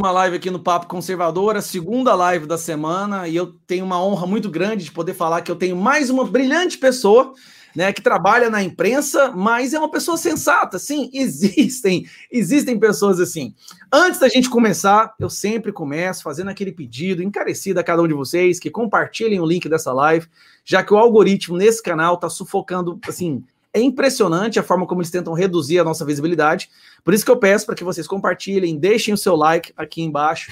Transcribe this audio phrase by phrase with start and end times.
[0.00, 4.02] uma live aqui no Papo Conservador, a segunda live da semana, e eu tenho uma
[4.02, 7.34] honra muito grande de poder falar que eu tenho mais uma brilhante pessoa
[7.76, 10.78] né, que trabalha na imprensa, mas é uma pessoa sensata.
[10.78, 13.54] Sim, existem, existem pessoas assim.
[13.92, 18.14] Antes da gente começar, eu sempre começo fazendo aquele pedido encarecido a cada um de
[18.14, 20.26] vocês que compartilhem o link dessa live,
[20.64, 25.10] já que o algoritmo nesse canal está sufocando, assim, é impressionante a forma como eles
[25.10, 26.68] tentam reduzir a nossa visibilidade.
[27.04, 30.50] Por isso que eu peço para que vocês compartilhem, deixem o seu like aqui embaixo.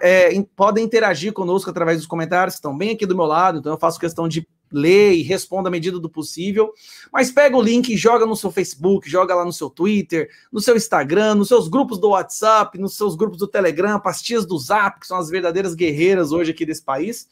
[0.00, 3.58] É, podem interagir conosco através dos comentários que estão bem aqui do meu lado.
[3.58, 6.72] Então eu faço questão de ler e responda à medida do possível.
[7.12, 10.74] Mas pega o link joga no seu Facebook, joga lá no seu Twitter, no seu
[10.74, 15.06] Instagram, nos seus grupos do WhatsApp, nos seus grupos do Telegram, pastinhas do Zap, que
[15.06, 17.28] são as verdadeiras guerreiras hoje aqui desse país,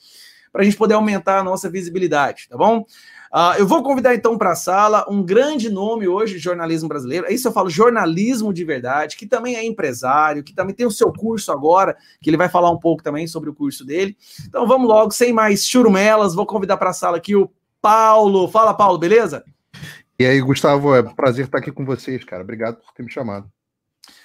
[0.53, 2.85] para a gente poder aumentar a nossa visibilidade, tá bom?
[3.33, 7.33] Uh, eu vou convidar então para a sala um grande nome hoje de jornalismo brasileiro.
[7.33, 11.13] Isso eu falo jornalismo de verdade, que também é empresário, que também tem o seu
[11.13, 14.17] curso agora, que ele vai falar um pouco também sobre o curso dele.
[14.49, 17.49] Então vamos logo, sem mais churumelas, vou convidar para a sala aqui o
[17.81, 18.49] Paulo.
[18.49, 19.45] Fala, Paulo, beleza?
[20.19, 22.43] E aí, Gustavo, é um prazer estar aqui com vocês, cara.
[22.43, 23.49] Obrigado por ter me chamado.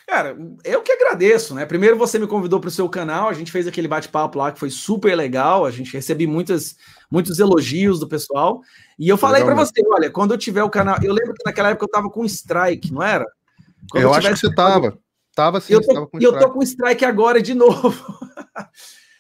[0.08, 1.66] Cara, eu que agradeço, né?
[1.66, 4.60] Primeiro você me convidou para o seu canal, a gente fez aquele bate-papo lá que
[4.60, 6.76] foi super legal, a gente recebi muitas,
[7.10, 8.62] muitos elogios do pessoal.
[9.00, 11.70] E eu falei para você, olha, quando eu tiver o canal, eu lembro que naquela
[11.70, 13.26] época eu tava com strike, não era?
[13.90, 14.98] Quando eu, eu acho que você tava.
[15.36, 17.94] Tava sim, eu tô, com E eu tô com strike agora de novo.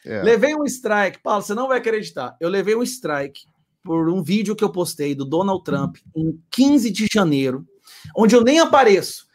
[0.05, 0.21] É.
[0.21, 2.37] Levei um strike, Paulo, você não vai acreditar.
[2.39, 3.41] Eu levei um strike
[3.83, 7.65] por um vídeo que eu postei do Donald Trump em 15 de janeiro,
[8.15, 9.25] onde eu nem apareço.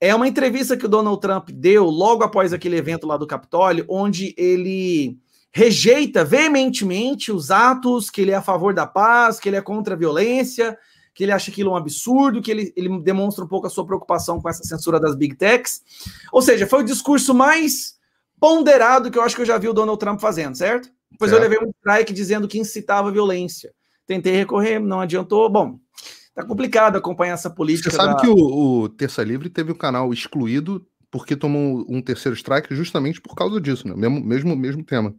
[0.00, 3.84] É uma entrevista que o Donald Trump deu logo após aquele evento lá do Capitólio,
[3.86, 5.18] onde ele
[5.52, 9.94] rejeita veementemente os atos que ele é a favor da paz, que ele é contra
[9.94, 10.78] a violência,
[11.12, 14.40] que ele acha aquilo um absurdo, que ele, ele demonstra um pouco a sua preocupação
[14.40, 15.82] com essa censura das big techs.
[16.32, 17.98] Ou seja, foi o discurso mais
[18.38, 20.88] ponderado que eu acho que eu já vi o Donald Trump fazendo, certo?
[21.10, 21.34] Depois é.
[21.34, 23.72] eu levei um strike dizendo que incitava violência.
[24.06, 25.48] Tentei recorrer, não adiantou.
[25.50, 25.78] Bom,
[26.34, 27.90] tá complicado acompanhar essa política.
[27.90, 28.20] Você sabe da...
[28.20, 33.20] que o, o Terça Livre teve o canal excluído porque tomou um terceiro strike justamente
[33.20, 33.94] por causa disso, né?
[33.96, 35.14] Mesmo, mesmo, mesmo tema.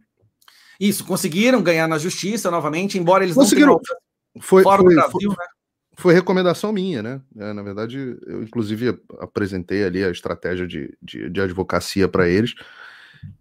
[0.80, 3.74] Isso, conseguiram ganhar na justiça novamente, embora eles conseguiram.
[3.74, 4.00] não tenham
[4.40, 5.50] foi, fora foi, do Brasil, foi, né?
[5.94, 7.20] Foi recomendação minha, né?
[7.36, 12.54] É, na verdade, eu inclusive apresentei ali a estratégia de, de, de advocacia para eles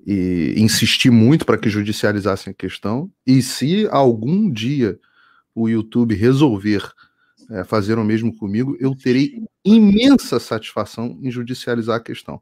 [0.05, 3.09] e insisti muito para que judicializassem a questão.
[3.25, 4.99] E se algum dia
[5.55, 6.91] o YouTube resolver
[7.51, 12.41] é, fazer o mesmo comigo, eu terei imensa satisfação em judicializar a questão.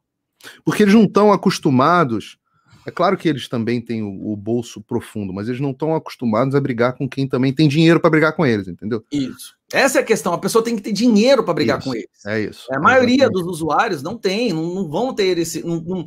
[0.64, 2.40] Porque eles não estão acostumados
[2.86, 6.54] é claro que eles também têm o, o bolso profundo, mas eles não estão acostumados
[6.54, 9.04] a brigar com quem também tem dinheiro para brigar com eles, entendeu?
[9.12, 9.54] Isso.
[9.72, 10.32] Essa é a questão.
[10.32, 12.26] A pessoa tem que ter dinheiro para brigar isso, com eles.
[12.26, 12.66] É isso.
[12.72, 15.64] A maioria dos usuários não tem, não, não vão ter esse.
[15.64, 16.06] Não, não,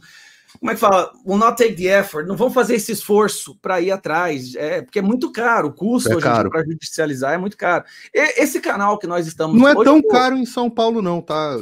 [0.59, 1.11] como é que fala?
[1.25, 2.27] Will not take the effort.
[2.27, 4.55] Não vão fazer esse esforço para ir atrás.
[4.55, 5.69] É, porque é muito caro.
[5.69, 7.83] O custo é para judicializar é muito caro.
[8.13, 9.59] E, esse canal que nós estamos.
[9.59, 11.57] Não é tão caro em São Paulo, não, tá?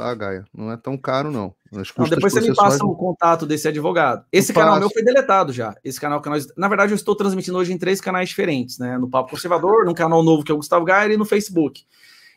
[0.00, 0.44] tá, Gaia?
[0.54, 1.54] Não é tão caro, não.
[1.70, 4.24] Não, depois você me passa o contato desse advogado.
[4.32, 5.76] Esse canal meu foi deletado já.
[5.84, 6.48] Esse canal que nós.
[6.56, 8.98] Na verdade, eu estou transmitindo hoje em três canais diferentes, né?
[8.98, 11.84] No Papo Conservador, no canal novo que é o Gustavo Gaia e no Facebook.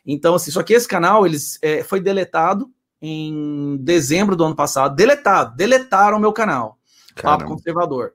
[0.06, 4.94] Então, assim, só que esse canal eles é, foi deletado em dezembro do ano passado.
[4.94, 6.78] Deletado, deletaram o meu canal.
[7.14, 7.44] Caramba.
[7.44, 8.12] Papo Conservador.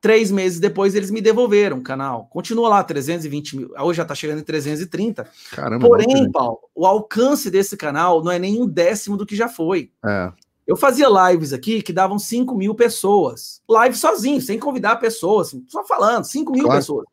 [0.00, 2.26] Três meses depois eles me devolveram o canal.
[2.26, 3.70] Continua lá, 320 mil.
[3.80, 5.28] Hoje já está chegando em 330.
[5.50, 9.48] Caramba, Porém, Paulo, o alcance desse canal não é nem um décimo do que já
[9.48, 9.90] foi.
[10.04, 10.32] É.
[10.64, 13.60] Eu fazia lives aqui que davam 5 mil pessoas.
[13.68, 16.78] Live sozinho, sem convidar pessoas, só falando, 5 mil claro.
[16.78, 17.06] pessoas.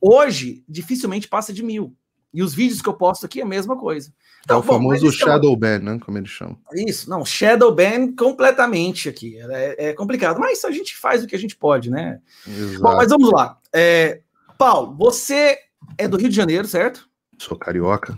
[0.00, 1.94] Hoje, dificilmente passa de mil.
[2.32, 4.12] E os vídeos que eu posto aqui é a mesma coisa.
[4.44, 5.98] Então, é o famoso shadow ban, né?
[6.04, 6.58] Como eles chamam.
[6.72, 9.38] Isso, não, shadow ban completamente aqui.
[9.38, 12.20] É, é, complicado, mas a gente faz o que a gente pode, né?
[12.46, 12.82] Exato.
[12.82, 13.58] Bom, mas vamos lá.
[13.72, 14.20] É,
[14.58, 15.58] Paulo, você
[15.96, 17.08] é do Rio de Janeiro, certo?
[17.38, 18.14] Sou carioca.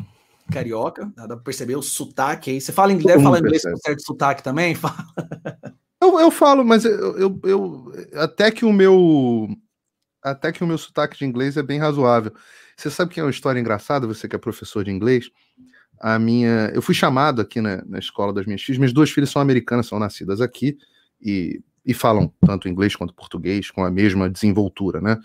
[0.51, 2.61] Carioca, dá pra perceber o sotaque aí.
[2.61, 4.75] Você fala inglês, fala inglês com certo sotaque também?
[4.77, 4.95] Fala.
[6.01, 9.49] Eu, eu falo, mas eu, eu, eu, até que o meu
[10.23, 12.33] até que o meu sotaque de inglês é bem razoável.
[12.77, 15.31] Você sabe que é uma história engraçada, você que é professor de inglês?
[16.01, 16.71] A minha.
[16.75, 18.79] Eu fui chamado aqui na, na escola das minhas filhas.
[18.79, 20.77] Minhas duas filhas são americanas, são nascidas aqui
[21.21, 25.19] e, e falam tanto inglês quanto português com a mesma desenvoltura, né?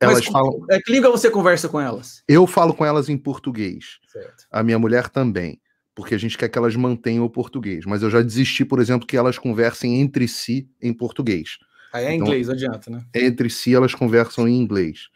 [0.00, 0.64] Elas Mas, falam.
[0.70, 2.22] É, que língua você conversa com elas?
[2.28, 3.98] Eu falo com elas em português.
[4.08, 4.44] Certo.
[4.50, 5.60] A minha mulher também.
[5.94, 7.84] Porque a gente quer que elas mantenham o português.
[7.86, 11.58] Mas eu já desisti, por exemplo, que elas conversem entre si em português.
[11.92, 13.04] Aí é então, inglês, adianta, né?
[13.14, 15.08] Entre si elas conversam em inglês.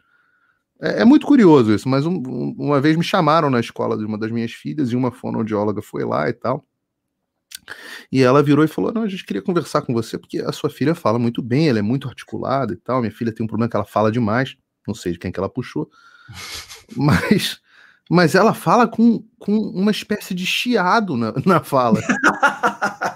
[0.81, 2.17] É, é muito curioso isso, mas um,
[2.57, 6.05] uma vez me chamaram na escola de uma das minhas filhas e uma fonoaudióloga foi
[6.05, 6.65] lá e tal.
[8.11, 10.69] E ela virou e falou: Não, a gente queria conversar com você porque a sua
[10.69, 13.01] filha fala muito bem, ela é muito articulada e tal.
[13.01, 14.55] Minha filha tem um problema que ela fala demais,
[14.87, 15.89] não sei de quem que ela puxou,
[16.95, 17.59] mas,
[18.09, 21.99] mas ela fala com, com uma espécie de chiado na, na fala.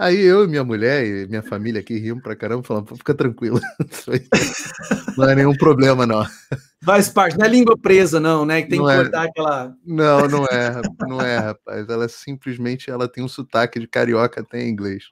[0.00, 3.60] Aí eu e minha mulher e minha família aqui rimos pra caramba, falando, fica tranquilo.
[5.14, 6.24] não é nenhum problema, não.
[6.82, 8.62] Faz parte, não é língua presa, não, né?
[8.62, 8.96] Que tem não que é.
[8.96, 9.74] cortar aquela.
[9.84, 11.86] Não, não é, não é, rapaz.
[11.86, 15.04] Ela simplesmente ela tem um sotaque de carioca até em inglês.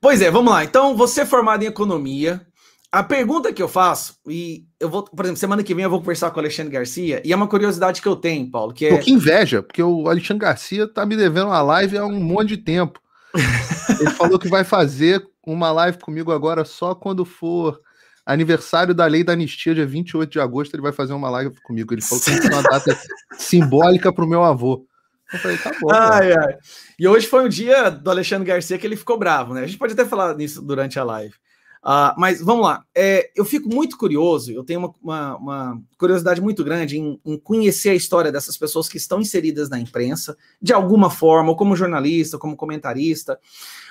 [0.00, 0.62] Pois é, vamos lá.
[0.62, 2.46] Então, você é formado em economia.
[2.92, 5.98] A pergunta que eu faço, e eu vou, por exemplo, semana que vem eu vou
[5.98, 8.96] conversar com o Alexandre Garcia, e é uma curiosidade que eu tenho, Paulo, que é.
[8.96, 12.50] Tô que inveja, porque o Alexandre Garcia tá me devendo uma live há um monte
[12.50, 13.00] de tempo.
[13.34, 17.80] Ele falou que vai fazer uma live comigo agora só quando for
[18.24, 21.94] aniversário da lei da anistia, dia 28 de agosto, ele vai fazer uma live comigo.
[21.94, 22.98] Ele falou que é uma data
[23.38, 24.86] simbólica para o meu avô.
[25.32, 25.92] Eu falei, tá bom.
[25.92, 26.58] Ai, ai.
[26.98, 29.62] E hoje foi um dia do Alexandre Garcia que ele ficou bravo, né?
[29.62, 31.34] A gente pode até falar nisso durante a live.
[31.82, 36.40] Uh, mas vamos lá, é, eu fico muito curioso, eu tenho uma, uma, uma curiosidade
[36.40, 40.72] muito grande em, em, conhecer a história dessas pessoas que estão inseridas na imprensa, de
[40.72, 43.38] alguma forma, ou como jornalista, como comentarista,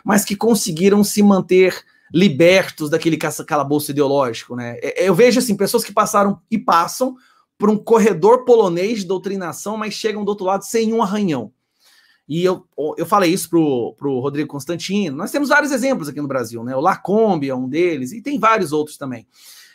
[0.04, 1.82] mas que conseguiram se manter
[2.14, 4.78] libertos daquele calabouço ideológico, né?
[4.82, 7.16] É, eu vejo assim, pessoas que passaram e passam
[7.58, 11.52] por um corredor polonês de doutrinação, mas chegam do outro lado sem um arranhão.
[12.28, 15.16] E eu, eu falei isso pro, pro Rodrigo Constantino.
[15.16, 16.76] Nós temos vários exemplos aqui no Brasil, né?
[16.76, 19.26] O Lacombe é um deles, e tem vários outros também.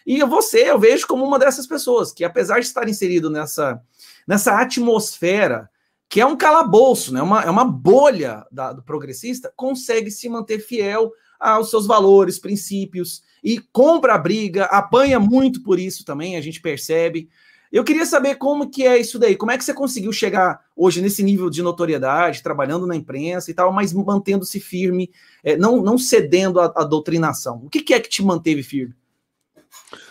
[0.07, 3.81] E você, eu vejo como uma dessas pessoas, que apesar de estar inserido nessa,
[4.27, 5.71] nessa atmosfera,
[6.09, 7.23] que é um calabouço, né?
[7.23, 11.11] uma, é uma bolha da, do progressista, consegue se manter fiel
[11.41, 16.61] aos seus valores, princípios, e compra a briga, apanha muito por isso também, a gente
[16.61, 17.29] percebe.
[17.73, 21.01] Eu queria saber como que é isso daí, como é que você conseguiu chegar hoje
[21.01, 25.11] nesse nível de notoriedade, trabalhando na imprensa e tal, mas mantendo-se firme,
[25.43, 27.63] é, não, não cedendo à, à doutrinação.
[27.65, 28.95] O que, que, é que te manteve firme?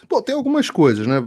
[0.10, 1.24] Bom, tem algumas coisas, né?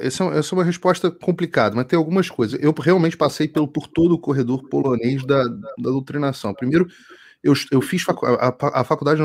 [0.00, 2.60] Essa, é essa, é uma resposta complicada, mas tem algumas coisas.
[2.62, 6.52] Eu realmente passei pelo, por todo o corredor polonês da, da doutrinação.
[6.52, 6.86] Primeiro,
[7.42, 9.20] eu, eu fiz facu a, a, faculdade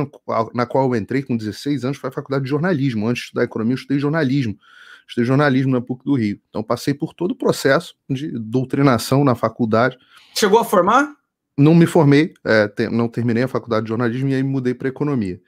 [0.53, 3.07] na qual eu entrei com 16 anos foi a faculdade de jornalismo.
[3.07, 4.57] Antes de estudar economia, eu estudei jornalismo
[5.07, 6.39] estudei jornalismo na PUC do Rio.
[6.49, 9.97] Então passei por todo o processo de doutrinação na faculdade.
[10.33, 11.13] Chegou a formar?
[11.57, 14.89] Não me formei, é, te, não terminei a faculdade de jornalismo e aí mudei para
[14.89, 15.39] economia.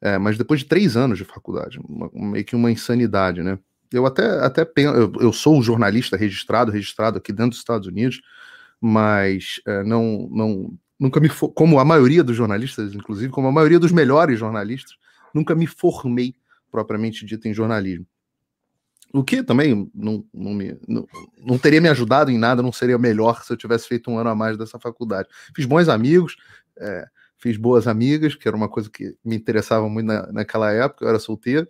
[0.00, 3.58] É, mas depois de três anos de faculdade, uma, meio que uma insanidade, né?
[3.92, 7.86] Eu até, até penso, eu, eu sou um jornalista registrado, registrado aqui dentro dos Estados
[7.86, 8.20] Unidos,
[8.80, 13.78] mas é, não, não, nunca me, como a maioria dos jornalistas, inclusive, como a maioria
[13.78, 14.96] dos melhores jornalistas,
[15.32, 16.34] nunca me formei
[16.70, 18.06] propriamente dito em jornalismo.
[19.14, 21.06] O que também não, não, me, não,
[21.38, 24.30] não, teria me ajudado em nada, não seria melhor se eu tivesse feito um ano
[24.30, 25.28] a mais dessa faculdade.
[25.54, 26.36] Fiz bons amigos,
[26.76, 27.06] é,
[27.38, 31.08] fiz boas amigas, que era uma coisa que me interessava muito na, naquela época, eu
[31.08, 31.68] era solteiro,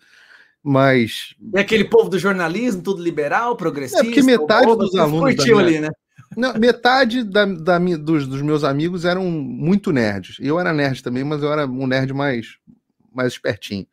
[0.63, 1.35] mas...
[1.55, 4.01] É aquele povo do jornalismo, tudo liberal, progressista...
[4.01, 5.35] É porque metade dos alunos...
[5.35, 5.69] Curtiu minha...
[5.69, 5.91] ali, né?
[6.35, 10.39] Não, metade da, da, dos, dos meus amigos eram muito nerds.
[10.41, 12.57] Eu era nerd também, mas eu era um nerd mais,
[13.13, 13.87] mais espertinho.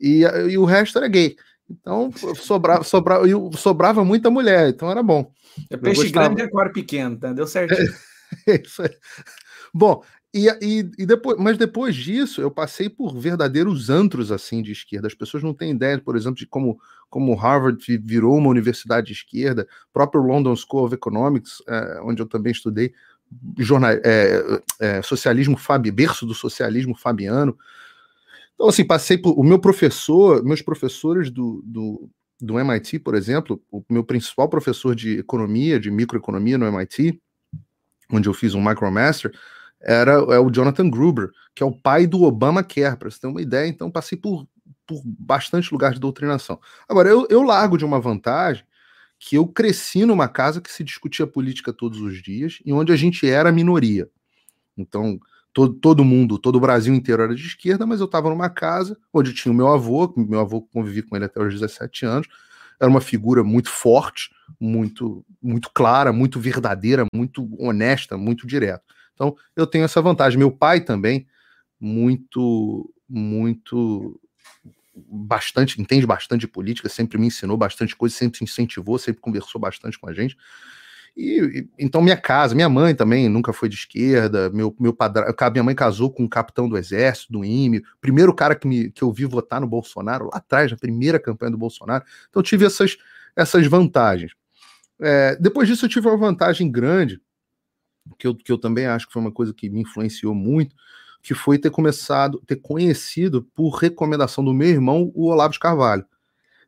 [0.00, 1.36] E, e o resto era gay.
[1.70, 3.24] Então, sobrava, sobrava,
[3.56, 5.30] sobrava muita mulher, então era bom.
[5.68, 7.32] É peixe grande e aquário pequeno, tá?
[7.32, 7.92] Deu certinho.
[8.46, 8.90] É, isso aí.
[9.72, 14.72] Bom, e, e, e, depois, mas depois disso, eu passei por verdadeiros antros assim de
[14.72, 15.06] esquerda.
[15.06, 19.14] As pessoas não têm ideia, por exemplo, de como, como Harvard virou uma universidade de
[19.14, 22.92] esquerda, próprio London School of Economics, é, onde eu também estudei
[23.58, 27.56] jornal, é, é, socialismo fabi, berço do socialismo fabiano.
[28.58, 29.38] Então, assim, passei por.
[29.38, 32.10] O meu professor, meus professores do, do,
[32.40, 37.22] do MIT, por exemplo, o meu principal professor de economia, de microeconomia no MIT,
[38.10, 39.30] onde eu fiz um micromaster,
[39.80, 43.40] era é o Jonathan Gruber, que é o pai do Obamacare, para você ter uma
[43.40, 43.68] ideia.
[43.68, 44.44] Então, passei por,
[44.84, 46.58] por bastante lugar de doutrinação.
[46.88, 48.64] Agora, eu, eu largo de uma vantagem
[49.20, 52.96] que eu cresci numa casa que se discutia política todos os dias e onde a
[52.96, 54.10] gente era minoria.
[54.76, 55.20] Então,
[55.58, 58.96] todo, todo mundo, todo o Brasil inteiro era de esquerda, mas eu estava numa casa
[59.12, 62.28] onde tinha o meu avô, meu avô convivi com ele até os 17 anos,
[62.80, 68.84] era uma figura muito forte, muito, muito clara, muito verdadeira, muito honesta, muito direta.
[69.14, 70.38] Então, eu tenho essa vantagem.
[70.38, 71.26] Meu pai também,
[71.80, 74.20] muito, muito,
[74.94, 79.98] bastante, entende bastante de política, sempre me ensinou bastante coisa, sempre incentivou, sempre conversou bastante
[79.98, 80.36] com a gente.
[81.20, 85.64] E, então minha casa, minha mãe também nunca foi de esquerda, meu, meu padrão, minha
[85.64, 89.12] mãe casou com um capitão do exército, do IME, primeiro cara que, me, que eu
[89.12, 92.96] vi votar no Bolsonaro, lá atrás, na primeira campanha do Bolsonaro, então tive essas,
[93.34, 94.30] essas vantagens.
[95.00, 97.20] É, depois disso eu tive uma vantagem grande,
[98.16, 100.76] que eu, que eu também acho que foi uma coisa que me influenciou muito,
[101.20, 106.06] que foi ter começado, ter conhecido por recomendação do meu irmão o Olavo de Carvalho.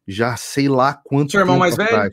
[0.09, 1.93] Já sei lá quanto Seu irmão mais atrás.
[1.93, 2.13] velho?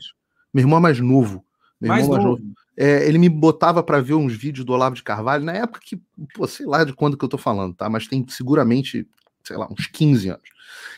[0.54, 1.44] Meu irmão é mais novo.
[1.80, 2.40] Meu mais, novo.
[2.76, 6.00] É, ele me botava para ver uns vídeos do Olavo de Carvalho, na época que,
[6.34, 7.88] pô, sei lá de quando que eu tô falando, tá?
[7.88, 9.06] Mas tem seguramente,
[9.42, 10.48] sei lá, uns 15 anos.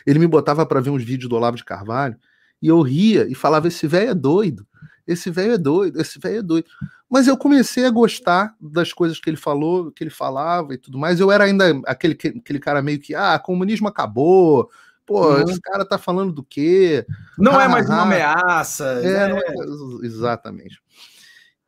[0.05, 2.15] Ele me botava para ver uns vídeos do Olavo de Carvalho
[2.61, 4.65] e eu ria e falava: esse velho é doido,
[5.07, 6.67] esse velho é doido, esse velho é doido.
[7.09, 10.97] Mas eu comecei a gostar das coisas que ele falou, que ele falava e tudo
[10.97, 11.19] mais.
[11.19, 14.69] Eu era ainda aquele, aquele cara meio que, ah, comunismo acabou,
[15.05, 15.43] pô, uhum.
[15.43, 17.05] esse cara tá falando do quê?
[17.37, 18.85] Não ah, é mais uma ameaça.
[19.03, 19.39] É, né?
[19.39, 20.81] é, exatamente.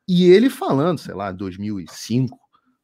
[0.08, 2.38] E ele falando, sei lá, 2005,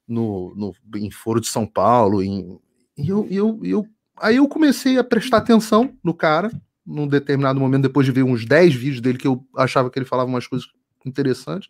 [0.08, 2.60] no, no, em Foro de São Paulo, em,
[2.98, 3.88] e eu, eu, eu,
[4.18, 6.52] aí eu comecei a prestar atenção no cara,
[6.86, 10.06] num determinado momento, depois de ver uns 10 vídeos dele que eu achava que ele
[10.06, 10.68] falava umas coisas
[11.06, 11.70] interessantes.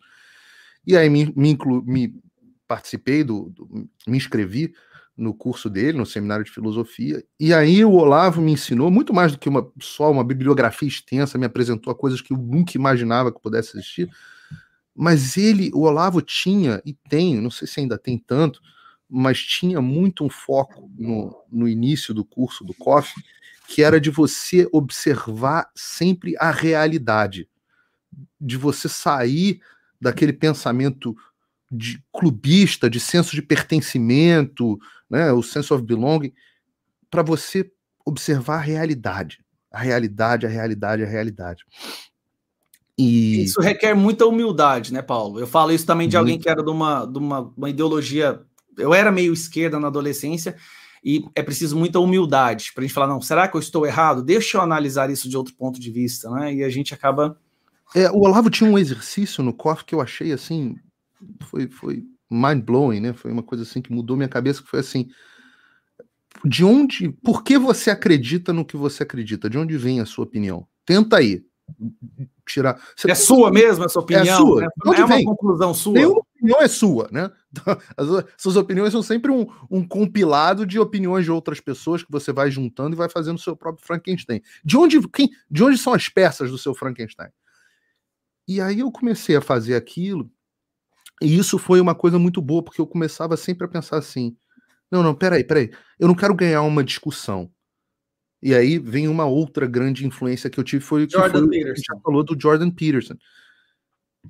[0.86, 2.14] E aí me, me, inclu, me
[2.66, 4.72] participei do, do, me inscrevi
[5.16, 9.32] no curso dele, no seminário de filosofia, e aí o Olavo me ensinou muito mais
[9.32, 13.32] do que uma, só uma bibliografia extensa, me apresentou a coisas que eu nunca imaginava
[13.32, 14.08] que pudesse existir,
[14.94, 18.60] mas ele, o Olavo tinha, e tem, não sei se ainda tem tanto,
[19.08, 23.12] mas tinha muito um foco no, no início do curso do COF,
[23.66, 27.48] que era de você observar sempre a realidade,
[28.40, 29.60] de você sair
[30.00, 31.14] daquele pensamento
[31.70, 34.78] de clubista, de senso de pertencimento,
[35.10, 36.32] né, o sense of belonging,
[37.10, 37.70] para você
[38.04, 39.44] observar a realidade.
[39.70, 41.64] A realidade, a realidade, a realidade.
[42.98, 43.44] E...
[43.44, 45.38] Isso requer muita humildade, né, Paulo?
[45.40, 48.40] Eu falo isso também de alguém que era de uma, de uma, uma ideologia.
[48.76, 50.56] Eu era meio esquerda na adolescência,
[51.02, 54.22] e é preciso muita humildade para a gente falar: não, será que eu estou errado?
[54.22, 56.54] Deixa eu analisar isso de outro ponto de vista, né?
[56.54, 57.38] E a gente acaba
[57.94, 60.76] é, o Olavo tinha um exercício no COF que eu achei assim,
[61.40, 63.12] foi, foi mind blowing, né?
[63.12, 65.08] Foi uma coisa assim que mudou minha cabeça, que foi assim,
[66.44, 69.50] de onde, por que você acredita no que você acredita?
[69.50, 70.66] De onde vem a sua opinião?
[70.84, 71.44] Tenta aí
[72.46, 72.80] tirar.
[72.96, 74.24] Você é sua mesmo essa opinião?
[74.24, 74.60] É sua.
[74.60, 74.68] Né?
[74.96, 75.92] é uma conclusão sua.
[75.92, 77.30] Nenhuma opinião é sua, né?
[77.96, 82.32] As suas opiniões são sempre um, um, compilado de opiniões de outras pessoas que você
[82.32, 84.40] vai juntando e vai fazendo o seu próprio Frankenstein.
[84.64, 87.30] De onde, quem, de onde são as peças do seu Frankenstein?
[88.48, 90.30] E aí eu comecei a fazer aquilo,
[91.20, 94.36] e isso foi uma coisa muito boa, porque eu começava sempre a pensar assim:
[94.90, 97.50] não, não, peraí, peraí, eu não quero ganhar uma discussão.
[98.42, 101.82] E aí vem uma outra grande influência que eu tive, foi, que Jordan foi Peterson.
[101.86, 103.14] já falou do Jordan Peterson,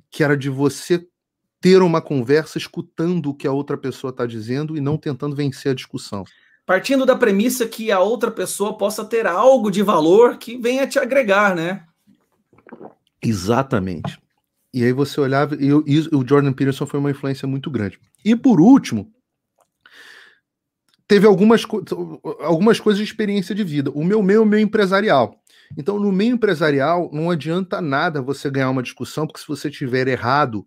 [0.09, 1.07] que era de você
[1.61, 5.71] ter uma conversa escutando o que a outra pessoa está dizendo e não tentando vencer
[5.71, 6.25] a discussão.
[6.65, 10.99] Partindo da premissa que a outra pessoa possa ter algo de valor que venha te
[10.99, 11.85] agregar, né?
[13.21, 14.19] Exatamente.
[14.73, 17.99] E aí você olhava, e, e o Jordan Peterson foi uma influência muito grande.
[18.23, 19.11] E por último,
[21.07, 21.63] teve algumas,
[22.39, 23.91] algumas coisas de experiência de vida.
[23.91, 25.35] O meu meio o meio empresarial.
[25.77, 30.07] Então, no meio empresarial, não adianta nada você ganhar uma discussão, porque se você tiver
[30.07, 30.65] errado,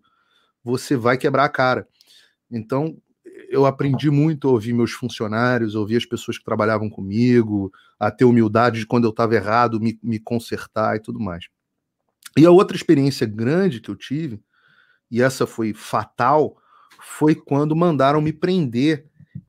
[0.63, 1.87] você vai quebrar a cara.
[2.51, 2.95] Então,
[3.49, 8.25] eu aprendi muito a ouvir meus funcionários, ouvir as pessoas que trabalhavam comigo, a ter
[8.25, 11.45] humildade de quando eu estava errado, me, me consertar e tudo mais.
[12.37, 14.41] E a outra experiência grande que eu tive,
[15.09, 16.57] e essa foi fatal,
[16.99, 19.05] foi quando mandaram me prender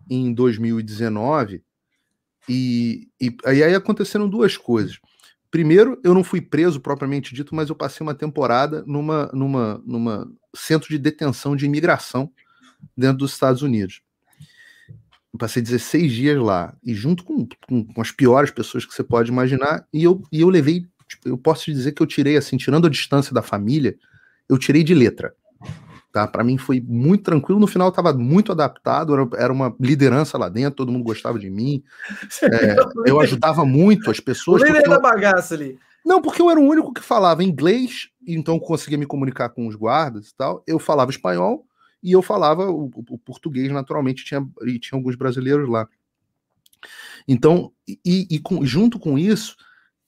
[0.08, 1.62] em 2019.
[2.48, 5.00] E, e aí aconteceram duas coisas.
[5.50, 10.30] Primeiro, eu não fui preso propriamente dito, mas eu passei uma temporada numa, numa, numa
[10.54, 12.30] centro de detenção de imigração
[12.96, 14.02] dentro dos Estados Unidos.
[15.32, 19.04] Eu passei 16 dias lá, e junto com, com, com, as piores pessoas que você
[19.04, 22.36] pode imaginar, e eu, e eu levei Tipo, eu posso te dizer que eu tirei,
[22.36, 23.96] assim, tirando a distância da família,
[24.48, 25.34] eu tirei de letra.
[26.12, 26.26] Tá?
[26.26, 27.60] Para mim foi muito tranquilo.
[27.60, 31.50] No final, estava muito adaptado, era, era, uma liderança lá dentro, todo mundo gostava de
[31.50, 31.82] mim.
[32.42, 34.62] É, eu ajudava muito as pessoas.
[34.62, 35.78] Nem da bagaça ali.
[36.04, 39.74] Não, porque eu era o único que falava inglês, então conseguia me comunicar com os
[39.74, 40.62] guardas e tal.
[40.66, 41.66] Eu falava espanhol
[42.02, 45.88] e eu falava o, o português naturalmente, tinha, e tinha alguns brasileiros lá.
[47.26, 49.56] Então, e, e com, junto com isso,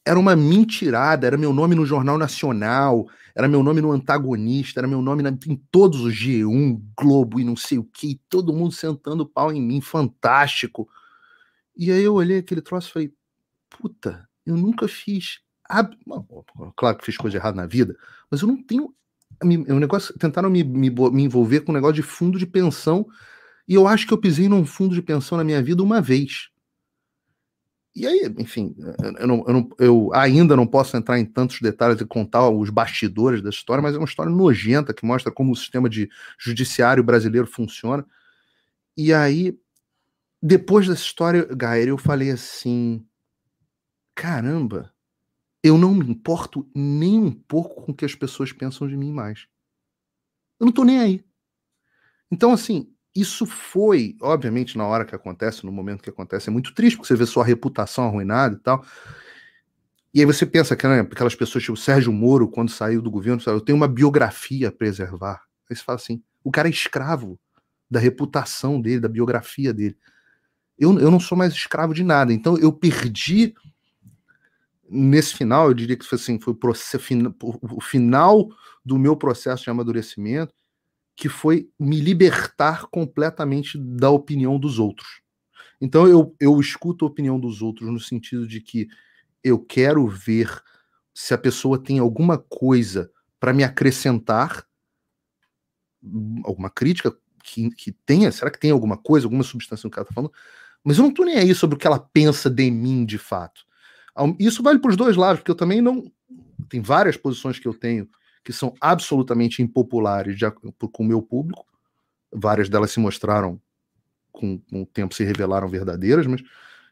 [0.09, 4.89] era uma mentirada, era meu nome no Jornal Nacional, era meu nome no Antagonista, era
[4.89, 8.73] meu nome na, em todos os G1, Globo e não sei o que, todo mundo
[8.73, 10.89] sentando pau em mim, fantástico.
[11.77, 13.15] E aí eu olhei aquele troço e falei,
[13.69, 15.41] puta, eu nunca fiz.
[15.69, 15.95] Ab...
[16.75, 17.95] Claro que fiz coisa errada na vida,
[18.31, 18.95] mas eu não tenho.
[19.45, 23.07] Um negócio, tentaram me, me, me envolver com um negócio de fundo de pensão,
[23.69, 26.49] e eu acho que eu pisei num fundo de pensão na minha vida uma vez
[27.95, 28.77] e aí, enfim,
[29.19, 32.71] eu, não, eu, não, eu, ainda não posso entrar em tantos detalhes e contar os
[32.71, 37.03] bastidores da história, mas é uma história nojenta que mostra como o sistema de judiciário
[37.03, 38.07] brasileiro funciona.
[38.97, 39.59] E aí,
[40.41, 43.05] depois dessa história, Gaia, eu falei assim:
[44.15, 44.93] caramba,
[45.63, 49.13] eu não me importo nem um pouco com o que as pessoas pensam de mim
[49.13, 49.49] mais.
[50.61, 51.25] Eu não tô nem aí.
[52.31, 56.75] Então, assim, isso foi, obviamente, na hora que acontece, no momento que acontece, é muito
[56.75, 58.85] triste, porque você vê sua reputação arruinada e tal.
[60.13, 63.43] E aí você pensa que né, aquelas pessoas, tipo Sérgio Moro, quando saiu do governo,
[63.47, 65.43] eu tenho uma biografia a preservar.
[65.69, 67.39] Aí você fala assim: o cara é escravo
[67.91, 69.97] da reputação dele, da biografia dele.
[70.79, 72.33] Eu, eu não sou mais escravo de nada.
[72.33, 73.55] Então eu perdi
[74.89, 76.99] nesse final, eu diria que foi assim, foi o, processo,
[77.63, 78.49] o final
[78.85, 80.55] do meu processo de amadurecimento
[81.19, 85.21] que foi me libertar completamente da opinião dos outros.
[85.81, 88.87] Então eu, eu escuto a opinião dos outros no sentido de que
[89.43, 90.63] eu quero ver
[91.13, 93.11] se a pessoa tem alguma coisa
[93.41, 94.65] para me acrescentar,
[96.45, 100.05] alguma crítica que, que tenha, será que tem alguma coisa, alguma substância no que ela
[100.05, 100.33] está falando?
[100.85, 103.67] Mas eu não estou nem aí sobre o que ela pensa de mim de fato.
[104.39, 106.13] Isso vale para os dois lados, porque eu também não.
[106.69, 108.09] Tem várias posições que eu tenho
[108.49, 111.67] que são absolutamente impopulares de, com o meu público.
[112.33, 113.61] Várias delas se mostraram,
[114.33, 116.41] com, com o tempo, se revelaram verdadeiras, mas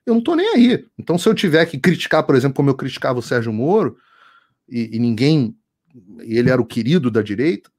[0.05, 0.87] eu não estou nem aí.
[0.99, 3.97] Então, se eu tiver que criticar, por exemplo, como eu criticava o Sérgio Moro,
[4.69, 5.57] e, e ninguém.
[6.19, 7.71] Ele era o querido da direita,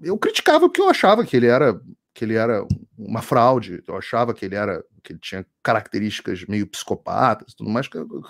[0.00, 1.80] eu criticava porque eu achava que ele era
[2.14, 2.64] que ele era
[2.96, 7.88] uma fraude, eu achava que ele era que ele tinha características meio psicopatas, tudo mais
[7.88, 8.22] que eu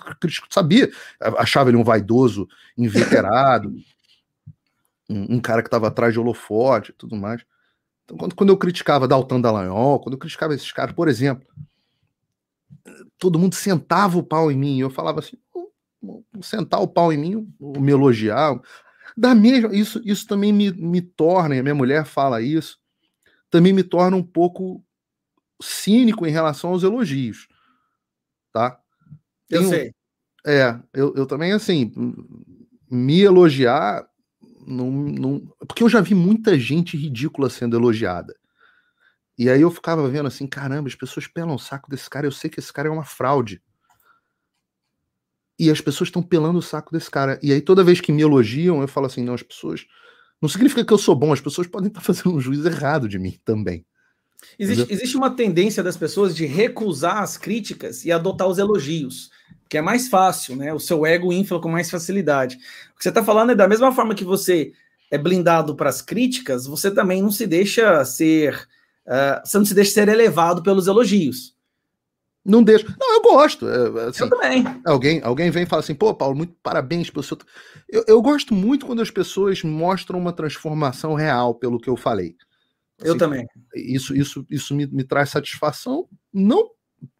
[0.49, 0.91] sabia,
[1.37, 3.71] achava ele um vaidoso, inveterado,
[5.09, 7.43] um, um cara que estava atrás de holofote e tudo mais.
[8.03, 11.47] Então, quando, quando eu criticava Dalton Dallagnol, quando eu criticava esses caras, por exemplo,
[13.17, 15.37] todo mundo sentava o pau em mim, eu falava assim,
[16.41, 18.59] sentar o pau em mim, me elogiar,
[19.15, 22.79] da mesma, isso, isso também me, me torna, e a minha mulher fala isso,
[23.49, 24.83] também me torna um pouco
[25.61, 27.47] cínico em relação aos elogios,
[28.53, 28.79] tá?
[29.49, 29.93] eu sei.
[30.45, 31.91] É, eu, eu também, assim,
[32.89, 34.07] me elogiar
[34.67, 38.35] não, não, porque eu já vi muita gente ridícula sendo elogiada.
[39.37, 42.31] E aí eu ficava vendo assim, caramba, as pessoas pelam o saco desse cara, eu
[42.31, 43.61] sei que esse cara é uma fraude.
[45.57, 47.39] E as pessoas estão pelando o saco desse cara.
[47.41, 49.85] E aí toda vez que me elogiam, eu falo assim, não, as pessoas.
[50.41, 53.17] Não significa que eu sou bom, as pessoas podem estar fazendo um juízo errado de
[53.17, 53.85] mim também.
[54.59, 59.31] Existe, existe uma tendência das pessoas de recusar as críticas e adotar os elogios
[59.69, 60.73] que é mais fácil, né?
[60.73, 62.55] O seu ego infla com mais facilidade.
[62.93, 64.71] O que você está falando é da mesma forma que você
[65.09, 68.67] é blindado para as críticas, você também não se deixa ser,
[69.05, 71.55] uh, você não se deixa ser elevado pelos elogios.
[72.43, 72.87] Não deixa.
[72.97, 73.67] Não, eu gosto.
[73.67, 74.63] É, assim, eu também.
[74.85, 77.37] Alguém, alguém vem e fala assim, pô, Paulo, muito parabéns pelo seu.
[77.89, 82.37] Eu, eu gosto muito quando as pessoas mostram uma transformação real pelo que eu falei.
[82.99, 83.45] Assim, eu também.
[83.75, 86.71] Isso, isso, isso me, me traz satisfação, não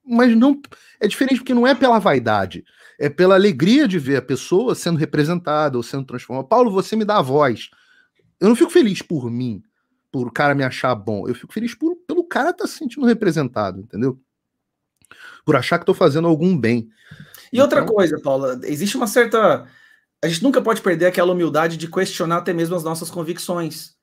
[0.08, 0.62] mas não
[1.00, 2.64] é diferente porque não é pela vaidade,
[3.00, 6.48] é pela alegria de ver a pessoa sendo representada ou sendo transformada.
[6.48, 7.70] Paulo, você me dá a voz.
[8.40, 9.62] Eu não fico feliz por mim,
[10.12, 11.28] por o cara me achar bom.
[11.28, 14.20] Eu fico feliz por, pelo cara estar tá se sentindo representado, entendeu?
[15.46, 16.90] Por achar que estou fazendo algum bem.
[17.52, 17.64] E então...
[17.64, 19.68] outra coisa, Paula, existe uma certa.
[20.24, 23.97] A gente nunca pode perder aquela humildade de questionar até mesmo as nossas convicções.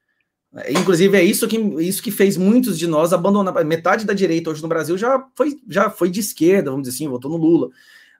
[0.69, 3.65] Inclusive, é isso que, isso que fez muitos de nós abandonar.
[3.65, 7.09] Metade da direita hoje no Brasil já foi, já foi de esquerda, vamos dizer assim,
[7.09, 7.71] votou no Lula.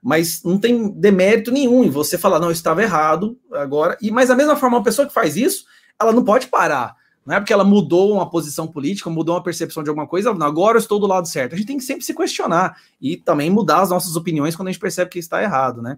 [0.03, 3.97] Mas não tem demérito nenhum em você falar, não, eu estava errado agora.
[4.01, 5.65] E Mas, da mesma forma, uma pessoa que faz isso,
[5.99, 6.95] ela não pode parar.
[7.25, 10.77] Não é porque ela mudou uma posição política, mudou uma percepção de alguma coisa, agora
[10.77, 11.53] eu estou do lado certo.
[11.53, 14.71] A gente tem que sempre se questionar e também mudar as nossas opiniões quando a
[14.71, 15.97] gente percebe que está errado, né?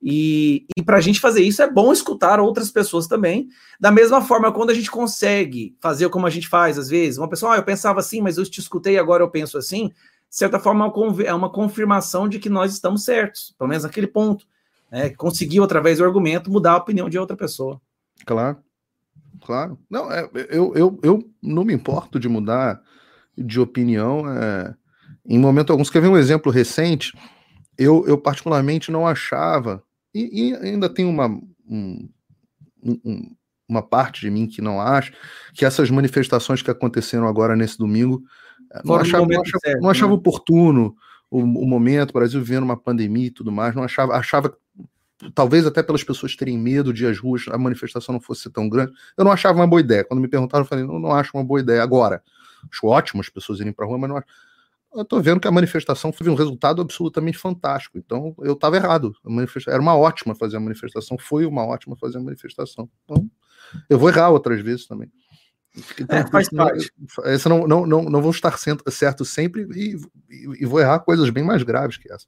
[0.00, 3.48] E, e para a gente fazer isso é bom escutar outras pessoas também.
[3.80, 7.28] Da mesma forma, quando a gente consegue fazer como a gente faz, às vezes, uma
[7.28, 10.60] pessoa, ah, eu pensava assim, mas eu te escutei agora eu penso assim, de certa
[10.60, 10.92] forma
[11.24, 14.46] é uma confirmação de que nós estamos certos, pelo menos naquele ponto.
[14.90, 15.10] Né?
[15.10, 17.80] Conseguiu, através do argumento, mudar a opinião de outra pessoa.
[18.24, 18.58] Claro,
[19.44, 19.78] claro.
[19.90, 22.80] Não, é, eu, eu, eu não me importo de mudar
[23.36, 24.30] de opinião.
[24.30, 24.74] É,
[25.26, 27.16] em momento algum, você quer ver um exemplo recente?
[27.76, 29.82] Eu, eu particularmente não achava
[30.14, 31.28] e, e ainda tem uma,
[31.68, 32.08] um,
[32.82, 33.34] um,
[33.68, 35.12] uma parte de mim que não acha
[35.54, 38.22] que essas manifestações que aconteceram agora nesse domingo
[38.72, 40.18] eh, não achava, não achava, certo, não achava né?
[40.18, 40.96] oportuno
[41.30, 44.56] o, o, momento, o Brasil vivendo uma pandemia e tudo mais, não achava, achava
[45.34, 48.92] talvez até pelas pessoas terem medo de as ruas, a manifestação não fosse tão grande,
[49.16, 50.04] eu não achava uma boa ideia.
[50.04, 52.22] Quando me perguntaram, eu falei, não, não acho uma boa ideia agora.
[52.70, 54.26] Acho ótimo as pessoas irem para a rua, mas não acho.
[54.94, 57.98] Eu tô vendo que a manifestação foi um resultado absolutamente fantástico.
[57.98, 59.14] Então, eu estava errado.
[59.66, 62.88] Era uma ótima fazer a manifestação, foi uma ótima fazer a manifestação.
[63.04, 63.30] Então,
[63.88, 65.10] eu vou errar outras vezes também.
[65.98, 66.90] Então, é, faz parte.
[67.24, 69.96] Essa não, não, não, não vou estar certo sempre e,
[70.28, 72.26] e, e vou errar coisas bem mais graves que essa.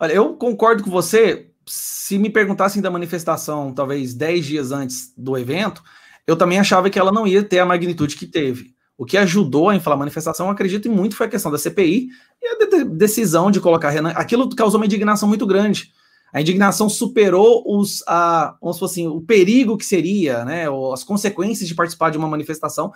[0.00, 1.50] Olha, eu concordo com você.
[1.66, 5.82] Se me perguntassem da manifestação, talvez 10 dias antes do evento,
[6.26, 8.74] eu também achava que ela não ia ter a magnitude que teve.
[8.98, 12.08] O que ajudou a inflar a manifestação, acredito muito, foi a questão da CPI
[12.42, 14.10] e a de decisão de colocar Renan.
[14.10, 15.92] Aquilo causou uma indignação muito grande.
[16.32, 21.76] A indignação superou os, a, vamos assim, o perigo que seria, né, as consequências de
[21.76, 22.92] participar de uma manifestação.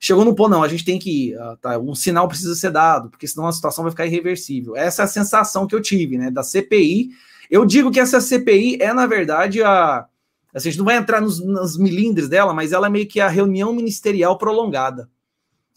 [0.00, 2.72] Chegou no ponto, não, a gente tem que ir, uh, tá, um sinal precisa ser
[2.72, 4.76] dado, porque senão a situação vai ficar irreversível.
[4.76, 7.10] Essa é a sensação que eu tive, né, da CPI.
[7.48, 10.04] Eu digo que essa CPI é, na verdade, a.
[10.52, 13.20] Assim, a gente não vai entrar nos, nos milindres dela, mas ela é meio que
[13.20, 15.08] a reunião ministerial prolongada.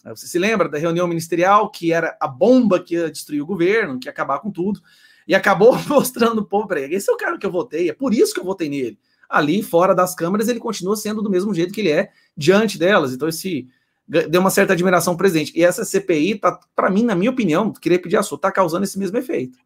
[0.10, 4.00] Você se lembra da reunião ministerial, que era a bomba que ia destruir o governo,
[4.00, 4.82] que ia acabar com tudo,
[5.28, 6.96] e acabou mostrando o ele.
[6.96, 8.98] Esse é o cara que eu votei, é por isso que eu votei nele.
[9.30, 13.14] Ali, fora das câmeras, ele continua sendo do mesmo jeito que ele é diante delas.
[13.14, 13.68] Então, esse
[14.08, 15.52] deu uma certa admiração ao presidente.
[15.54, 18.86] E essa CPI, tá, para mim, na minha opinião, queria pedir a sua, tá causando
[18.86, 19.58] esse mesmo efeito.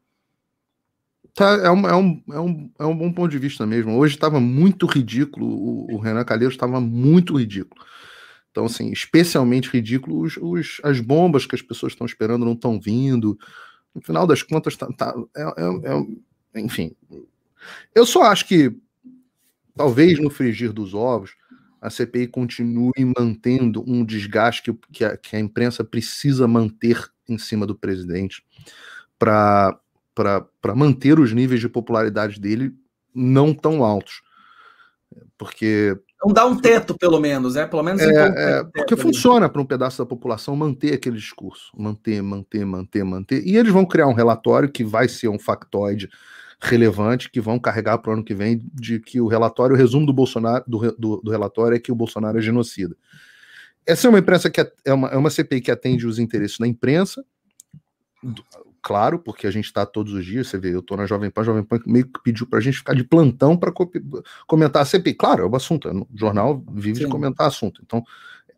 [1.35, 3.95] Tá, é, um, é, um, é, um, é um bom ponto de vista mesmo.
[3.97, 7.85] Hoje estava muito ridículo, o, o Renan Calheiros estava muito ridículo.
[8.51, 12.79] Então, assim, especialmente ridículo os, os, as bombas que as pessoas estão esperando não estão
[12.79, 13.39] vindo.
[13.95, 16.95] No final das contas, tá, tá é, é, é, enfim.
[17.95, 18.75] Eu só acho que,
[19.75, 21.33] talvez no frigir dos ovos,
[21.81, 27.37] a CPI continue mantendo um desgaste que, que, a, que a imprensa precisa manter em
[27.37, 28.43] cima do presidente
[29.17, 29.79] para
[30.75, 32.75] manter os níveis de popularidade dele
[33.15, 34.21] não tão altos.
[35.37, 37.65] Porque não dá um teto, pelo menos, né?
[37.65, 39.01] Pelo menos é, é porque ali.
[39.01, 43.43] funciona para um pedaço da população manter aquele discurso, manter, manter, manter, manter.
[43.45, 46.09] E eles vão criar um relatório que vai ser um factoide
[46.61, 50.05] relevante que vão carregar para o ano que vem de que o relatório, o resumo
[50.05, 52.95] do Bolsonaro do, do, do relatório é que o Bolsonaro é genocida.
[53.83, 56.67] Essa é uma imprensa que é uma, é uma CPI que atende os interesses da
[56.67, 57.25] imprensa,
[58.81, 61.41] claro, porque a gente está todos os dias, você vê, eu estou na Jovem Pan,
[61.41, 63.71] a Jovem Pan meio que pediu para a gente ficar de plantão para
[64.47, 65.13] comentar a CPI.
[65.13, 67.05] Claro, é o assunto, o jornal vive Sim.
[67.05, 67.81] de comentar assunto.
[67.85, 68.03] Então,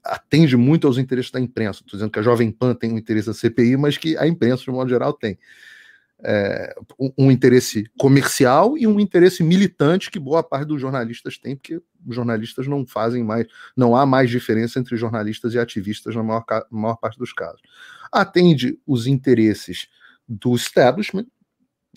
[0.04, 1.82] atende muito aos interesses da imprensa.
[1.82, 4.64] Estou dizendo que a Jovem Pan tem um interesse da CPI, mas que a imprensa,
[4.64, 5.38] de modo geral, tem.
[6.26, 11.54] É, um, um, interesse comercial e um interesse militante que boa parte dos jornalistas tem,
[11.54, 16.24] porque os jornalistas não fazem mais, não há mais diferença entre jornalistas e ativistas na
[16.24, 17.62] maior, maior parte dos casos.
[18.10, 19.90] Atende os interesses
[20.28, 21.28] do establishment,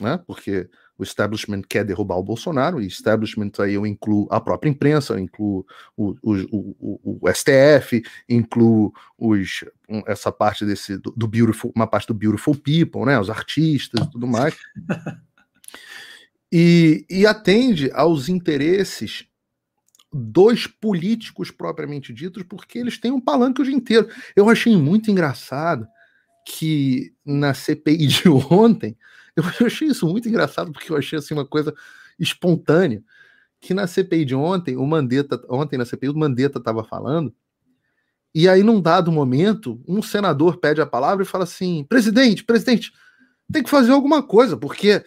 [0.01, 0.19] né?
[0.27, 5.13] Porque o establishment quer derrubar o Bolsonaro, e establishment aí eu incluo a própria imprensa,
[5.13, 9.65] eu incluo o, o, o, o STF, incluo os,
[10.07, 13.19] essa parte desse do, do, beautiful, uma parte do beautiful people, né?
[13.19, 14.57] Os artistas e tudo mais.
[16.51, 19.27] e, e atende aos interesses
[20.13, 24.09] dos políticos propriamente ditos, porque eles têm um palanque o dia inteiro.
[24.35, 25.87] Eu achei muito engraçado
[26.47, 28.97] que na CPI de ontem,
[29.37, 31.75] eu achei isso muito engraçado, porque eu achei assim uma coisa
[32.19, 33.03] espontânea,
[33.61, 37.35] que na CPI de ontem, o Mandetta, ontem na CPI, o Mandetta estava falando,
[38.33, 42.93] e aí num dado momento, um senador pede a palavra e fala assim, presidente, presidente,
[43.53, 45.05] tem que fazer alguma coisa, porque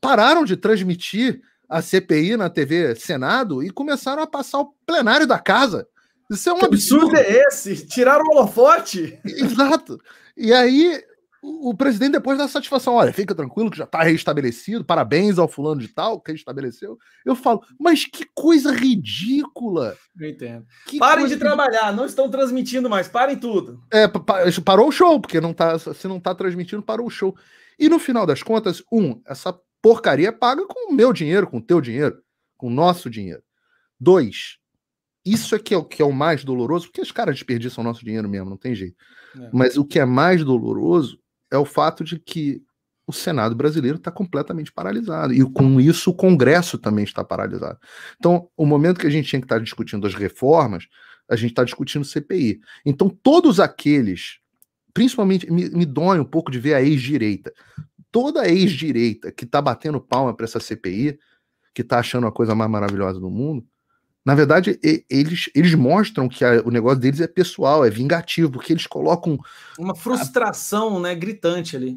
[0.00, 5.38] pararam de transmitir a CPI na TV Senado e começaram a passar o plenário da
[5.38, 5.88] casa.
[6.30, 7.06] Isso é um que absurdo.
[7.06, 7.86] absurdo é esse?
[7.86, 9.18] Tiraram o holofote?
[9.24, 9.98] Exato.
[10.36, 11.02] E aí
[11.48, 15.80] o, presidente depois dá satisfação, olha, fica tranquilo que já está restabelecido, parabéns ao fulano
[15.80, 16.98] de tal que restabeleceu.
[17.24, 19.96] Eu falo, mas que coisa ridícula.
[20.18, 20.66] Eu entendo.
[20.86, 23.80] Que parem de trabalhar, não estão transmitindo mais, parem tudo.
[23.92, 24.08] É,
[24.64, 27.36] parou o show, porque não tá, se não está transmitindo, parou o show.
[27.78, 31.62] E no final das contas, um, essa porcaria paga com o meu dinheiro, com o
[31.62, 32.20] teu dinheiro,
[32.56, 33.42] com o nosso dinheiro.
[34.00, 34.58] Dois,
[35.26, 38.04] isso é que é o que é o mais doloroso, porque os caras desperdiçam nosso
[38.04, 38.96] dinheiro mesmo, não tem jeito.
[39.36, 39.50] É.
[39.52, 41.18] Mas o que é mais doloroso
[41.50, 42.62] é o fato de que
[43.06, 45.32] o Senado brasileiro está completamente paralisado.
[45.32, 47.78] E com isso o Congresso também está paralisado.
[48.16, 50.86] Então, o momento que a gente tinha que estar tá discutindo as reformas,
[51.28, 52.60] a gente está discutindo CPI.
[52.84, 54.38] Então, todos aqueles,
[54.92, 57.52] principalmente, me, me dói um pouco de ver a ex-direita.
[58.10, 61.18] Toda a ex-direita que está batendo palma para essa CPI,
[61.74, 63.64] que está achando a coisa mais maravilhosa do mundo,
[64.26, 64.76] na verdade,
[65.08, 69.38] eles, eles mostram que a, o negócio deles é pessoal, é vingativo, porque eles colocam.
[69.78, 71.00] Uma frustração, a...
[71.00, 71.96] né, gritante ali.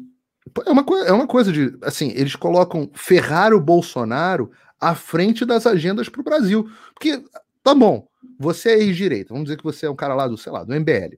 [0.64, 1.76] É uma, é uma coisa de.
[1.82, 6.70] Assim, eles colocam ferrar o Bolsonaro à frente das agendas para o Brasil.
[6.94, 7.20] Porque,
[7.64, 8.06] tá bom,
[8.38, 10.72] você é ex-direita, vamos dizer que você é um cara lá do, sei lá, do
[10.72, 11.16] MBL.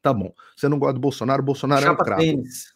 [0.00, 0.32] tá bom.
[0.56, 2.22] Você não gosta do Bolsonaro, o Bolsonaro chapa é um crapo.
[2.22, 2.74] Tênis.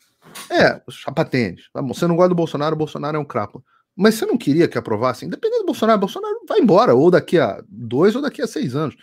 [0.50, 1.70] É, chapa tênis.
[1.72, 1.94] Tá bom.
[1.94, 3.64] Você não gosta do Bolsonaro, o Bolsonaro é um crapo.
[3.96, 7.62] Mas você não queria que aprovassem, independente do Bolsonaro, Bolsonaro vai embora, ou daqui a
[7.68, 8.96] dois ou daqui a seis anos.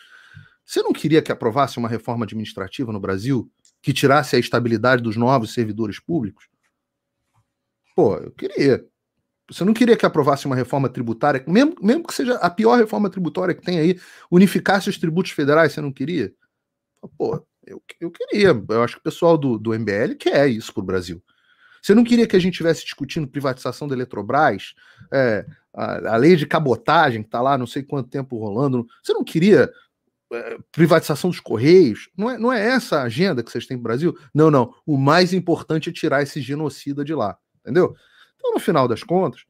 [0.65, 3.50] Você não queria que aprovasse uma reforma administrativa no Brasil
[3.82, 6.50] que tirasse a estabilidade dos novos servidores públicos?
[7.95, 8.86] Pô, eu queria.
[9.50, 13.10] Você não queria que aprovasse uma reforma tributária, mesmo, mesmo que seja a pior reforma
[13.10, 16.34] tributária que tem aí, unificasse os tributos federais, você não queria?
[17.17, 18.50] Pô, eu, eu queria.
[18.50, 21.23] Eu acho que o pessoal do, do MBL quer isso para o Brasil.
[21.88, 24.73] Você não queria que a gente estivesse discutindo privatização da Eletrobras,
[25.10, 28.86] é, a, a, lei de cabotagem que está lá não sei quanto tempo rolando.
[29.02, 29.71] Você não queria
[30.34, 32.10] é, privatização dos Correios?
[32.17, 34.13] Não é, não é essa a agenda que vocês têm no Brasil?
[34.34, 34.73] Não, não.
[34.86, 37.38] O mais importante é tirar esse genocida de lá.
[37.62, 37.95] Entendeu?
[38.36, 39.45] Então, no final das contas,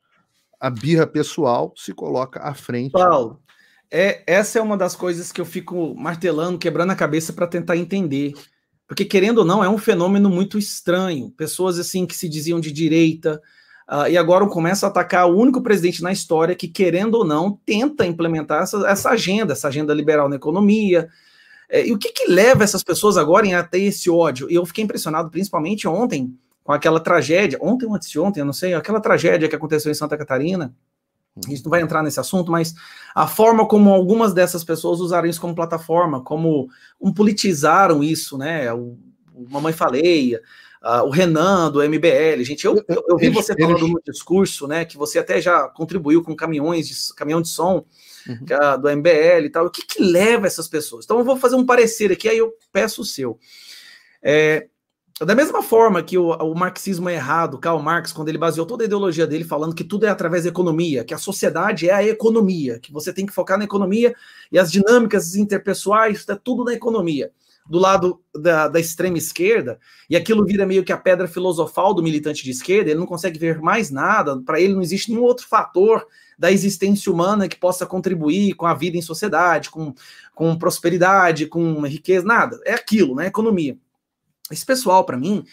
[0.60, 2.92] a birra pessoal se coloca à frente.
[2.92, 3.42] Paulo,
[3.90, 7.78] é, essa é uma das coisas que eu fico martelando, quebrando a cabeça para tentar
[7.78, 8.34] entender.
[8.88, 11.30] Porque, querendo ou não, é um fenômeno muito estranho.
[11.32, 13.42] Pessoas assim que se diziam de direita
[13.90, 17.60] uh, e agora começam a atacar o único presidente na história que, querendo ou não,
[17.66, 21.10] tenta implementar essa, essa agenda, essa agenda liberal na economia.
[21.70, 24.50] É, e o que, que leva essas pessoas agora a ter esse ódio?
[24.50, 28.46] E eu fiquei impressionado, principalmente ontem, com aquela tragédia, ontem ou antes de ontem, eu
[28.46, 30.74] não sei, aquela tragédia que aconteceu em Santa Catarina,
[31.46, 32.74] a gente não vai entrar nesse assunto, mas
[33.14, 36.70] a forma como algumas dessas pessoas usaram isso como plataforma, como
[37.00, 38.72] um, politizaram isso, né?
[38.74, 38.98] O,
[39.34, 40.42] o Mamãe Faleia,
[40.84, 42.44] uh, o Renan do MBL.
[42.44, 44.86] Gente, eu, eu, eu vi você falando no discurso, né?
[44.86, 47.86] Que você até já contribuiu com caminhões de caminhão de som
[48.28, 48.36] uhum.
[48.36, 49.66] uh, do MBL e tal.
[49.66, 51.06] O que, que leva essas pessoas?
[51.06, 53.38] Então eu vou fazer um parecer aqui, aí eu peço o seu.
[54.24, 54.68] É,
[55.26, 58.84] da mesma forma que o, o, marxismo é errado, Karl Marx, quando ele baseou toda
[58.84, 62.06] a ideologia dele falando que tudo é através da economia, que a sociedade é a
[62.06, 64.14] economia, que você tem que focar na economia
[64.52, 67.32] e as dinâmicas interpessoais, é tudo na economia.
[67.68, 72.04] Do lado da, da extrema esquerda, e aquilo vira meio que a pedra filosofal do
[72.04, 75.48] militante de esquerda, ele não consegue ver mais nada, para ele não existe nenhum outro
[75.48, 76.06] fator
[76.38, 79.94] da existência humana que possa contribuir com a vida em sociedade, com,
[80.36, 82.60] com prosperidade, com riqueza, nada.
[82.64, 83.26] É aquilo, né?
[83.26, 83.78] Economia.
[84.52, 85.44] Esse pessoal, para mim,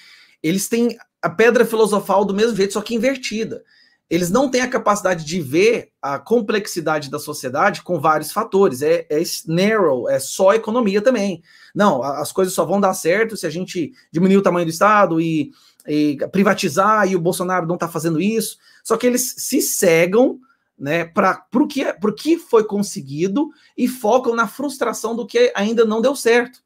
[0.42, 3.64] eles têm a pedra filosofal do mesmo jeito, só que invertida.
[4.11, 8.83] Eles não têm a capacidade de ver a complexidade da sociedade com vários fatores.
[8.83, 11.42] É, é narrow, é só economia também.
[11.74, 15.20] Não, as coisas só vão dar certo se a gente diminuir o tamanho do Estado
[15.20, 15.50] e,
[15.88, 18.59] e privatizar, e o Bolsonaro não está fazendo isso.
[18.85, 20.38] Só que eles se cegam
[20.78, 21.85] né, para o que,
[22.16, 26.63] que foi conseguido e focam na frustração do que ainda não deu certo.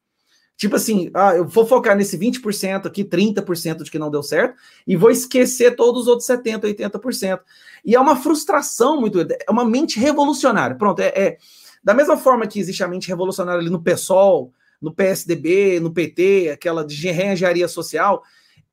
[0.59, 4.57] Tipo assim, ah, eu vou focar nesse 20% aqui, 30% de que não deu certo,
[4.85, 7.41] e vou esquecer todos os outros 70%, 80%.
[7.85, 10.75] E é uma frustração muito, é uma mente revolucionária.
[10.75, 11.39] Pronto, é, é
[11.83, 16.51] da mesma forma que existe a mente revolucionária ali no PSOL, no PSDB, no PT,
[16.53, 18.25] aquela de reengenharia social,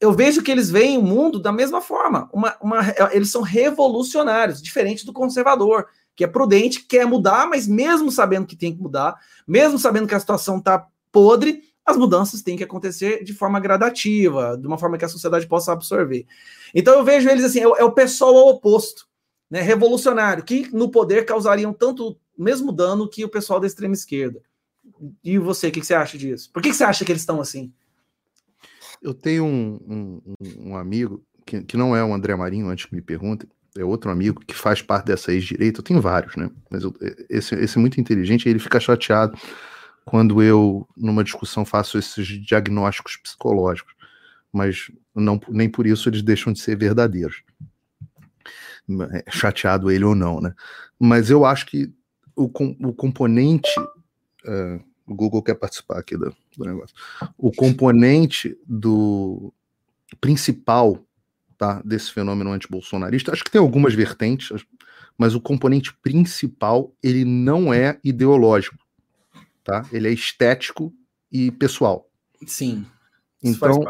[0.01, 2.27] eu vejo que eles veem o mundo da mesma forma.
[2.33, 2.79] Uma, uma,
[3.11, 8.55] eles são revolucionários, diferente do conservador, que é prudente, quer mudar, mas mesmo sabendo que
[8.55, 9.15] tem que mudar,
[9.47, 14.57] mesmo sabendo que a situação está podre, as mudanças têm que acontecer de forma gradativa,
[14.57, 16.25] de uma forma que a sociedade possa absorver.
[16.73, 19.07] Então eu vejo eles assim, é, é o pessoal ao oposto,
[19.49, 24.41] né, revolucionário, que no poder causariam tanto mesmo dano que o pessoal da extrema esquerda.
[25.23, 26.49] E você, o que, você acha disso?
[26.51, 27.71] Por que, você acha que eles estão assim?
[29.01, 30.21] Eu tenho um, um,
[30.69, 34.09] um amigo, que, que, não é o André Marinho, antes que me perguntem, é outro
[34.09, 35.79] amigo que faz parte dessa ex-direita.
[35.79, 36.49] Eu tenho vários, né?
[36.69, 36.93] Mas eu,
[37.29, 39.37] esse, esse é muito inteligente ele fica chateado
[40.05, 43.93] quando eu, numa discussão, faço esses diagnósticos psicológicos,
[44.53, 47.43] mas não, nem por isso eles deixam de ser verdadeiros.
[49.11, 50.53] É, chateado ele ou não, né?
[50.99, 51.91] Mas eu acho que
[52.35, 52.43] o,
[52.87, 53.79] o componente.
[54.45, 56.95] Uh, o Google quer participar aqui do, do negócio.
[57.37, 59.53] O componente do
[60.19, 61.03] principal
[61.57, 64.65] tá, desse fenômeno antibolsonarista, acho que tem algumas vertentes,
[65.17, 68.84] mas o componente principal ele não é ideológico
[69.65, 69.85] tá?
[69.91, 70.93] Ele é estético
[71.29, 72.09] e pessoal.
[72.47, 72.85] Sim.
[73.43, 73.83] Então,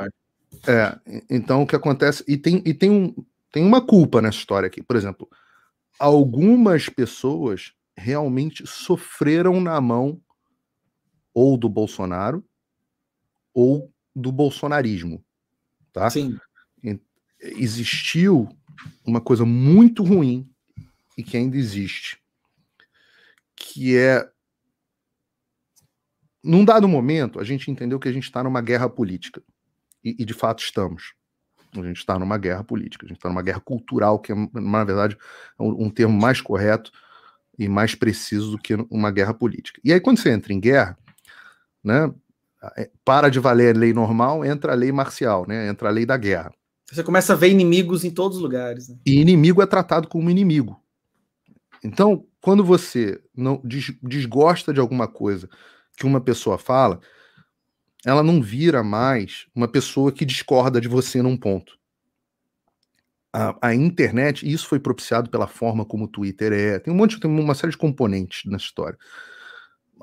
[0.68, 3.14] é, então o que acontece e tem e tem um
[3.52, 4.82] tem uma culpa nessa história aqui.
[4.82, 5.30] Por exemplo,
[6.00, 10.20] algumas pessoas realmente sofreram na mão
[11.34, 12.44] ou do Bolsonaro
[13.54, 15.24] ou do bolsonarismo,
[15.94, 16.10] tá?
[16.10, 16.38] Sim.
[17.40, 18.50] Existiu
[19.06, 20.50] uma coisa muito ruim
[21.18, 22.18] e que ainda existe,
[23.56, 24.30] que é
[26.46, 29.42] num dado momento, a gente entendeu que a gente está numa guerra política.
[30.04, 31.14] E, e, de fato estamos.
[31.76, 34.84] A gente está numa guerra política, a gente está numa guerra cultural, que é, na
[34.84, 35.18] verdade,
[35.60, 36.92] é um, um, termo mais correto
[37.58, 39.82] e mais preciso do que uma guerra política.
[39.84, 40.98] E aí, quando você entra em guerra,
[41.84, 42.14] né,
[42.78, 45.68] é, para de valer a lei normal, entra a lei marcial, né?
[45.68, 46.54] Entra a lei da guerra.
[46.92, 48.90] Você começa a ver inimigos em todos os lugares.
[48.90, 48.98] Né?
[49.06, 50.80] E inimigo é tratado como inimigo.
[51.84, 53.62] Então, quando você não
[54.02, 55.50] desgosta de alguma coisa
[55.96, 57.00] que uma pessoa fala,
[58.06, 61.78] ela não vira mais uma pessoa que discorda de você num ponto.
[63.34, 67.20] A, a internet, isso foi propiciado pela forma como o Twitter é, tem um monte,
[67.20, 68.98] tem uma série de componentes nessa história.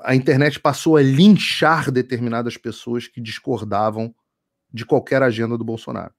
[0.01, 4.13] A internet passou a linchar determinadas pessoas que discordavam
[4.71, 6.13] de qualquer agenda do Bolsonaro.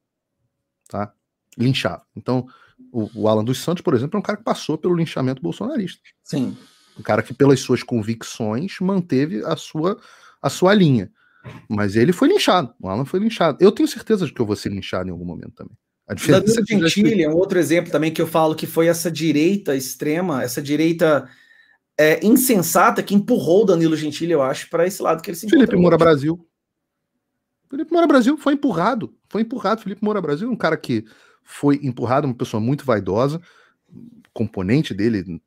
[0.88, 1.12] Tá?
[1.58, 2.04] Linchava.
[2.16, 2.46] Então,
[2.92, 6.00] o, o Alan dos Santos, por exemplo, é um cara que passou pelo linchamento bolsonarista.
[6.22, 6.56] Sim.
[6.98, 9.98] Um cara que, pelas suas convicções, manteve a sua,
[10.40, 11.10] a sua linha.
[11.68, 12.72] Mas ele foi linchado.
[12.80, 13.58] O Alan foi linchado.
[13.60, 15.76] Eu tenho certeza de que eu vou ser linchado em algum momento também.
[16.06, 18.88] A diferença Danilo é Gentili é um outro exemplo também que eu falo que foi
[18.88, 21.28] essa direita extrema, essa direita
[21.98, 25.48] é, insensata que empurrou o Danilo Gentili, eu acho, para esse lado que ele se
[25.48, 26.46] Felipe Moura Brasil.
[27.70, 29.14] Felipe Moura Brasil foi empurrado.
[29.28, 29.80] Foi empurrado.
[29.80, 31.04] Felipe Moura Brasil é um cara que
[31.42, 33.40] foi empurrado, uma pessoa muito vaidosa,
[34.32, 35.40] componente dele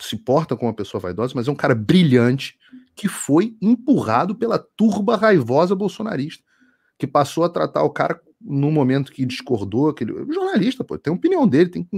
[0.00, 2.58] se porta como uma pessoa vaidosa, mas é um cara brilhante
[2.94, 6.44] que foi empurrado pela turba raivosa bolsonarista,
[6.98, 11.16] que passou a tratar o cara no momento que discordou, aquele jornalista, pô, tem a
[11.16, 11.88] opinião dele, tem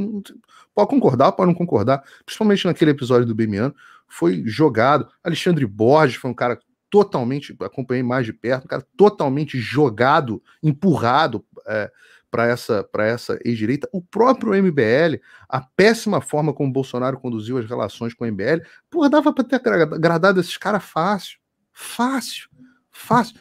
[0.75, 3.75] pode concordar, pode não concordar, principalmente naquele episódio do Bemiano,
[4.07, 5.09] foi jogado.
[5.25, 11.45] Alexandre Borges foi um cara totalmente, acompanhei mais de perto, um cara totalmente jogado, empurrado
[11.67, 11.91] é,
[12.37, 13.89] para essa, essa ex-direita.
[13.91, 15.19] O próprio MBL,
[15.49, 19.57] a péssima forma como Bolsonaro conduziu as relações com o MBL, porra, dava para ter
[19.57, 21.39] agradado esses caras fácil.
[21.73, 22.51] Fácil.
[22.91, 23.41] Fácil.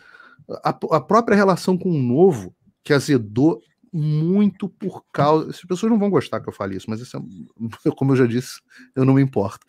[0.63, 2.55] A, a própria relação com o novo,
[2.86, 5.49] que azedou muito por causa.
[5.49, 8.25] As pessoas não vão gostar que eu fale isso, mas isso é, como eu já
[8.25, 8.62] disse,
[8.95, 9.67] eu não me importo.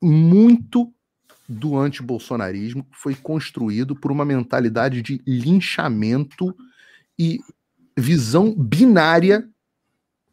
[0.00, 0.94] Muito
[1.48, 6.56] do antibolsonarismo foi construído por uma mentalidade de linchamento
[7.18, 7.40] e
[7.96, 9.48] visão binária,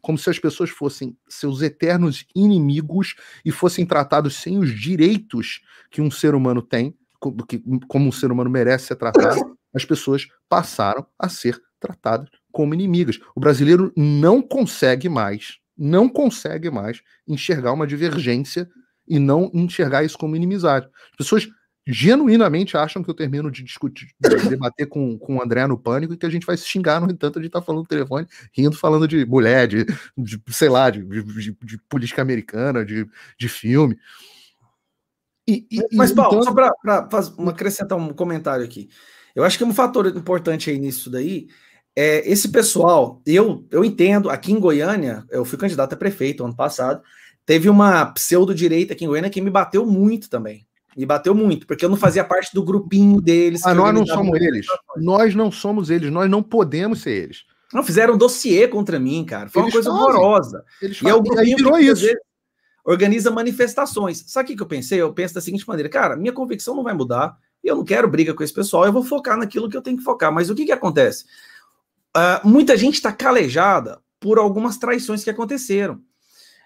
[0.00, 6.00] como se as pessoas fossem seus eternos inimigos e fossem tratados sem os direitos que
[6.00, 6.96] um ser humano tem,
[7.88, 13.18] como um ser humano merece ser tratado, as pessoas passaram a ser tratadas como inimigas.
[13.34, 18.68] O brasileiro não consegue mais, não consegue mais enxergar uma divergência
[19.06, 20.86] e não enxergar isso como inimizade.
[21.10, 21.48] As pessoas
[21.86, 26.14] genuinamente acham que eu termino de discutir, de debater com, com o André no pânico
[26.14, 28.26] e que a gente vai se xingar, no entanto, de estar tá falando no telefone,
[28.52, 29.84] rindo, falando de mulher, de,
[30.16, 33.06] de sei lá, de, de, de, política americana, de,
[33.38, 33.96] de filme.
[35.48, 36.42] E, e, Mas, Paulo, então...
[36.42, 37.08] só para
[37.48, 38.88] acrescentar um comentário aqui.
[39.34, 41.48] Eu acho que um fator importante aí nisso daí
[41.96, 43.22] é esse pessoal.
[43.26, 47.02] Eu, eu entendo, aqui em Goiânia, eu fui candidato a prefeito ano passado,
[47.46, 51.84] teve uma pseudo-direita aqui em Goiânia que me bateu muito também me bateu muito, porque
[51.84, 53.64] eu não fazia parte do grupinho deles.
[53.64, 54.66] Ah, nós não somos eles.
[54.96, 57.44] Nós não somos eles, nós não podemos ser eles.
[57.72, 59.48] Não, fizeram um dossiê contra mim, cara.
[59.48, 60.04] Foi eles uma coisa fazem.
[60.04, 60.64] horrorosa.
[60.82, 62.06] Eles e é o grupinho virou que, isso.
[62.84, 64.24] organiza manifestações.
[64.26, 65.00] Sabe o que, eu pensei?
[65.00, 68.08] Eu penso da seguinte maneira, cara, minha convicção não vai mudar, e eu não quero
[68.08, 70.32] briga com esse pessoal, eu vou focar naquilo que eu tenho que focar.
[70.32, 71.24] Mas o que, que acontece?
[72.16, 76.00] Uh, muita gente está calejada por algumas traições que aconteceram.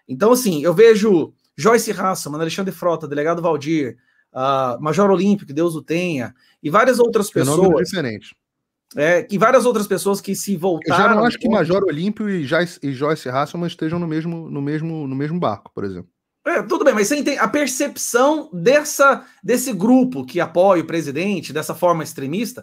[0.09, 3.97] Então, assim, eu vejo Joyce Hasselman, Alexandre Frota, delegado Valdir,
[4.35, 7.89] uh, Major Olímpio, que Deus o tenha, e várias outras pessoas.
[7.89, 8.35] diferentes.
[8.97, 11.05] É, e várias outras pessoas que se voltaram.
[11.05, 14.49] Eu já não acho que Major Olímpio e Joyce, e Joyce Hasselman estejam no mesmo,
[14.49, 16.09] no, mesmo, no mesmo barco, por exemplo.
[16.47, 21.53] É, tudo bem, mas você entende a percepção dessa, desse grupo que apoia o presidente
[21.53, 22.63] dessa forma extremista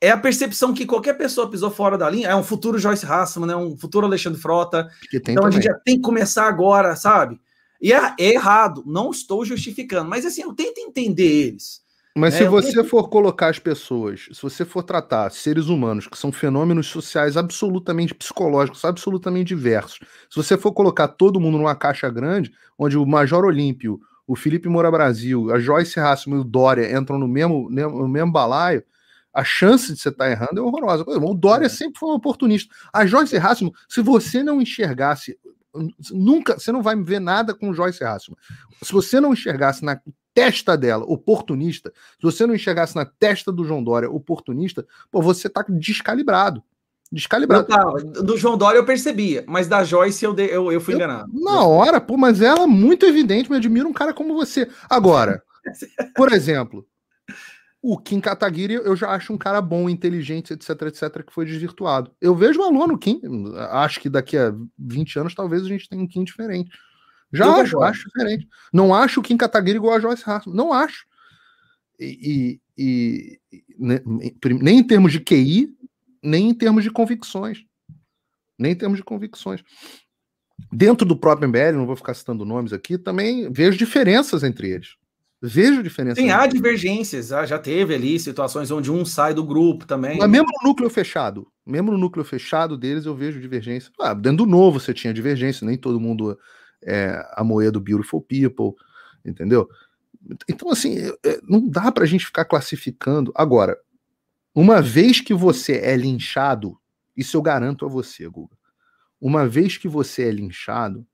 [0.00, 3.50] é a percepção que qualquer pessoa pisou fora da linha é um futuro Joyce Hasselman,
[3.50, 4.88] é um futuro Alexandre Frota.
[5.12, 5.48] Então também.
[5.48, 7.40] a gente já tem que começar agora, sabe?
[7.80, 11.80] E é, é, errado, não estou justificando, mas assim, eu tento entender eles.
[12.16, 12.40] Mas né?
[12.40, 12.88] se você tento...
[12.88, 18.14] for colocar as pessoas, se você for tratar seres humanos, que são fenômenos sociais absolutamente
[18.14, 23.44] psicológicos, absolutamente diversos, se você for colocar todo mundo numa caixa grande, onde o Major
[23.44, 28.08] Olímpio, o Felipe Moura Brasil, a Joyce Hassman e o Dória entram no mesmo, no
[28.08, 28.82] mesmo balaio,
[29.32, 31.04] a chance de você estar tá errando é horrorosa.
[31.06, 31.68] O Dória é.
[31.68, 32.74] sempre foi um oportunista.
[32.92, 35.38] A Joyce Hassman, se você não enxergasse
[36.10, 38.38] nunca, você não vai ver nada com Joyce Hasselman.
[38.82, 40.00] Se você não enxergasse na
[40.34, 45.48] testa dela oportunista, se você não enxergasse na testa do João Dória oportunista, pô, você
[45.48, 46.62] tá descalibrado.
[47.10, 47.66] Descalibrado.
[47.66, 47.82] Tá,
[48.22, 51.30] do João Dória eu percebia, mas da Joyce eu, eu, eu fui eu, enganado.
[51.32, 54.68] Na hora, pô, mas ela é muito evidente, me admira um cara como você.
[54.88, 55.42] Agora,
[56.14, 56.86] por exemplo,
[57.92, 62.12] o Kim Kataguiri eu já acho um cara bom, inteligente, etc, etc, que foi desvirtuado.
[62.20, 63.20] Eu vejo valor no Kim.
[63.70, 66.70] Acho que daqui a 20 anos talvez a gente tenha um Kim diferente.
[67.32, 68.46] Já eu acho, acho diferente.
[68.70, 70.54] Não acho o Kim Kataguiri igual a Joyce Hasselman.
[70.54, 71.06] Não acho.
[71.98, 75.74] e, e, e nem em termos de QI,
[76.22, 77.64] nem em termos de convicções.
[78.58, 79.62] Nem em termos de convicções.
[80.70, 84.97] Dentro do próprio MBL, não vou ficar citando nomes aqui, também vejo diferenças entre eles.
[85.40, 86.18] Vejo diferenças.
[86.18, 90.18] Tem há divergências, já teve ali situações onde um sai do grupo também.
[90.18, 93.92] Mas mesmo no núcleo fechado, mesmo no núcleo fechado deles, eu vejo divergência.
[94.00, 96.36] Ah, dentro do novo você tinha divergência, nem todo mundo
[96.82, 98.74] é a moeda do Beautiful People,
[99.24, 99.68] entendeu?
[100.48, 103.32] Então, assim, é, não dá para a gente ficar classificando.
[103.34, 103.78] Agora,
[104.52, 106.76] uma vez que você é linchado,
[107.16, 108.56] isso eu garanto a você, Guga.
[109.20, 111.06] Uma vez que você é linchado,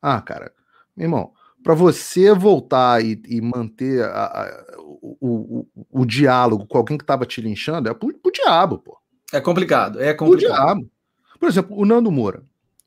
[0.00, 0.52] ah, cara,
[0.96, 1.32] meu irmão,
[1.62, 7.04] para você voltar e, e manter a, a, o, o, o, diálogo com alguém que
[7.04, 8.98] estava te linchando, é pro, pro diabo, pô.
[9.32, 10.78] É complicado, é complicado.
[10.78, 10.90] Diabo.
[11.38, 12.42] Por exemplo, o Nando Moura.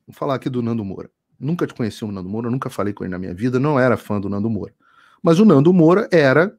[0.06, 1.10] Vou falar aqui do Nando Moura.
[1.40, 3.98] Nunca te conheci o Nando Moura, nunca falei com ele na minha vida, não era
[3.98, 4.74] fã do Nando Moura.
[5.22, 6.56] Mas o Nando Moura era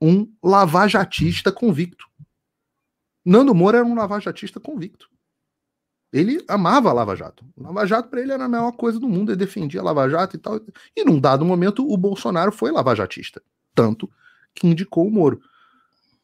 [0.00, 2.06] um lavajatista convicto.
[3.24, 5.08] Nando Moura era um lavajatista convicto.
[6.12, 7.44] Ele amava a Lava Jato.
[7.56, 10.36] Lava Jato para ele era a melhor coisa do mundo, ele defendia a Lava Jato
[10.36, 10.60] e tal.
[10.96, 13.42] E num dado momento o Bolsonaro foi lavajatista,
[13.74, 14.10] tanto
[14.54, 15.40] que indicou o Moro.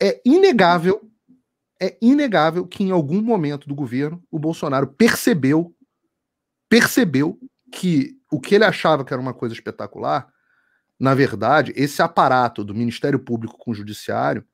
[0.01, 1.01] É inegável,
[1.81, 5.75] é inegável que em algum momento do governo o Bolsonaro percebeu
[6.69, 7.39] percebeu
[7.73, 10.31] que o que ele achava que era uma coisa espetacular
[10.99, 14.45] na verdade, esse aparato do Ministério Público com o Judiciário,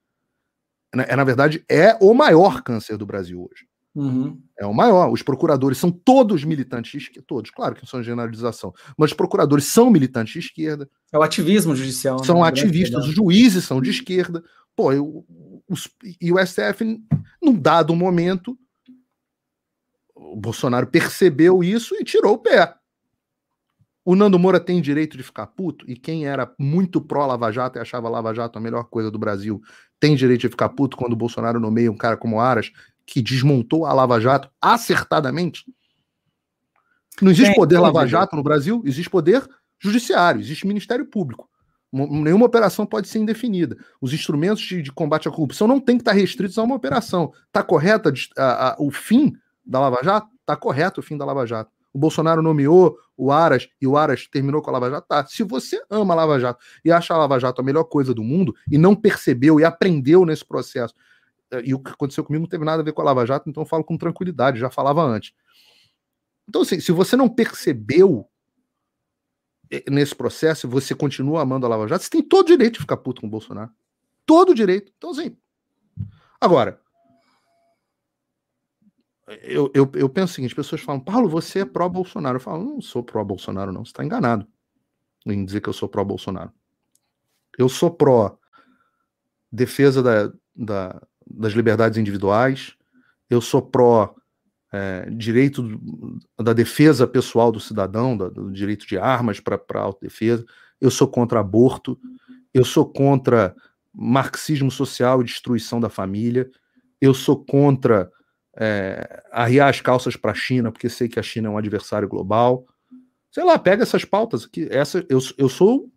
[0.92, 3.66] é, na verdade, é o maior câncer do Brasil hoje.
[3.94, 4.40] Uhum.
[4.58, 5.10] É o maior.
[5.12, 7.24] Os procuradores são todos militantes de esquerda.
[7.26, 8.74] Todos, claro que são generalização.
[8.96, 10.88] Mas os procuradores são militantes de esquerda.
[11.12, 12.22] É o ativismo judicial.
[12.24, 12.48] São né?
[12.48, 13.06] ativistas.
[13.06, 14.42] Os juízes são de esquerda.
[14.74, 15.24] Pô, eu,
[15.68, 15.88] os,
[16.20, 17.00] e o STF,
[17.40, 18.58] num dado momento,
[20.14, 22.74] o Bolsonaro percebeu isso e tirou o pé.
[24.04, 25.90] O Nando Moura tem direito de ficar puto?
[25.90, 29.62] E quem era muito pró-Lava Jato e achava Lava Jato a melhor coisa do Brasil
[30.04, 32.70] tem direito de ficar puto quando o Bolsonaro nomeia um cara como Aras,
[33.06, 35.64] que desmontou a Lava Jato acertadamente?
[37.20, 39.46] Não existe poder Lava Jato no Brasil, existe poder
[39.78, 41.48] judiciário, existe Ministério Público.
[41.92, 43.76] Nenhuma operação pode ser indefinida.
[44.00, 47.32] Os instrumentos de, de combate à corrupção não têm que estar restritos a uma operação.
[47.46, 49.32] Está correto a, a, o fim
[49.64, 50.28] da Lava Jato?
[50.40, 54.26] Está correto o fim da Lava Jato o Bolsonaro nomeou o Aras e o Aras
[54.26, 55.06] terminou com a Lava Jato.
[55.06, 58.12] Tá, se você ama a Lava Jato e acha a Lava Jato a melhor coisa
[58.12, 60.92] do mundo e não percebeu e aprendeu nesse processo,
[61.62, 63.62] e o que aconteceu comigo não teve nada a ver com a Lava Jato, então
[63.62, 65.32] eu falo com tranquilidade, já falava antes.
[66.48, 68.28] Então, assim, se você não percebeu
[69.70, 72.80] eh, nesse processo você continua amando a Lava Jato, você tem todo o direito de
[72.80, 73.70] ficar puto com o Bolsonaro.
[74.26, 74.92] Todo o direito.
[74.96, 75.36] Então, assim.
[76.40, 76.80] Agora,
[79.42, 82.36] eu, eu, eu penso o seguinte: as pessoas falam, Paulo, você é pró-Bolsonaro.
[82.36, 83.84] Eu falo, não sou pró-Bolsonaro, não.
[83.84, 84.46] Você está enganado
[85.26, 86.52] em dizer que eu sou pró-Bolsonaro.
[87.58, 88.38] Eu sou pró
[89.50, 91.02] defesa da, da,
[91.36, 92.74] das liberdades individuais,
[93.28, 94.14] eu sou pró
[94.72, 95.80] é, direito
[96.38, 100.44] da defesa pessoal do cidadão, do, do direito de armas para autodefesa,
[100.80, 101.98] eu sou contra aborto,
[102.52, 103.54] eu sou contra
[103.92, 106.50] marxismo social e destruição da família,
[107.00, 108.10] eu sou contra
[108.56, 112.08] é, arriar as calças para a China, porque sei que a China é um adversário
[112.08, 112.66] global.
[113.30, 114.68] Sei lá, pega essas pautas aqui.
[114.70, 115.90] Essa, eu, eu sou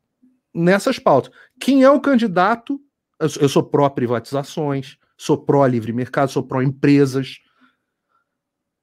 [0.53, 1.31] nessas pautas.
[1.59, 2.79] Quem é o candidato?
[3.19, 7.39] Eu, eu sou pró-privatizações, sou pró-livre mercado, sou pró-empresas.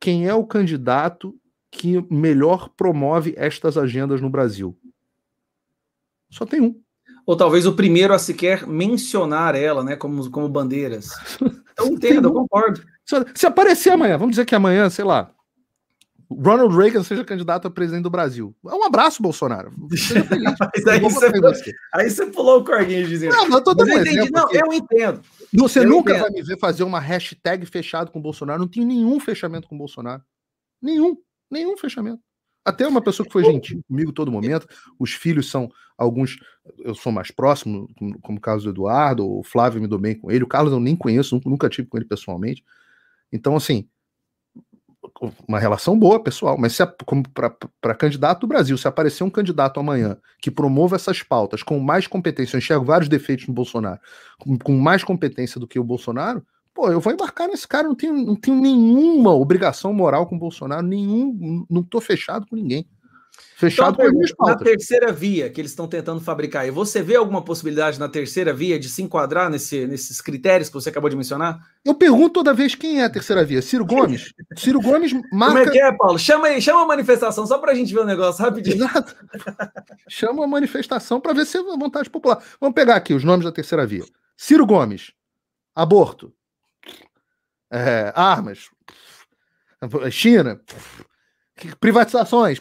[0.00, 1.34] Quem é o candidato
[1.70, 4.76] que melhor promove estas agendas no Brasil?
[6.30, 6.80] Só tem um.
[7.24, 11.08] Ou talvez o primeiro a sequer mencionar ela, né, como, como bandeiras.
[11.76, 12.84] Eu entendo, eu concordo.
[13.34, 15.33] Se aparecer amanhã, vamos dizer que amanhã, sei lá,
[16.30, 18.54] Ronald Reagan seja candidato a presidente do Brasil.
[18.64, 19.72] Um abraço, Bolsonaro.
[20.88, 23.32] aí, você, aí, você, pulou o corguinho dizendo.
[23.34, 25.20] Não, eu tô dando um exemplo, não, eu entendo.
[25.52, 26.22] Você eu nunca entendo.
[26.22, 28.60] vai me ver fazer uma hashtag fechado com o Bolsonaro.
[28.60, 30.22] Não tem nenhum fechamento com o Bolsonaro.
[30.80, 31.16] Nenhum.
[31.50, 32.20] Nenhum fechamento.
[32.64, 34.66] Até uma pessoa que foi gentil comigo todo momento.
[34.98, 36.38] Os filhos são alguns.
[36.78, 39.30] Eu sou mais próximo, como, como o caso do Eduardo.
[39.30, 40.44] O Flávio me dou bem com ele.
[40.44, 42.64] O Carlos eu nem conheço, nunca, nunca tive com ele pessoalmente.
[43.30, 43.88] Então, assim,
[45.46, 46.76] uma relação boa, pessoal, mas
[47.80, 52.06] para candidato do Brasil, se aparecer um candidato amanhã que promova essas pautas com mais
[52.06, 54.00] competência, eu enxergo vários defeitos no Bolsonaro,
[54.38, 56.44] com, com, mais competência do que o Bolsonaro,
[56.74, 60.38] pô, eu vou embarcar nesse cara, não tenho, não tenho nenhuma obrigação moral com o
[60.38, 62.86] Bolsonaro, nenhum, não tô fechado com ninguém.
[63.56, 68.00] Fechado então, Na terceira via que eles estão tentando fabricar, e você vê alguma possibilidade
[68.00, 71.60] na terceira via de se enquadrar nesse, nesses critérios que você acabou de mencionar?
[71.84, 73.62] Eu pergunto toda vez quem é a terceira via.
[73.62, 74.34] Ciro Gomes?
[74.56, 75.54] Ciro Gomes marca.
[75.54, 76.18] Como é que é, Paulo?
[76.18, 78.74] Chama aí, chama a manifestação só para a gente ver o negócio rapidinho.
[78.74, 79.14] Exato.
[80.08, 82.42] chama a manifestação para ver se é vontade popular.
[82.60, 84.04] Vamos pegar aqui os nomes da terceira via:
[84.36, 85.12] Ciro Gomes,
[85.76, 86.32] aborto,
[87.70, 88.68] é, armas,
[90.10, 90.60] China,
[91.78, 92.60] privatizações.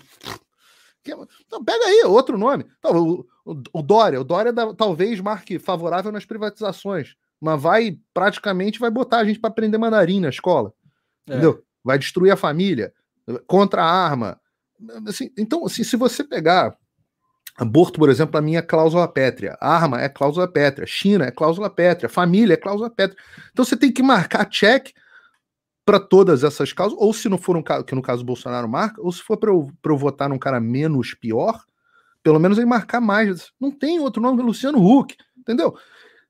[1.05, 2.65] Então, pega aí, outro nome.
[2.79, 7.97] Então, o, o, o, Dória, o Dória da, talvez marque favorável nas privatizações, mas vai
[8.13, 10.73] praticamente vai botar a gente para aprender mandarim na escola.
[11.27, 11.33] É.
[11.33, 11.63] Entendeu?
[11.83, 12.93] Vai destruir a família,
[13.45, 14.39] contra a arma.
[15.07, 16.77] Assim, então, assim, se você pegar
[17.57, 21.69] aborto, por exemplo, a minha é cláusula pétrea, arma é cláusula pétrea, China é cláusula
[21.69, 23.21] pétrea, família é cláusula pétrea.
[23.51, 24.91] Então você tem que marcar check
[25.85, 29.01] para todas essas causas, ou se não for um caso, que no caso Bolsonaro marca,
[29.01, 31.61] ou se for para eu, eu votar num cara menos pior,
[32.21, 33.51] pelo menos ele marcar mais.
[33.59, 35.75] Não tem outro nome que Luciano Huck, entendeu?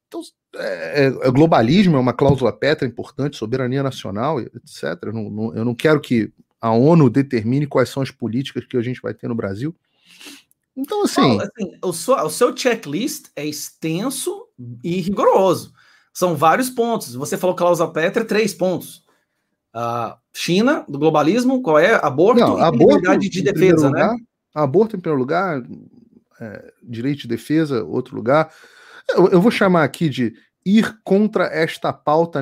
[0.07, 0.21] Então,
[0.55, 4.97] é, é, globalismo é uma cláusula pétrea importante, soberania nacional, etc.
[5.03, 8.77] Eu não, não, eu não quero que a ONU determine quais são as políticas que
[8.77, 9.75] a gente vai ter no Brasil.
[10.75, 11.39] Então, assim.
[11.39, 14.47] Assim o, seu, o seu checklist é extenso
[14.83, 15.73] e rigoroso.
[16.11, 17.13] São vários pontos.
[17.13, 19.02] Você falou cláusula pétrea, três pontos
[19.73, 21.95] a China, do globalismo, qual é?
[21.95, 24.03] Aborto Não, e aborto, liberdade de defesa, né?
[24.03, 24.17] Lugar,
[24.53, 25.63] aborto em primeiro lugar,
[26.39, 28.51] é, direito de defesa, outro lugar.
[29.09, 30.33] Eu, eu, vou chamar aqui de
[30.65, 32.41] ir contra esta pauta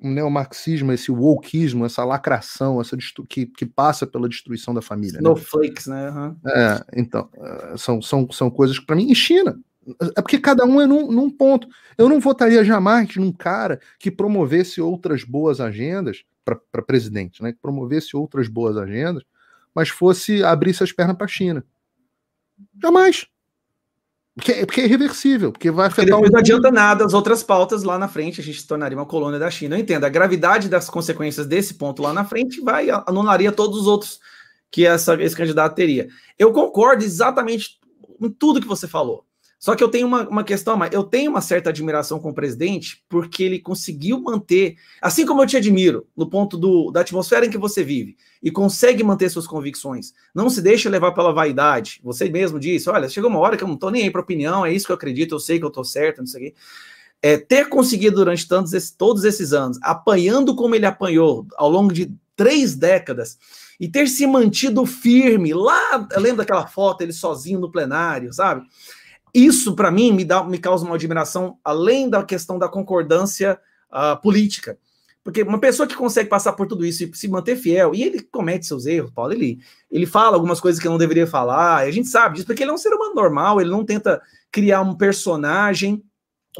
[0.00, 2.96] neomarxismo, esse wokeismo, essa lacração, essa
[3.28, 5.14] que, que passa pela destruição da família.
[5.14, 5.18] Né?
[5.18, 6.10] Snowflakes, né?
[6.10, 6.20] né?
[6.20, 6.36] Uhum.
[6.50, 9.58] É, então, é, são, são, são coisas que, para mim, em China,
[10.16, 11.66] é porque cada um é num, num ponto.
[11.96, 17.52] Eu não votaria jamais num cara que promovesse outras boas agendas para presidente, né?
[17.52, 19.24] Que promovesse outras boas agendas,
[19.74, 21.64] mas fosse abrir as pernas para a China.
[22.80, 23.26] Jamais.
[24.34, 26.04] Porque, é, porque é irreversível, porque vai afetar.
[26.04, 26.32] Porque depois um...
[26.32, 29.38] não adianta nada as outras pautas lá na frente, a gente se tornaria uma colônia
[29.38, 29.76] da China.
[29.76, 33.86] Eu entendo, a gravidade das consequências desse ponto lá na frente vai anularia todos os
[33.86, 34.20] outros
[34.70, 36.08] que essa, esse candidato teria.
[36.38, 37.80] Eu concordo exatamente
[38.20, 39.25] em tudo que você falou.
[39.66, 42.32] Só que eu tenho uma, uma questão, mas eu tenho uma certa admiração com o
[42.32, 47.46] presidente, porque ele conseguiu manter, assim como eu te admiro, no ponto do, da atmosfera
[47.46, 50.14] em que você vive, e consegue manter suas convicções.
[50.32, 52.00] Não se deixa levar pela vaidade.
[52.04, 54.64] Você mesmo disse: olha, chegou uma hora que eu não tô nem aí para opinião,
[54.64, 56.54] é isso que eu acredito, eu sei que eu tô certo, não sei o quê.
[57.20, 62.14] É, ter conseguido durante tantos, todos esses anos, apanhando como ele apanhou ao longo de
[62.36, 63.36] três décadas,
[63.80, 68.64] e ter se mantido firme lá, lembra daquela foto, ele sozinho no plenário, sabe?
[69.36, 73.60] Isso, para mim, me, dá, me causa uma admiração, além da questão da concordância
[73.92, 74.78] uh, política.
[75.22, 78.22] Porque uma pessoa que consegue passar por tudo isso e se manter fiel, e ele
[78.22, 79.58] comete seus erros, Paulo, ele,
[79.90, 82.72] ele fala algumas coisas que não deveria falar, a gente sabe disso, porque ele é
[82.72, 86.02] um ser humano normal, ele não tenta criar um personagem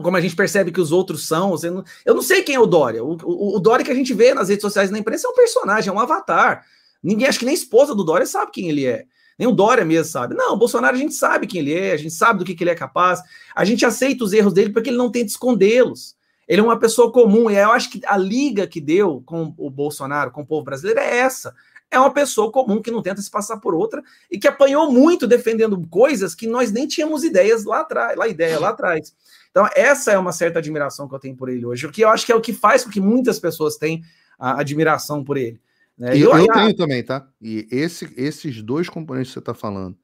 [0.02, 1.56] como a gente percebe que os outros são.
[1.56, 3.02] Não, eu não sei quem é o Dória.
[3.02, 5.34] O, o, o, Dória que a gente vê nas redes sociais na imprensa é um
[5.34, 6.66] personagem, é um avatar.
[7.02, 9.06] Ninguém, acho que nem esposa do Dória sabe quem ele é.
[9.38, 10.34] Nem o Dória mesmo sabe.
[10.34, 12.64] Não, o Bolsonaro a gente sabe quem ele é, a gente sabe do que, que
[12.64, 13.20] ele é capaz,
[13.54, 16.16] a gente aceita os erros dele porque ele não tenta escondê-los.
[16.48, 19.68] Ele é uma pessoa comum, e eu acho que a liga que deu com o
[19.68, 21.52] Bolsonaro, com o povo brasileiro, é essa.
[21.90, 25.26] É uma pessoa comum que não tenta se passar por outra e que apanhou muito
[25.26, 29.14] defendendo coisas que nós nem tínhamos ideias lá atrás, lá ideia lá atrás.
[29.50, 32.08] Então, essa é uma certa admiração que eu tenho por ele hoje, o que eu
[32.08, 34.02] acho que é o que faz com que muitas pessoas tenham
[34.38, 35.60] a admiração por ele.
[35.98, 36.16] Né?
[36.16, 37.26] Eu, eu, tenho também, tá?
[37.40, 39.96] E esse, esses dois componentes que você está falando,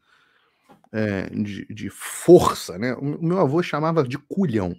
[0.93, 2.95] é, de, de, força, né?
[2.95, 4.74] O meu avô chamava de culhão.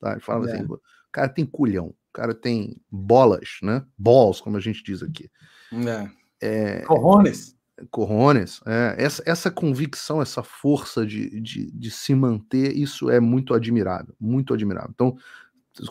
[0.00, 0.12] Tá?
[0.12, 0.54] Ele falava é.
[0.54, 0.80] assim: o
[1.12, 3.84] cara tem culhão, o cara tem bolas, né?
[3.96, 5.30] Balls, como a gente diz aqui.
[5.72, 6.10] É.
[6.40, 7.56] É, Corrones.
[7.90, 13.54] Corrones, é, essa, essa convicção, essa força de, de, de se manter, isso é muito
[13.54, 14.90] admirável, muito admirável.
[14.92, 15.16] Então,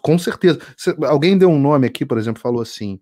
[0.02, 3.00] com certeza, se, alguém deu um nome aqui, por exemplo, falou assim: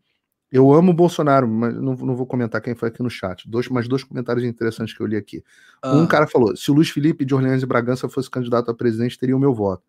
[0.51, 3.49] eu amo o Bolsonaro, mas não, não, vou comentar quem foi aqui no chat.
[3.49, 5.43] Dois, mas dois comentários interessantes que eu li aqui.
[5.81, 5.93] Ah.
[5.93, 9.19] Um cara falou: se o Luiz Felipe de Orleans e Bragança fosse candidato a presidente,
[9.19, 9.83] teria o meu voto.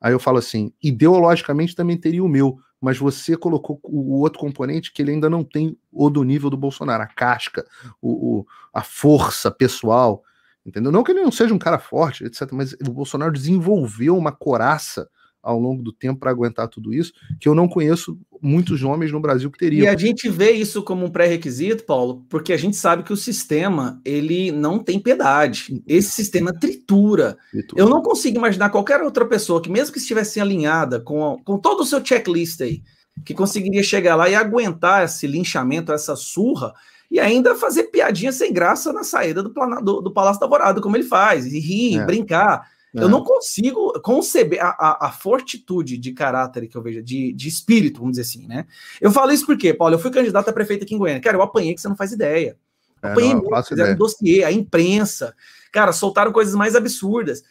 [0.00, 4.92] Aí eu falo assim: ideologicamente também teria o meu, mas você colocou o outro componente
[4.92, 7.64] que ele ainda não tem o do nível do Bolsonaro, a casca,
[8.02, 10.22] o, o a força pessoal,
[10.66, 10.92] entendeu?
[10.92, 15.08] Não que ele não seja um cara forte, etc., mas o Bolsonaro desenvolveu uma coraça
[15.44, 19.20] ao longo do tempo para aguentar tudo isso, que eu não conheço muitos homens no
[19.20, 19.84] Brasil que teriam.
[19.84, 23.16] E a gente vê isso como um pré-requisito, Paulo, porque a gente sabe que o
[23.16, 25.82] sistema ele não tem piedade.
[25.86, 27.36] Esse sistema tritura.
[27.50, 27.80] tritura.
[27.80, 31.80] Eu não consigo imaginar qualquer outra pessoa que, mesmo que estivesse alinhada com, com todo
[31.80, 32.82] o seu checklist aí,
[33.24, 36.72] que conseguiria chegar lá e aguentar esse linchamento, essa surra,
[37.10, 40.96] e ainda fazer piadinha sem graça na saída do, do, do Palácio da Alvorada, como
[40.96, 42.04] ele faz, e rir, é.
[42.04, 42.73] brincar.
[42.94, 43.02] É.
[43.02, 47.48] Eu não consigo conceber a, a, a, fortitude de caráter que eu vejo, de, de
[47.48, 48.66] espírito, vamos dizer assim, né?
[49.00, 51.20] Eu falo isso porque, Paulo, eu fui candidato a prefeito aqui em Goiânia.
[51.20, 52.56] Cara, eu apanhei que você não faz ideia.
[53.02, 55.34] É, apanhei muito, fizeram um dossiê, a imprensa.
[55.72, 57.42] Cara, soltaram coisas mais absurdas.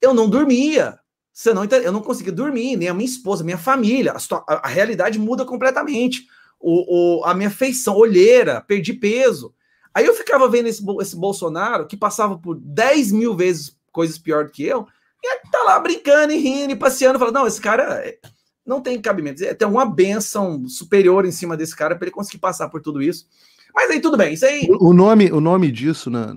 [0.00, 0.98] Eu não dormia.
[1.32, 4.12] Você não Eu não conseguia dormir, nem a minha esposa, minha família.
[4.12, 6.28] A, a, a realidade muda completamente.
[6.60, 9.52] O, o, a minha feição, olheira, perdi peso.
[9.92, 14.44] Aí eu ficava vendo esse, esse Bolsonaro que passava por 10 mil vezes coisas pior
[14.44, 14.86] do que eu,
[15.22, 18.18] e tá lá brincando e rindo e passeando, falando, não, esse cara é,
[18.66, 22.38] não tem cabimento, é, tem uma benção superior em cima desse cara para ele conseguir
[22.38, 23.26] passar por tudo isso.
[23.74, 24.68] Mas aí tudo bem, isso aí.
[24.78, 26.32] O nome, o nome disso na,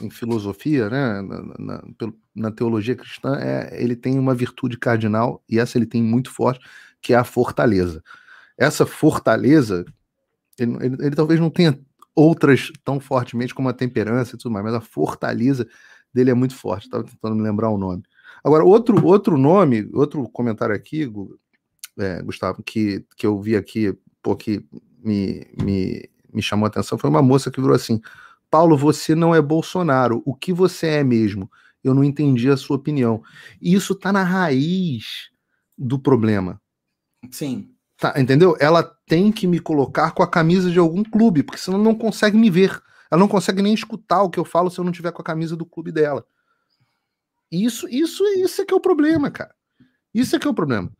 [0.00, 5.58] em filosofia, né, na, na, na, teologia cristã, é ele tem uma virtude cardinal, e
[5.58, 6.64] essa ele tem muito forte,
[7.02, 8.02] que é a fortaleza.
[8.56, 9.84] Essa fortaleza,
[10.58, 11.78] ele, ele, ele talvez não tenha
[12.14, 15.68] outras tão fortemente como a temperança e tudo mais, mas a fortaleza
[16.12, 16.84] dele é muito forte.
[16.84, 18.02] Estava tentando me lembrar o nome.
[18.44, 21.10] Agora, outro, outro nome, outro comentário aqui,
[21.98, 24.64] é, Gustavo, que, que eu vi aqui, pô, que
[25.02, 28.00] me, me, me chamou a atenção, foi uma moça que virou assim:
[28.50, 30.22] Paulo, você não é Bolsonaro.
[30.24, 31.50] O que você é mesmo?
[31.82, 33.22] Eu não entendi a sua opinião.
[33.60, 35.30] E isso está na raiz
[35.76, 36.60] do problema.
[37.30, 37.70] Sim.
[37.96, 38.56] Tá, entendeu?
[38.58, 42.36] Ela tem que me colocar com a camisa de algum clube, porque senão não consegue
[42.36, 42.82] me ver.
[43.12, 45.24] Ela não consegue nem escutar o que eu falo se eu não tiver com a
[45.24, 46.26] camisa do clube dela.
[47.50, 49.54] Isso, isso, isso é que é o problema, cara.
[50.14, 50.90] Isso é que é o problema.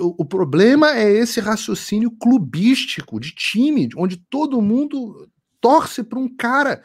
[0.00, 5.30] O, o problema é esse raciocínio clubístico de time, onde todo mundo
[5.60, 6.82] torce para um cara.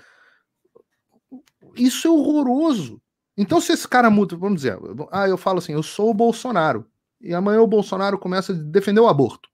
[1.76, 3.02] Isso é horroroso.
[3.36, 4.78] Então, se esse cara muda, vamos dizer,
[5.12, 6.86] ah, eu falo assim, eu sou o Bolsonaro,
[7.20, 9.50] e amanhã o Bolsonaro começa a defender o aborto.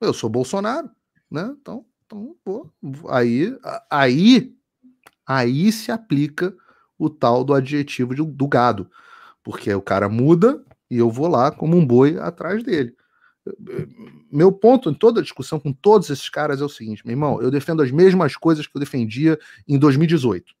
[0.00, 0.90] Eu sou Bolsonaro,
[1.30, 1.54] né?
[1.60, 2.70] Então, então, pô,
[3.08, 3.56] aí,
[3.90, 4.54] aí,
[5.26, 6.54] aí se aplica
[6.96, 8.88] o tal do adjetivo de, do gado,
[9.42, 12.94] porque o cara muda e eu vou lá como um boi atrás dele.
[14.30, 17.42] Meu ponto em toda a discussão com todos esses caras é o seguinte, meu irmão,
[17.42, 20.54] eu defendo as mesmas coisas que eu defendia em 2018.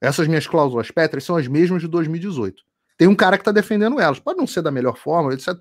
[0.00, 2.62] Essas minhas cláusulas pétreas são as mesmas de 2018.
[2.96, 4.18] Tem um cara que está defendendo elas.
[4.18, 5.56] Pode não ser da melhor forma, etc.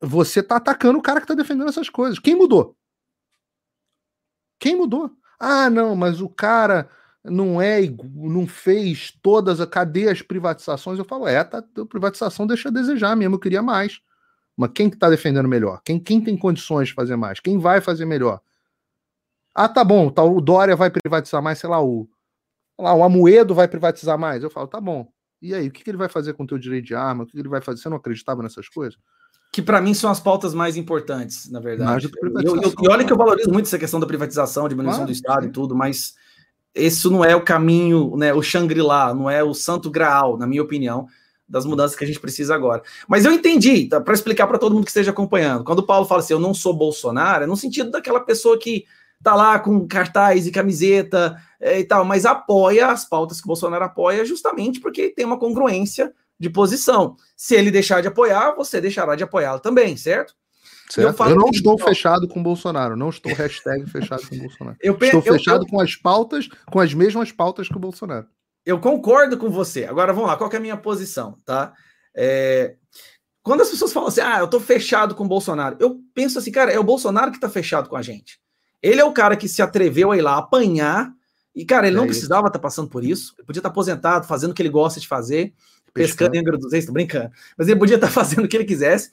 [0.00, 2.18] Você está atacando o cara que está defendendo essas coisas.
[2.18, 2.76] Quem mudou?
[4.60, 5.10] Quem mudou?
[5.40, 6.88] Ah, não, mas o cara
[7.24, 7.80] não é
[8.14, 10.98] não fez todas cadê as privatizações?
[10.98, 14.00] Eu falo, é, tá, privatização deixa a desejar mesmo, eu queria mais.
[14.56, 15.80] Mas quem que tá defendendo melhor?
[15.84, 17.40] Quem, quem tem condições de fazer mais?
[17.40, 18.40] Quem vai fazer melhor?
[19.54, 22.08] Ah, tá bom, tá, o Dória vai privatizar mais, sei lá, o,
[22.78, 24.42] lá, o Amoedo vai privatizar mais.
[24.42, 25.10] Eu falo, tá bom.
[25.42, 27.24] E aí, o que, que ele vai fazer com o teu direito de arma?
[27.24, 27.80] O que, que ele vai fazer?
[27.80, 28.98] Você não acreditava nessas coisas?
[29.52, 32.08] Que para mim são as pautas mais importantes, na verdade.
[32.44, 35.46] Eu, eu, e olha que eu valorizo muito essa questão da privatização, diminuição do Estado
[35.46, 36.14] e tudo, mas
[36.74, 40.62] isso não é o caminho, né, o Shangri-La, não é o santo graal, na minha
[40.62, 41.06] opinião,
[41.48, 42.82] das mudanças que a gente precisa agora.
[43.08, 45.64] Mas eu entendi, tá, para explicar para todo mundo que esteja acompanhando.
[45.64, 48.84] Quando o Paulo fala assim, eu não sou Bolsonaro, é no sentido daquela pessoa que
[49.20, 53.48] tá lá com cartaz e camiseta é, e tal, mas apoia as pautas que o
[53.48, 57.16] Bolsonaro apoia justamente porque tem uma congruência de posição.
[57.36, 60.34] Se ele deixar de apoiar, você deixará de apoiá-lo também, certo?
[60.88, 61.22] certo.
[61.22, 64.76] Eu, eu, não estou fechado com o Bolsonaro, não estou hashtag fechado com o Bolsonaro.
[64.80, 68.26] Eu, estou fechado eu, com as pautas, com as mesmas pautas que o Bolsonaro.
[68.64, 69.84] Eu concordo com você.
[69.84, 71.74] Agora vamos lá, qual é a minha posição, tá?
[72.16, 72.76] É...
[73.42, 76.50] Quando as pessoas falam assim, ah, eu estou fechado com o Bolsonaro, eu penso assim,
[76.50, 78.38] cara, é o Bolsonaro que está fechado com a gente.
[78.82, 81.12] Ele é o cara que se atreveu a ir lá apanhar,
[81.54, 83.72] e, cara, ele é não precisava estar tá passando por isso, ele podia estar tá
[83.72, 85.52] aposentado, fazendo o que ele gosta de fazer
[85.92, 87.30] pescando em Angra dos Reis, tô brincando.
[87.56, 89.10] Mas ele podia estar fazendo o que ele quisesse.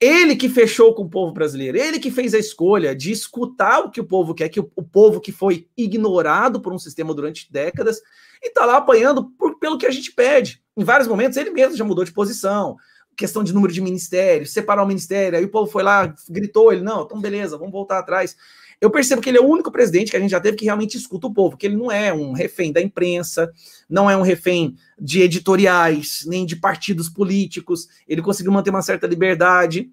[0.00, 3.90] Ele que fechou com o povo brasileiro, ele que fez a escolha de escutar o
[3.90, 7.50] que o povo quer, que o, o povo que foi ignorado por um sistema durante
[7.52, 8.00] décadas,
[8.40, 10.62] e tá lá apanhando por, pelo que a gente pede.
[10.76, 12.76] Em vários momentos ele mesmo já mudou de posição,
[13.18, 16.82] questão de número de ministérios, separar o ministério, aí o povo foi lá, gritou, ele,
[16.82, 18.34] não, então beleza, vamos voltar atrás
[18.80, 20.96] eu percebo que ele é o único presidente que a gente já teve que realmente
[20.96, 23.52] escuta o povo, que ele não é um refém da imprensa,
[23.88, 29.06] não é um refém de editoriais, nem de partidos políticos, ele conseguiu manter uma certa
[29.06, 29.90] liberdade.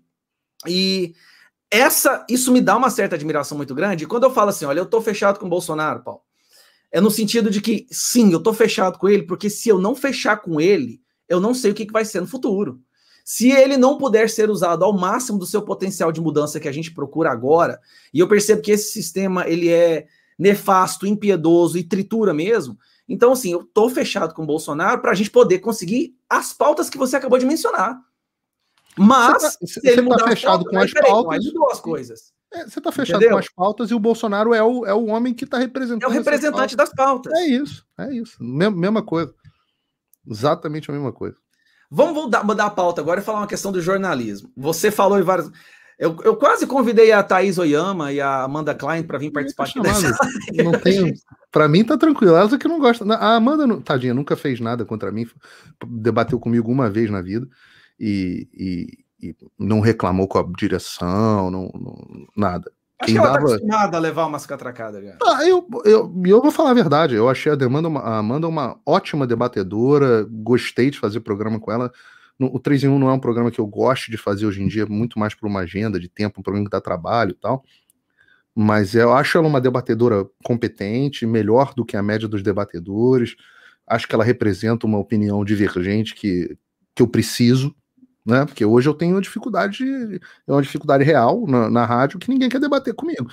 [0.68, 1.16] E
[1.72, 4.04] essa, isso me dá uma certa admiração muito grande.
[4.04, 6.22] E quando eu falo assim, olha, eu tô fechado com o Bolsonaro, Paulo,
[6.92, 9.96] é no sentido de que, sim, eu tô fechado com ele, porque se eu não
[9.96, 12.80] fechar com ele, eu não sei o que, que vai ser no futuro.
[13.28, 16.72] Se ele não puder ser usado ao máximo do seu potencial de mudança que a
[16.72, 17.82] gente procura agora,
[18.14, 20.06] e eu percebo que esse sistema ele é
[20.38, 22.78] nefasto, impiedoso e tritura mesmo,
[23.10, 26.88] então assim, eu tô fechado com o Bolsonaro para a gente poder conseguir as pautas
[26.88, 28.00] que você acabou de mencionar.
[28.96, 32.34] Mas você tá, se ele tá tá fechado pauta, com as pautas, mudou as coisas.
[32.54, 33.38] É, você está fechado Entendeu?
[33.38, 36.04] com as pautas e o Bolsonaro é o, é o homem que está representando.
[36.04, 37.34] É o representante das pautas.
[37.34, 38.38] É isso, é isso.
[38.40, 39.34] Mesma coisa.
[40.30, 41.38] Exatamente a mesma coisa.
[41.90, 44.52] Vamos mudar, mudar a pauta agora e falar uma questão do jornalismo.
[44.56, 45.52] Você falou em várias.
[45.98, 49.80] Eu, eu quase convidei a Thaís Oyama e a Amanda Klein para vir participar aqui
[49.80, 50.16] dessa.
[50.64, 51.14] Não tenho.
[51.52, 52.36] Para mim tá tranquilo.
[52.36, 53.10] Elas é que não gostam.
[53.12, 55.26] A Amanda, tadinha, nunca fez nada contra mim.
[55.88, 57.48] Debateu comigo uma vez na vida
[57.98, 62.70] e, e, e não reclamou com a direção, não, não nada.
[63.00, 63.48] Acho que ela tá dava...
[63.48, 65.18] tá acostumada a levar umas catracadas, cara.
[65.22, 67.16] Ah, eu, eu, eu vou falar a verdade.
[67.16, 70.26] Eu achei a, demanda, a Amanda uma ótima debatedora.
[70.30, 71.92] Gostei de fazer programa com ela.
[72.40, 74.68] O 3 em 1 não é um programa que eu gosto de fazer hoje em
[74.68, 77.64] dia, muito mais por uma agenda de tempo, um programa que dá trabalho e tal.
[78.54, 83.36] Mas eu acho ela uma debatedora competente, melhor do que a média dos debatedores.
[83.88, 86.58] Acho que ela representa uma opinião divergente que,
[86.94, 87.76] que eu preciso,
[88.26, 88.46] né?
[88.46, 89.86] Porque hoje eu tenho uma dificuldade,
[90.48, 93.28] é uma dificuldade real na, na rádio que ninguém quer debater comigo.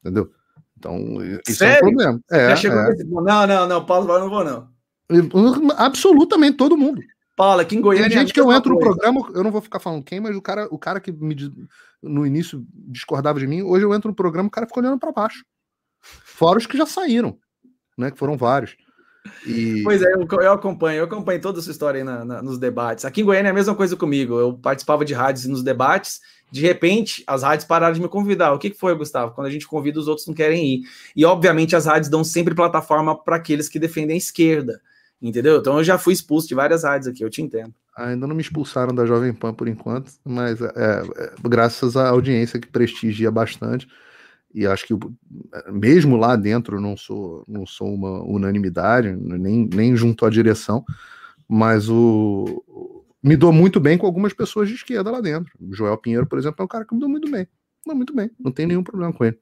[0.00, 0.30] Entendeu?
[0.76, 0.98] Então,
[1.46, 1.74] isso Sério?
[1.74, 2.20] é um problema.
[2.30, 3.04] É, é.
[3.04, 4.68] Não, não, não, Paulo, eu não vou, não.
[5.76, 7.02] Absolutamente todo mundo.
[7.34, 8.08] Paula, aqui em Goiânia.
[8.08, 8.90] Tem gente que eu entro coisa.
[8.90, 11.36] no programa, eu não vou ficar falando quem, mas o cara, o cara que me,
[12.02, 15.12] no início discordava de mim, hoje eu entro no programa, o cara fica olhando para
[15.12, 15.44] baixo.
[16.00, 17.38] Fora os que já saíram,
[17.96, 18.10] né?
[18.10, 18.76] Que foram vários.
[19.46, 19.82] E...
[19.82, 23.04] Pois é, eu, eu, acompanho, eu acompanho toda essa história aí na, na, nos debates.
[23.04, 24.38] Aqui em Goiânia é a mesma coisa comigo.
[24.38, 26.20] Eu participava de rádios nos debates,
[26.50, 28.52] de repente as rádios pararam de me convidar.
[28.52, 29.34] O que, que foi, Gustavo?
[29.34, 30.80] Quando a gente convida, os outros não querem ir.
[31.14, 34.80] E obviamente as rádios dão sempre plataforma para aqueles que defendem a esquerda.
[35.20, 35.58] Entendeu?
[35.58, 37.74] Então eu já fui expulso de várias rádios aqui, eu te entendo.
[37.96, 42.60] Ainda não me expulsaram da Jovem Pan por enquanto, mas é, é, graças à audiência
[42.60, 43.88] que prestigia bastante.
[44.54, 44.94] E acho que
[45.70, 50.84] mesmo lá dentro não sou não sou uma unanimidade, nem, nem junto à direção,
[51.46, 52.64] mas o
[53.22, 55.52] me dou muito bem com algumas pessoas de esquerda lá dentro.
[55.72, 57.46] Joel Pinheiro, por exemplo, é um cara que me dou muito bem.
[57.86, 59.38] Não, muito bem, não tem nenhum problema com ele.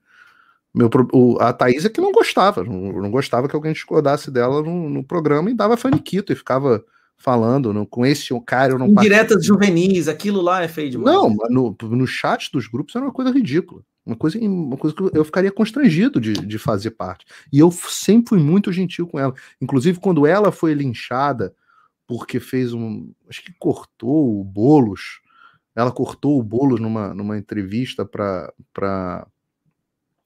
[0.74, 4.62] Meu, o, a Thaís é que não gostava, não, não gostava que alguém discordasse dela
[4.62, 6.84] no, no, programa e dava faniquito e ficava
[7.16, 8.72] falando no, com esse cara.
[8.72, 11.14] Eu não Diretas juvenis, aquilo lá é feio demais.
[11.16, 13.82] Não, no, no chat dos grupos era uma coisa ridícula.
[14.04, 17.26] Uma coisa, uma coisa que eu ficaria constrangido de, de fazer parte.
[17.52, 19.34] E eu sempre fui muito gentil com ela.
[19.60, 21.52] Inclusive, quando ela foi linchada
[22.06, 23.12] porque fez um.
[23.28, 25.20] Acho que cortou o Bolos.
[25.74, 29.26] Ela cortou o Bolos numa, numa entrevista para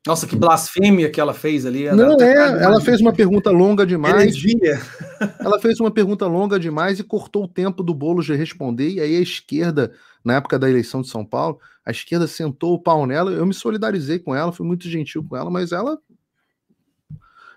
[0.06, 1.90] nossa, que blasfêmia que ela fez ali.
[1.92, 4.34] Não é, ela fez uma pergunta longa demais.
[5.38, 8.88] ela fez uma pergunta longa demais e cortou o tempo do bolo de responder.
[8.88, 9.92] E aí a esquerda,
[10.24, 13.30] na época da eleição de São Paulo, a esquerda sentou o pau nela.
[13.30, 15.98] Eu me solidarizei com ela, fui muito gentil com ela, mas ela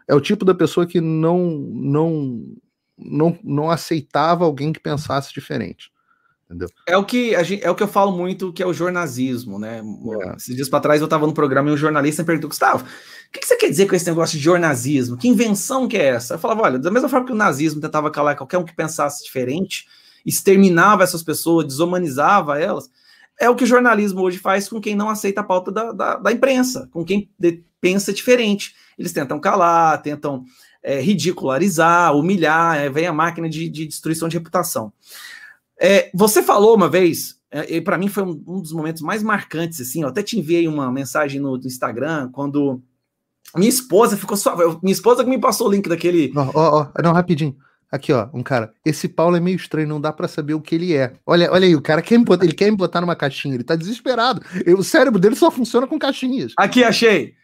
[0.06, 2.58] é o tipo da pessoa que não não
[2.98, 5.93] não, não aceitava alguém que pensasse diferente.
[6.54, 6.70] Entendeu?
[6.88, 9.82] É o que gente, é o que eu falo muito, que é o jornalismo, né?
[9.82, 10.36] É.
[10.36, 13.32] Esses dias para trás eu estava no programa e um jornalista me perguntou, Gustavo, o
[13.32, 15.18] que, que, você quer dizer com esse negócio de jornalismo?
[15.18, 16.36] Que invenção que é essa?
[16.36, 19.24] Eu falava, olha, da mesma forma que o nazismo tentava calar qualquer um que pensasse
[19.24, 19.88] diferente,
[20.24, 22.89] exterminava essas pessoas, desumanizava elas,
[23.39, 26.16] é o que o jornalismo hoje faz com quem não aceita a pauta da, da,
[26.18, 28.76] da imprensa, com quem de, pensa diferente.
[28.97, 30.45] Eles tentam calar, tentam
[30.84, 34.93] é, ridicularizar, humilhar, é, vem a máquina de, de destruição de reputação.
[35.80, 39.22] É, você falou uma vez, é, e para mim foi um, um, dos momentos mais
[39.22, 42.82] marcantes, assim, eu até te enviei uma mensagem no, no Instagram, quando
[43.56, 44.56] minha esposa ficou só.
[44.82, 46.32] Minha esposa que me passou o link daquele.
[46.36, 47.56] Ó, ó, ó, não, rapidinho.
[47.92, 48.74] Aqui, ó, um cara.
[48.84, 51.14] Esse Paulo é meio estranho, não dá para saber o que ele é.
[51.28, 53.64] Olha, olha aí, o cara quer me botar, ele quer me botar numa caixinha, ele
[53.64, 54.42] tá desesperado.
[54.76, 56.54] o cérebro dele só funciona com caixinhas.
[56.58, 57.36] Aqui, achei.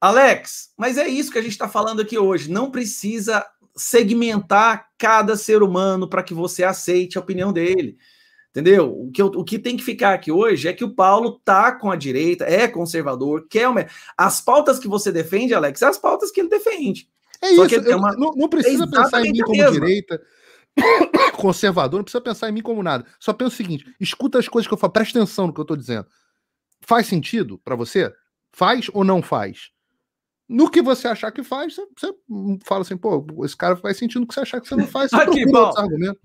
[0.00, 2.50] Alex, mas é isso que a gente está falando aqui hoje.
[2.50, 3.44] Não precisa
[3.78, 7.96] segmentar cada ser humano para que você aceite a opinião dele.
[8.50, 8.92] Entendeu?
[8.92, 11.70] O que, eu, o que tem que ficar aqui hoje é que o Paulo tá
[11.72, 13.86] com a direita, é conservador, quer uma...
[14.16, 17.08] As pautas que você defende, Alex, são as pautas que ele defende.
[17.40, 18.16] É Só isso, uma...
[18.16, 19.72] não, não, precisa é pensar em mim como mesma.
[19.72, 20.20] direita,
[21.36, 23.04] conservador, não precisa pensar em mim como nada.
[23.20, 25.64] Só pensa o seguinte: escuta as coisas que eu falo, presta atenção no que eu
[25.64, 26.06] tô dizendo.
[26.80, 28.12] Faz sentido para você?
[28.52, 29.70] Faz ou não faz?
[30.48, 32.14] No que você achar que faz, você, você,
[32.64, 35.10] fala assim, pô, esse cara faz sentido no que você achar que você não faz.
[35.10, 35.74] Você Aqui, Paulo.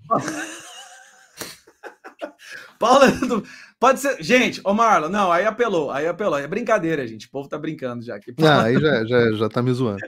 [2.78, 3.42] Paulo,
[3.78, 4.22] pode ser.
[4.22, 6.38] Gente, ô Marlon, não, aí apelou, aí apelou.
[6.38, 7.26] É brincadeira, gente.
[7.26, 8.34] O povo tá brincando já aqui.
[8.42, 10.00] Ah, aí já, já, já tá me zoando.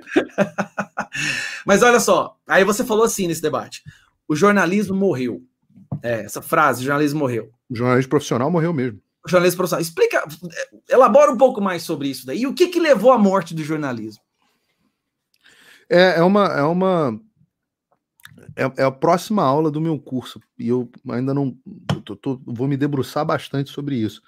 [1.67, 3.83] Mas olha só, aí você falou assim nesse debate:
[4.27, 5.43] o jornalismo morreu.
[6.03, 7.51] É, essa frase, o jornalismo morreu.
[7.69, 9.83] O jornalismo profissional morreu mesmo jornalismo profissional.
[9.83, 10.25] Explica,
[10.89, 12.43] elabora um pouco mais sobre isso daí.
[12.43, 14.23] E o que, que levou à morte do jornalismo?
[15.89, 16.47] É, é uma.
[16.47, 17.21] É uma
[18.57, 20.41] é, é, a próxima aula do meu curso.
[20.59, 21.57] E eu ainda não.
[22.05, 24.23] Tô, tô, vou me debruçar bastante sobre isso.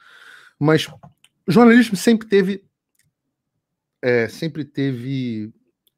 [0.58, 0.86] Mas
[1.46, 2.64] o jornalismo sempre teve
[4.02, 5.52] é, sempre teve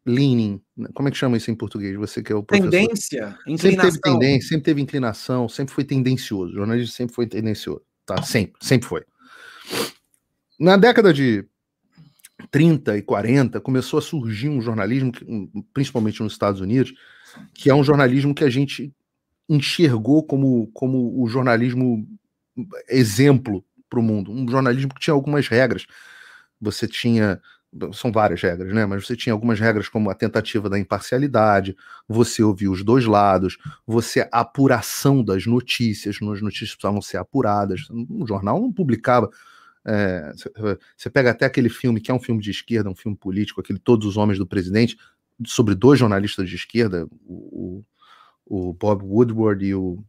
[0.07, 0.89] leaning, né?
[0.95, 1.95] como é que chama isso em português?
[1.97, 2.71] Você que é o professor.
[2.71, 3.59] Tendência, inclinação.
[3.59, 6.53] Sempre teve tendência, sempre teve inclinação, sempre foi tendencioso.
[6.53, 7.83] O jornalismo sempre foi tendencioso,
[8.15, 8.23] tá?
[8.23, 9.05] Sempre, sempre foi.
[10.59, 11.47] Na década de
[12.51, 15.13] 30 e 40 começou a surgir um jornalismo,
[15.73, 16.93] principalmente nos Estados Unidos,
[17.55, 18.93] que é um jornalismo que a gente
[19.49, 22.07] enxergou como, como o jornalismo
[22.89, 25.87] exemplo para o mundo, um jornalismo que tinha algumas regras.
[26.61, 27.41] Você tinha
[27.93, 28.85] são várias regras, né?
[28.85, 31.77] Mas você tinha algumas regras como a tentativa da imparcialidade,
[32.09, 33.57] você ouvir os dois lados,
[33.87, 37.83] você a apuração das notícias, as notícias precisavam ser apuradas.
[38.09, 39.31] O jornal não publicava.
[39.87, 40.33] É,
[40.97, 43.79] você pega até aquele filme que é um filme de esquerda, um filme político, aquele
[43.79, 44.97] Todos os Homens do Presidente,
[45.47, 47.83] sobre dois jornalistas de esquerda, o,
[48.45, 50.05] o Bob Woodward e o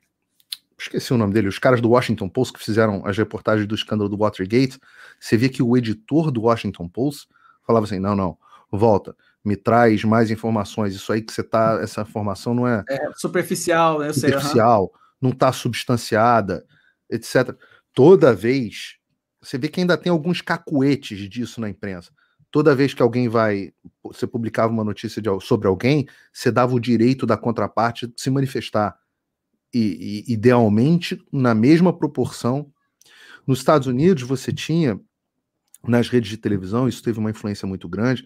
[0.78, 4.10] esqueci o nome dele, os caras do Washington Post que fizeram as reportagens do escândalo
[4.10, 4.80] do Watergate,
[5.20, 7.28] você vê que o editor do Washington Post
[7.72, 8.38] falava assim: não, não,
[8.72, 10.94] volta, me traz mais informações.
[10.94, 12.84] Isso aí que você tá, essa informação não é.
[12.90, 14.10] É superficial, né?
[14.10, 16.66] Eu superficial, sei, não está substanciada,
[17.10, 17.56] etc.
[17.94, 18.98] Toda vez,
[19.42, 22.12] você vê que ainda tem alguns cacuetes disso na imprensa.
[22.52, 23.72] Toda vez que alguém vai,
[24.04, 28.98] você publicava uma notícia de, sobre alguém, você dava o direito da contraparte se manifestar.
[29.74, 32.70] E, e idealmente, na mesma proporção.
[33.48, 35.00] Nos Estados Unidos, você tinha
[35.88, 38.24] nas redes de televisão, isso teve uma influência muito grande.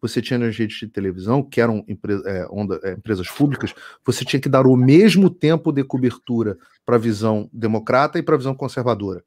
[0.00, 1.84] Você tinha nas redes de televisão, que eram
[2.26, 3.74] é, onda, é, empresas públicas,
[4.04, 8.34] você tinha que dar o mesmo tempo de cobertura para a visão democrata e para
[8.34, 9.24] a visão conservadora.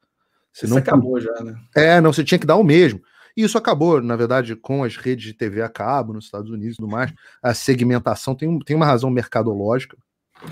[0.53, 0.77] Isso não...
[0.77, 1.55] acabou já, né?
[1.75, 3.01] É, não, você tinha que dar o mesmo.
[3.35, 6.73] E isso acabou, na verdade, com as redes de TV a cabo nos Estados Unidos
[6.73, 7.13] e tudo mais.
[7.41, 9.95] A segmentação tem, tem uma razão mercadológica.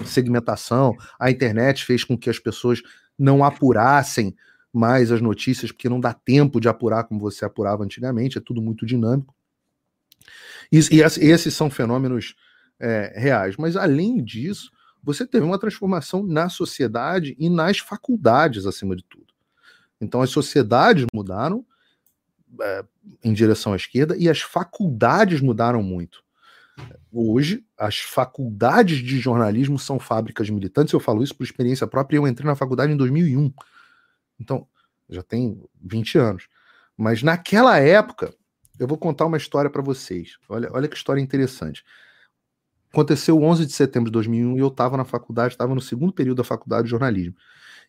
[0.06, 2.82] Segmentação, a internet fez com que as pessoas
[3.18, 4.36] não apurassem
[4.76, 8.62] mais as notícias, porque não dá tempo de apurar como você apurava antigamente, é tudo
[8.62, 9.34] muito dinâmico.
[10.72, 12.36] E, e esses são fenômenos
[12.80, 13.56] é, reais.
[13.58, 14.72] Mas, além disso,
[15.02, 19.34] você teve uma transformação na sociedade e nas faculdades, acima de tudo.
[20.02, 21.66] Então, as sociedades mudaram
[22.62, 22.84] é,
[23.24, 26.24] em direção à esquerda e as faculdades mudaram muito.
[27.12, 30.94] Hoje, as faculdades de jornalismo são fábricas militantes.
[30.94, 32.18] Eu falo isso por experiência própria.
[32.18, 33.54] Eu entrei na faculdade em 2001.
[34.40, 34.68] Então,
[35.10, 36.48] já tem 20 anos.
[36.98, 38.34] Mas naquela época,
[38.80, 40.38] eu vou contar uma história para vocês.
[40.50, 41.84] Olha, olha que história interessante.
[42.92, 46.38] Aconteceu 11 de setembro de 2001 e eu estava na faculdade, estava no segundo período
[46.38, 47.36] da faculdade de jornalismo.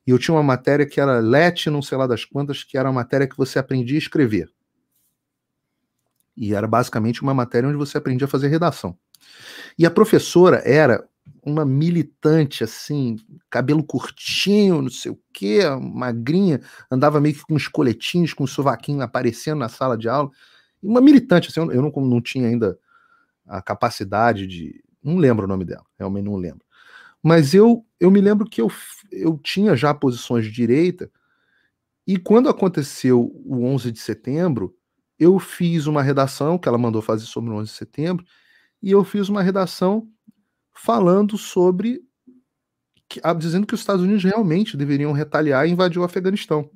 [0.06, 2.88] E eu tinha uma matéria que era LET, não sei lá das quantas, que era
[2.88, 4.52] uma matéria que você aprendia a escrever.
[6.36, 8.96] E era basicamente uma matéria onde você aprendia a fazer redação.
[9.78, 11.08] E a professora era
[11.46, 13.16] uma militante, assim,
[13.48, 18.48] cabelo curtinho, não sei o quê, magrinha, andava meio que com os coletinhos, com o
[18.48, 20.28] sovaquinho aparecendo na sala de aula.
[20.82, 22.76] Uma militante, assim, eu não, não tinha ainda
[23.46, 24.82] a capacidade de.
[25.00, 26.66] Não lembro o nome dela, realmente não lembro.
[27.22, 28.70] Mas eu, eu me lembro que eu,
[29.12, 31.08] eu tinha já posições de direita,
[32.04, 34.74] e quando aconteceu o 11 de setembro,
[35.16, 38.24] eu fiz uma redação que ela mandou fazer sobre o 11 de setembro,
[38.82, 40.08] e eu fiz uma redação
[40.76, 42.02] falando sobre
[43.38, 46.70] dizendo que os Estados Unidos realmente deveriam retaliar e invadir o Afeganistão.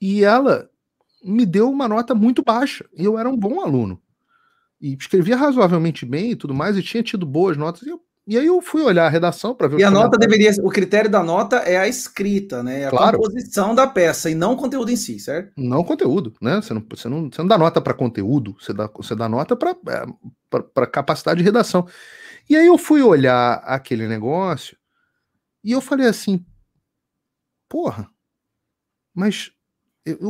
[0.00, 0.70] E ela
[1.22, 2.88] me deu uma nota muito baixa.
[2.96, 4.00] E eu era um bom aluno.
[4.80, 7.82] E escrevia razoavelmente bem e tudo mais, e tinha tido boas notas.
[7.82, 10.52] E, eu, e aí eu fui olhar a redação para ver E a nota deveria.
[10.62, 12.86] O critério da nota é a escrita, né?
[12.86, 13.16] A claro.
[13.16, 15.50] composição da peça, e não o conteúdo em si, certo?
[15.56, 16.56] Não conteúdo, né?
[16.56, 19.56] Você não, você não, você não dá nota para conteúdo, você dá, você dá nota
[19.56, 21.88] para é, capacidade de redação.
[22.50, 24.76] E aí eu fui olhar aquele negócio
[25.64, 26.44] e eu falei assim,
[27.66, 28.10] porra,
[29.14, 29.50] mas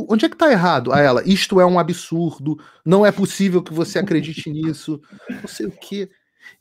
[0.07, 0.93] onde é que tá errado?
[0.93, 5.65] A ela, isto é um absurdo, não é possível que você acredite nisso, não sei
[5.65, 6.09] o quê.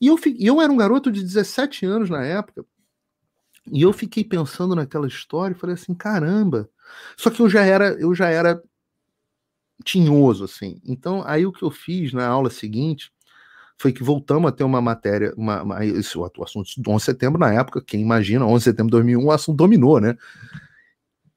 [0.00, 2.64] E eu, eu era um garoto de 17 anos na época,
[3.70, 6.68] e eu fiquei pensando naquela história e falei assim, caramba.
[7.16, 8.62] Só que eu já era, eu já era
[9.84, 10.80] tinhoso, assim.
[10.84, 13.12] Então, aí o que eu fiz na aula seguinte
[13.78, 17.04] foi que voltamos a ter uma matéria, uma, uma, esse, o assunto do 11 de
[17.04, 20.16] setembro, na época, quem imagina, 11 de setembro de 2001, o assunto dominou, né?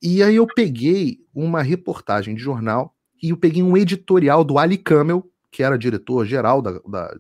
[0.02, 4.78] E aí eu peguei uma reportagem de jornal e eu peguei um editorial do Ali
[4.78, 7.16] Camel, que era diretor-geral da, da,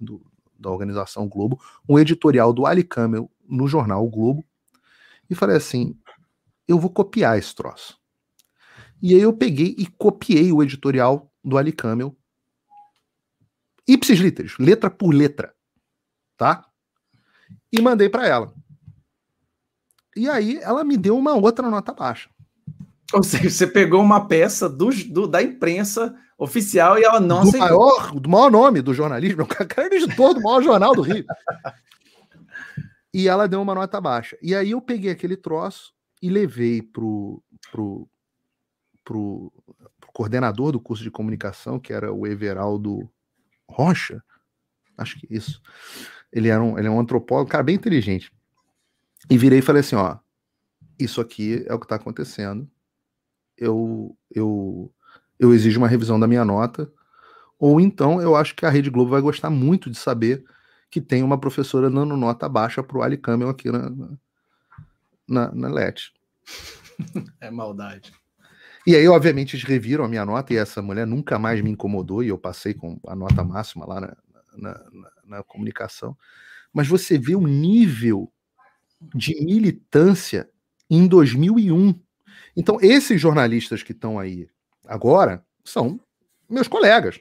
[0.00, 0.20] do,
[0.58, 4.44] da organização Globo, um editorial do Ali Camel no jornal o Globo,
[5.28, 5.98] e falei assim,
[6.66, 7.98] eu vou copiar esse troço.
[9.02, 12.16] E aí eu peguei e copiei o editorial do Ali Camel
[13.86, 15.54] ipsis literis, letra por letra,
[16.36, 16.66] tá?
[17.70, 18.54] E mandei para ela.
[20.16, 22.30] E aí ela me deu uma outra nota baixa.
[23.14, 27.48] Ou seja, você pegou uma peça do, do da imprensa oficial e ela não do
[27.48, 27.68] aceitou.
[27.68, 31.24] Maior, do maior nome do jornalismo, o cara é editor do maior jornal do Rio.
[33.12, 34.36] e ela deu uma nota baixa.
[34.42, 38.08] E aí eu peguei aquele troço e levei pro, pro,
[39.04, 39.52] pro,
[40.00, 43.08] pro coordenador do curso de comunicação, que era o Everaldo
[43.68, 44.22] Rocha,
[44.96, 45.60] acho que isso.
[46.32, 48.32] Ele era um, ele é um antropólogo, cara bem inteligente.
[49.30, 50.18] E virei e falei assim, ó,
[50.98, 52.68] isso aqui é o que está acontecendo.
[53.56, 54.92] Eu, eu,
[55.38, 56.90] eu exijo uma revisão da minha nota.
[57.58, 60.44] Ou então eu acho que a Rede Globo vai gostar muito de saber
[60.90, 63.90] que tem uma professora dando nota baixa para o Ali Camel aqui na,
[65.28, 66.12] na, na LET.
[67.40, 68.12] É maldade.
[68.86, 72.22] E aí, obviamente, eles reviram a minha nota e essa mulher nunca mais me incomodou
[72.22, 74.16] e eu passei com a nota máxima lá na,
[74.56, 76.16] na, na, na comunicação.
[76.72, 78.30] Mas você vê o nível
[79.14, 80.48] de militância
[80.90, 81.98] em 2001.
[82.56, 84.48] Então, esses jornalistas que estão aí
[84.86, 86.00] agora são
[86.48, 87.20] meus colegas,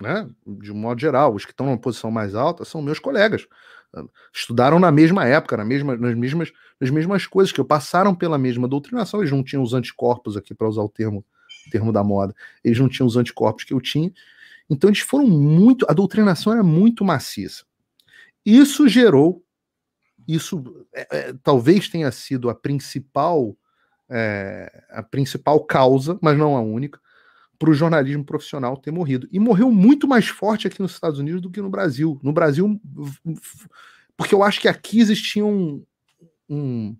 [0.00, 0.28] né?
[0.46, 3.46] De um modo geral, os que estão numa posição mais alta são meus colegas.
[4.32, 8.68] Estudaram na mesma época, na mesma, nas, mesmas, nas mesmas coisas, que passaram pela mesma
[8.68, 9.20] doutrinação.
[9.20, 11.24] Eles não tinham os anticorpos aqui, para usar o termo,
[11.70, 12.34] termo da moda.
[12.62, 14.12] Eles não tinham os anticorpos que eu tinha.
[14.70, 15.84] Então, eles foram muito.
[15.88, 17.64] A doutrinação era muito maciça.
[18.46, 19.44] Isso gerou
[20.26, 23.56] isso é, é, talvez tenha sido a principal
[24.10, 27.00] é, a principal causa, mas não a única,
[27.58, 29.28] para o jornalismo profissional ter morrido.
[29.30, 32.18] E morreu muito mais forte aqui nos Estados Unidos do que no Brasil.
[32.22, 32.80] No Brasil,
[34.16, 35.84] porque eu acho que aqui existia um,
[36.48, 36.96] um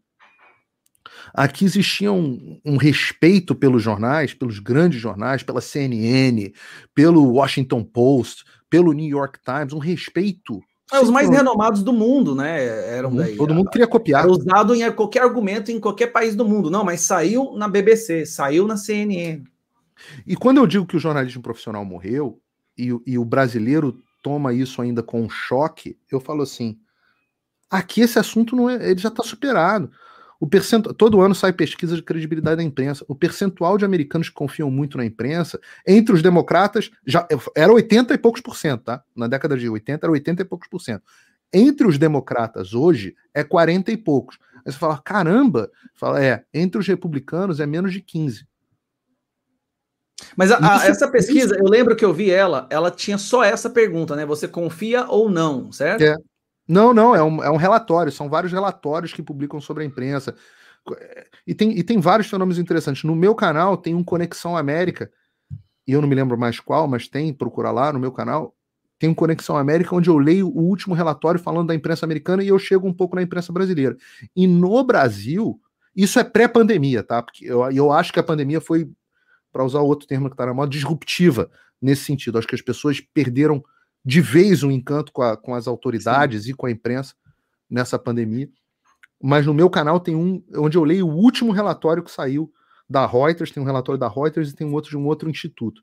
[1.35, 6.53] aqui existia um, um, respeito pelos jornais, pelos grandes jornais, pela CNN,
[6.95, 10.63] pelo Washington Post, pelo New York Times, um respeito
[10.93, 12.97] é, os mais renomados do mundo, né?
[12.97, 13.37] Eram daí.
[13.37, 14.25] Todo mundo queria copiar.
[14.25, 16.71] Era usado em qualquer argumento em qualquer país do mundo.
[16.71, 19.43] Não, mas saiu na BBC, saiu na CNN.
[20.27, 22.41] E quando eu digo que o jornalismo profissional morreu,
[22.77, 26.79] e, e o brasileiro toma isso ainda com um choque, eu falo assim:
[27.71, 29.91] aqui esse assunto não é, ele já está superado.
[30.41, 33.05] O percentual, todo ano sai pesquisa de credibilidade da imprensa.
[33.07, 38.15] O percentual de americanos que confiam muito na imprensa, entre os democratas, já era 80
[38.15, 39.05] e poucos por cento, tá?
[39.15, 41.03] Na década de 80 era 80 e poucos por cento.
[41.53, 44.39] Entre os democratas hoje é 40 e poucos.
[44.65, 48.47] Aí você fala, caramba, fala, é, entre os republicanos é menos de 15.
[50.37, 53.69] Mas a, a, essa pesquisa, eu lembro que eu vi ela, ela tinha só essa
[53.69, 54.25] pergunta, né?
[54.25, 56.03] Você confia ou não, certo?
[56.03, 56.17] É.
[56.71, 60.37] Não, não, é um, é um relatório, são vários relatórios que publicam sobre a imprensa.
[61.45, 63.03] E tem, e tem vários fenômenos interessantes.
[63.03, 65.11] No meu canal tem um Conexão América,
[65.85, 68.55] e eu não me lembro mais qual, mas tem, procura lá no meu canal.
[69.01, 72.49] Tem um Conexão América onde eu leio o último relatório falando da imprensa americana e
[72.49, 73.97] eu chego um pouco na imprensa brasileira.
[74.37, 75.61] E no Brasil,
[75.97, 77.21] isso é pré-pandemia, tá?
[77.21, 78.89] Porque eu, eu acho que a pandemia foi,
[79.51, 81.51] para usar outro termo que está na moda, disruptiva
[81.83, 82.39] nesse sentido.
[82.39, 83.61] Acho que as pessoas perderam
[84.05, 86.51] de vez um encanto com, a, com as autoridades Sim.
[86.51, 87.15] e com a imprensa
[87.69, 88.49] nessa pandemia.
[89.23, 92.51] Mas no meu canal tem um onde eu leio o último relatório que saiu
[92.89, 95.83] da Reuters, tem um relatório da Reuters e tem um outro de um outro instituto.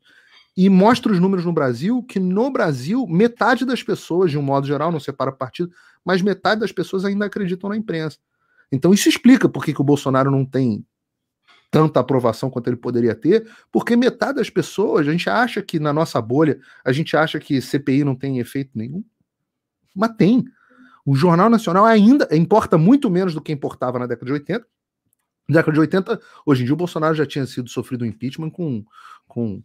[0.57, 4.65] E mostra os números no Brasil, que no Brasil, metade das pessoas, de um modo
[4.65, 5.72] geral, não separa partido,
[6.03, 8.18] mas metade das pessoas ainda acreditam na imprensa.
[8.72, 10.84] Então isso explica por que, que o Bolsonaro não tem
[11.70, 15.91] tanta aprovação quanto ele poderia ter, porque metade das pessoas, a gente acha que na
[15.91, 19.03] nossa bolha, a gente acha que CPI não tem efeito nenhum,
[19.95, 20.45] mas tem.
[21.05, 24.65] O Jornal Nacional ainda importa muito menos do que importava na década de 80.
[25.47, 28.49] Na década de 80, hoje em dia o Bolsonaro já tinha sido sofrido um impeachment
[28.49, 28.84] com,
[29.26, 29.63] com,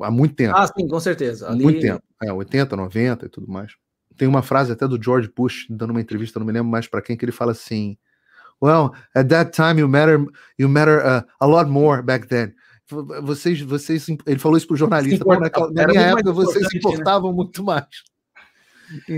[0.00, 0.56] há muito tempo.
[0.56, 1.50] Ah, sim, com certeza.
[1.50, 1.64] Ali...
[1.64, 2.02] Muito tempo.
[2.22, 3.74] É, 80, 90 e tudo mais.
[4.16, 7.02] Tem uma frase até do George Bush, dando uma entrevista, não me lembro mais para
[7.02, 7.96] quem, que ele fala assim:
[8.60, 10.24] Well, at that time you matter
[10.58, 12.54] you matter uh, a lot more back then.
[13.22, 15.24] Vocês, vocês, ele falou isso para o jornalista.
[15.24, 16.78] Naquela, na minha época vocês se né?
[16.78, 17.36] importavam né?
[17.36, 17.86] muito mais.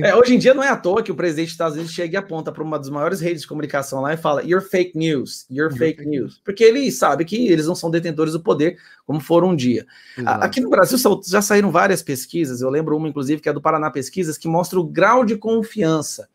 [0.02, 2.14] É, hoje em dia não é à toa que o presidente dos Estados Unidos chega
[2.14, 5.46] e aponta para uma das maiores redes de comunicação lá e fala: You're fake news,
[5.48, 6.40] you're fake news.
[6.44, 8.76] Porque ele sabe que eles não são detentores do poder,
[9.06, 9.86] como foram um dia.
[10.18, 10.44] Exato.
[10.44, 13.90] Aqui no Brasil já saíram várias pesquisas, eu lembro uma, inclusive, que é do Paraná
[13.90, 16.28] Pesquisas, que mostra o grau de confiança.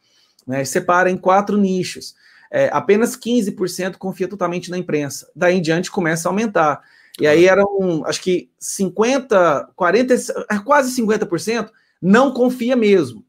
[0.48, 2.14] Né, separa em quatro nichos
[2.56, 5.30] é, apenas 15% confia totalmente na imprensa.
[5.36, 6.82] Daí em diante começa a aumentar.
[7.20, 10.14] E aí eram, acho que 50, 40,
[10.50, 11.70] é, quase 50%
[12.02, 13.26] não confia mesmo.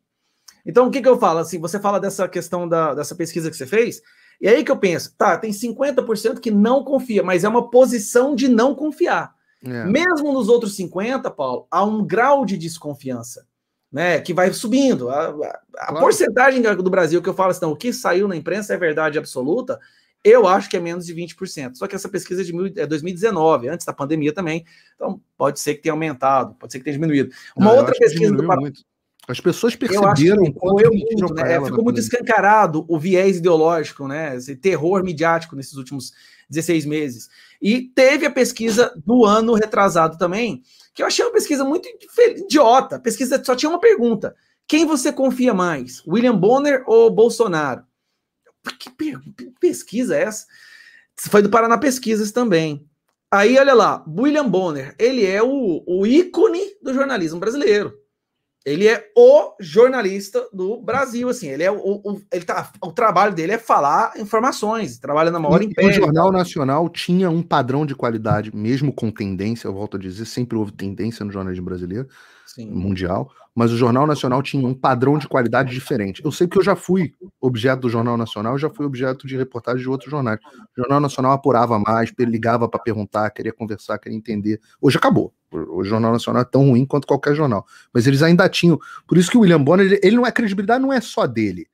[0.65, 1.41] Então, o que, que eu falo?
[1.41, 4.01] Assim, você fala dessa questão da, dessa pesquisa que você fez,
[4.41, 8.33] e aí que eu penso, tá, tem 50% que não confia, mas é uma posição
[8.33, 9.35] de não confiar.
[9.65, 9.87] É.
[9.87, 13.45] Mesmo nos outros 50, Paulo, há um grau de desconfiança
[13.91, 15.09] né, que vai subindo.
[15.09, 16.01] A, a, a claro.
[16.01, 19.79] porcentagem do Brasil que eu falo assim, o que saiu na imprensa é verdade absoluta,
[20.25, 21.77] Eu acho que é menos de 20%.
[21.77, 24.65] Só que essa pesquisa é de 2019, é antes da pandemia também.
[24.95, 27.33] Então, pode ser que tenha aumentado, pode ser que tenha diminuído.
[27.57, 28.83] Uma Não, outra pesquisa do muito.
[29.29, 31.65] As pessoas perceberam que foi muito, né?
[31.65, 34.37] Ficou muito escancarado o viés ideológico, né?
[34.37, 36.13] Esse terror midiático nesses últimos
[36.49, 37.29] 16 meses.
[37.61, 40.63] E teve a pesquisa do ano retrasado também,
[40.95, 41.89] que eu achei uma pesquisa muito
[42.19, 42.97] idiota.
[42.97, 44.35] A pesquisa só tinha uma pergunta:
[44.67, 47.85] quem você confia mais, William Bonner ou Bolsonaro?
[48.79, 48.91] Que
[49.61, 50.47] pesquisa é essa?
[51.17, 52.87] Foi do Paraná Pesquisas também.
[53.31, 57.97] Aí, olha lá, William Bonner, ele é o, o ícone do jornalismo brasileiro.
[58.67, 63.33] Ele é o jornalista do Brasil, assim, ele é o, o, ele tá, o trabalho
[63.33, 65.89] dele é falar informações, trabalha na maior empresa.
[65.89, 70.25] O Jornal Nacional tinha um padrão de qualidade, mesmo com tendência, eu volto a dizer,
[70.25, 72.09] sempre houve tendência no jornalismo brasileiro,
[72.45, 72.69] Sim.
[72.69, 76.21] mundial, mas o Jornal Nacional tinha um padrão de qualidade diferente.
[76.25, 79.81] Eu sei que eu já fui objeto do Jornal Nacional, já fui objeto de reportagem
[79.81, 80.41] de outros jornais.
[80.77, 84.61] O Jornal Nacional apurava mais, ligava para perguntar, queria conversar, queria entender.
[84.81, 85.33] Hoje acabou.
[85.53, 87.67] O Jornal Nacional é tão ruim quanto qualquer jornal.
[87.93, 88.79] Mas eles ainda tinham.
[89.07, 91.69] Por isso que o William Bonner, ele, ele não é credibilidade, não é só dele.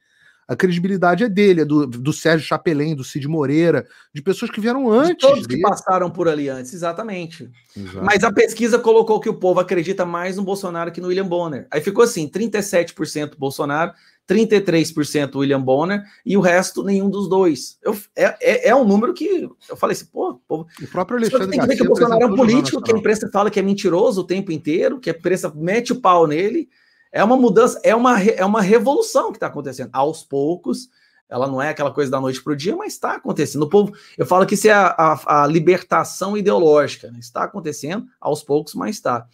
[0.47, 4.61] A credibilidade é dele, é do, do Sérgio Chapelin, do Cid Moreira, de pessoas que
[4.61, 5.11] vieram antes.
[5.11, 5.63] De todos dele.
[5.63, 7.51] que passaram por ali antes, exatamente.
[7.77, 8.05] Exato.
[8.05, 11.67] Mas a pesquisa colocou que o povo acredita mais no Bolsonaro que no William Bonner.
[11.71, 13.93] Aí ficou assim: 37% Bolsonaro,
[14.29, 17.79] 33% William Bonner e o resto nenhum dos dois.
[17.83, 21.51] Eu, é, é, é, um número que eu falei assim, pô, pô o próprio Alexandre
[21.51, 23.63] tem que ver que o Bolsonaro é um político que a imprensa fala que é
[23.63, 26.69] mentiroso o tempo inteiro, que a imprensa mete o pau nele.
[27.11, 30.89] É uma mudança, é uma, é uma revolução que está acontecendo aos poucos.
[31.29, 33.63] Ela não é aquela coisa da noite para o dia, mas está acontecendo.
[33.63, 37.11] O povo, eu falo que isso é a, a, a libertação ideológica.
[37.11, 37.19] Né?
[37.19, 39.27] Está acontecendo aos poucos, mas está.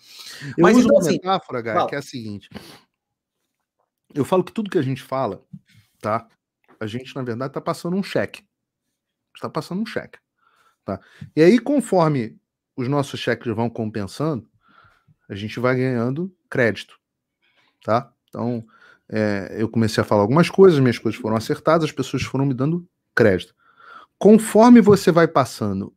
[0.57, 2.49] Eu mas, uso então, uma assim, metáfora, Gai, que é a seguinte:
[4.15, 5.45] eu falo que tudo que a gente fala,
[6.01, 6.27] tá?
[6.81, 8.45] A gente, na verdade, está passando um cheque.
[9.35, 10.19] Está passando um cheque.
[10.85, 11.01] Tá?
[11.35, 12.39] E aí, conforme
[12.77, 14.49] os nossos cheques vão compensando,
[15.29, 16.99] a gente vai ganhando crédito.
[17.83, 18.13] Tá?
[18.29, 18.65] Então,
[19.09, 22.55] é, eu comecei a falar algumas coisas, minhas coisas foram acertadas, as pessoas foram me
[22.55, 23.55] dando crédito.
[24.19, 25.95] Conforme você vai passando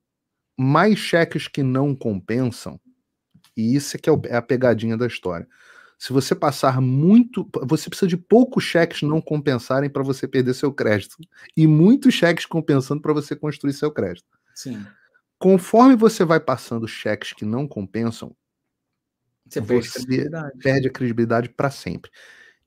[0.58, 2.80] mais cheques que não compensam,
[3.56, 5.48] e isso é que é, é a pegadinha da história
[6.02, 10.74] se você passar muito, você precisa de poucos cheques não compensarem para você perder seu
[10.74, 11.16] crédito
[11.56, 14.26] e muitos cheques compensando para você construir seu crédito.
[14.56, 14.84] Sim.
[15.38, 18.36] Conforme você vai passando cheques que não compensam,
[19.48, 20.58] você, perde, você credibilidade.
[20.58, 22.10] perde a credibilidade para sempre.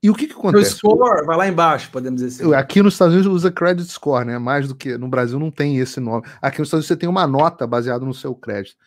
[0.01, 0.71] E o que, que acontece?
[0.71, 2.53] O score vai lá embaixo, podemos dizer assim.
[2.53, 4.37] Aqui nos Estados Unidos usa credit score, né?
[4.37, 6.25] Mais do que no Brasil não tem esse nome.
[6.41, 8.77] Aqui nos Estados Unidos você tem uma nota baseada no seu crédito.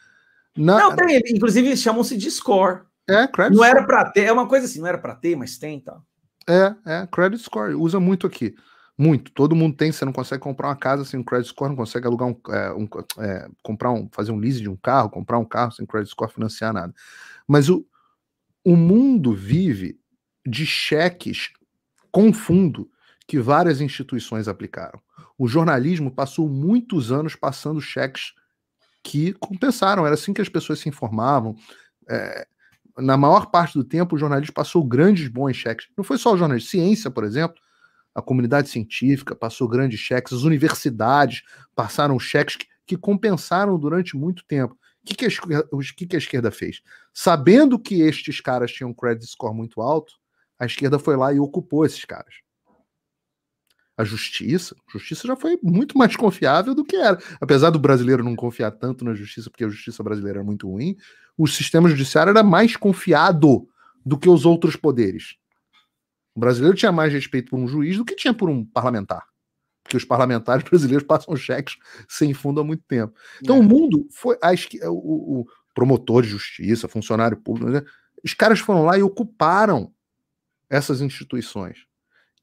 [0.57, 0.79] Na...
[0.79, 2.88] Não tem, inclusive chamam-se de score.
[3.09, 3.71] É, credit Não score.
[3.71, 5.99] era para ter, é uma coisa assim, não era para ter, mas tem, tá?
[6.49, 8.55] É, é, credit score, usa muito aqui.
[8.97, 9.31] Muito.
[9.31, 12.29] Todo mundo tem, você não consegue comprar uma casa sem credit score, não consegue alugar
[12.29, 12.89] um, é, um
[13.19, 16.33] é, comprar um, fazer um lease de um carro, comprar um carro sem credit score,
[16.33, 16.93] financiar nada.
[17.47, 17.87] Mas o,
[18.65, 20.01] o mundo vive
[20.45, 21.51] de cheques
[22.11, 22.91] com fundo
[23.27, 25.01] que várias instituições aplicaram.
[25.39, 28.33] O jornalismo passou muitos anos passando cheques
[29.05, 31.55] que compensaram, era assim que as pessoas se informavam.
[32.09, 32.49] É,
[32.99, 35.89] na maior parte do tempo, o jornalismo passou grandes bons cheques.
[35.97, 37.57] Não foi só o jornalismo, ciência, por exemplo,
[38.15, 41.43] a comunidade científica passou grandes cheques, as universidades
[41.75, 44.75] passaram cheques que, que compensaram durante muito tempo.
[44.75, 45.29] O que, que, a
[45.97, 46.83] que, que a esquerda fez?
[47.15, 50.15] Sabendo que estes caras tinham um credit score muito alto,
[50.59, 52.35] a esquerda foi lá e ocupou esses caras.
[53.99, 57.19] A justiça, a justiça já foi muito mais confiável do que era.
[57.41, 60.97] Apesar do brasileiro não confiar tanto na justiça, porque a justiça brasileira é muito ruim,
[61.37, 63.69] o sistema judiciário era mais confiado
[64.07, 65.37] do que os outros poderes.
[66.35, 69.25] O brasileiro tinha mais respeito por um juiz do que tinha por um parlamentar.
[69.83, 71.77] Porque os parlamentares brasileiros passam cheques
[72.09, 73.13] sem fundo há muito tempo.
[73.43, 73.59] Então é.
[73.59, 74.39] o mundo foi.
[74.41, 74.53] A,
[74.89, 77.85] o, o, promotor de justiça, funcionário público, né?
[78.25, 79.93] os caras foram lá e ocuparam
[80.69, 81.88] essas instituições.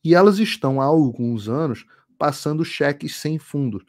[0.06, 1.84] E elas estão há alguns anos
[2.16, 3.82] passando cheques sem fundo.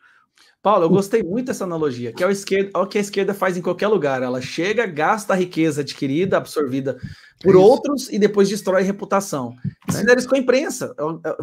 [0.63, 3.33] Paulo, eu gostei muito dessa analogia, que é o, esquerda, é o que a esquerda
[3.33, 4.23] faz em qualquer lugar.
[4.23, 6.99] Ela chega, gasta a riqueza adquirida, absorvida
[7.41, 9.55] por é outros e depois destrói a reputação.
[9.89, 10.93] É fizeram isso com a imprensa.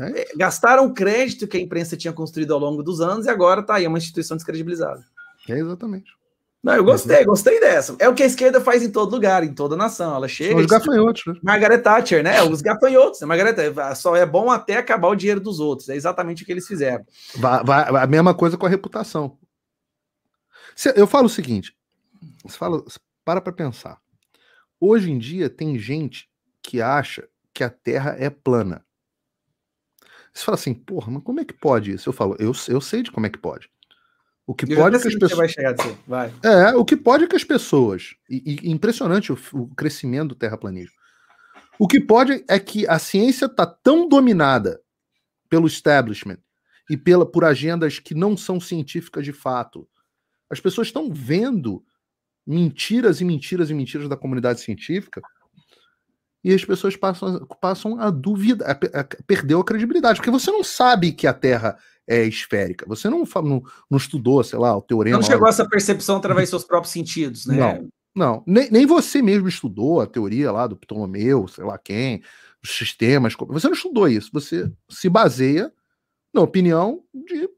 [0.02, 3.62] É, é gastaram crédito que a imprensa tinha construído ao longo dos anos e agora
[3.62, 5.06] está aí, é uma instituição descredibilizada.
[5.48, 6.12] É exatamente.
[6.64, 7.94] Não, eu gostei, gostei dessa.
[8.00, 10.16] É o que a esquerda faz em todo lugar, em toda nação.
[10.16, 10.56] Ela chega.
[10.56, 11.36] Os gafanhotos, né?
[11.44, 12.42] Margaret Thatcher, né?
[12.42, 13.20] Os gafanhotos.
[13.20, 13.28] Né?
[13.28, 13.56] Margaret
[13.96, 15.90] só é bom até acabar o dinheiro dos outros.
[15.90, 17.06] É exatamente o que eles fizeram.
[17.36, 19.38] Vai, vai, a mesma coisa com a reputação.
[20.96, 21.76] Eu falo o seguinte:
[22.46, 22.82] você fala,
[23.26, 24.00] para para pensar.
[24.80, 26.30] Hoje em dia tem gente
[26.62, 28.86] que acha que a Terra é plana.
[30.34, 32.10] Você fala assim, porra, mas como é que pode isso?
[32.10, 33.70] Eu falo, eu, eu sei de como é que pode.
[34.46, 35.54] O que pode que as pessoas.
[35.58, 35.98] Assim.
[36.06, 36.34] vai.
[36.44, 38.16] É, o que pode que as pessoas.
[38.30, 40.96] E, e impressionante o, o, crescimento do terraplanismo.
[41.80, 44.82] O que pode é que a ciência está tão dominada
[45.50, 46.40] pelo establishment
[46.90, 49.88] e pela, por agendas que não são científicas de fato.
[50.50, 51.84] As pessoas estão vendo
[52.46, 55.22] mentiras e mentiras e mentiras da comunidade científica
[56.44, 60.64] e as pessoas passam, passam a dúvida, a, a, perdeu a credibilidade, porque você não
[60.64, 62.86] sabe que a Terra é esférica.
[62.88, 65.18] Você não, não, não estudou, sei lá, o teorema.
[65.18, 67.56] Não chegou a essa percepção através dos seus próprios sentidos, né?
[67.56, 68.44] Não, não.
[68.46, 72.22] Nem, nem você mesmo estudou a teoria lá do Ptolomeu, sei lá quem,
[72.64, 73.34] os sistemas.
[73.50, 74.30] Você não estudou isso.
[74.34, 75.72] Você se baseia
[76.34, 77.50] na opinião de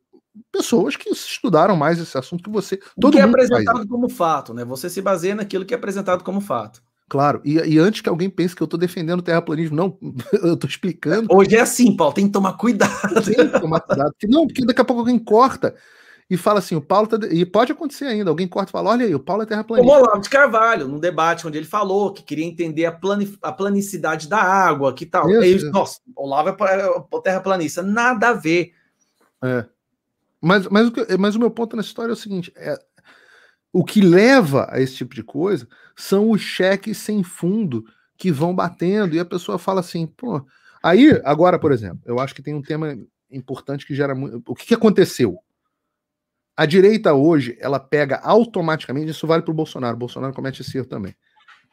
[0.51, 2.77] pessoas que estudaram mais esse assunto que você.
[2.99, 4.65] Todo o que é apresentado como fato, né?
[4.65, 6.83] Você se baseia naquilo que é apresentado como fato.
[7.07, 9.97] Claro, e, e, antes que alguém pense que eu estou defendendo o terraplanismo, não,
[10.33, 11.27] eu estou explicando.
[11.29, 13.21] Hoje é assim, Paulo, tem que tomar cuidado.
[13.23, 15.75] Tem que tomar cuidado, não, porque daqui a pouco alguém corta
[16.27, 17.19] e fala assim, o Paulo tá.
[17.27, 19.87] E pode acontecer ainda, alguém corta e fala: olha aí, o Paulo é terraplanista.
[19.87, 23.51] Como Olavo de Carvalho, num debate onde ele falou que queria entender a, plani, a
[23.51, 25.29] planicidade da água, que tal.
[25.29, 27.83] Isso, Eles, Nossa, Olavo é, é terraplanista.
[27.83, 28.71] Nada a ver.
[29.43, 29.65] É.
[30.41, 32.75] Mas, mas, o que, mas o meu ponto nessa história é o seguinte: é,
[33.75, 37.83] o que leva a esse tipo de coisa são os cheques sem fundo
[38.17, 40.47] que vão batendo e a pessoa fala assim, pô.
[40.81, 42.97] Aí, agora, por exemplo, eu acho que tem um tema
[43.29, 44.41] importante que gera muito.
[44.47, 45.39] O que, aconteceu?
[46.55, 50.77] A direita hoje, ela pega automaticamente, isso vale para o Bolsonaro, o Bolsonaro comete esse
[50.77, 51.13] erro também.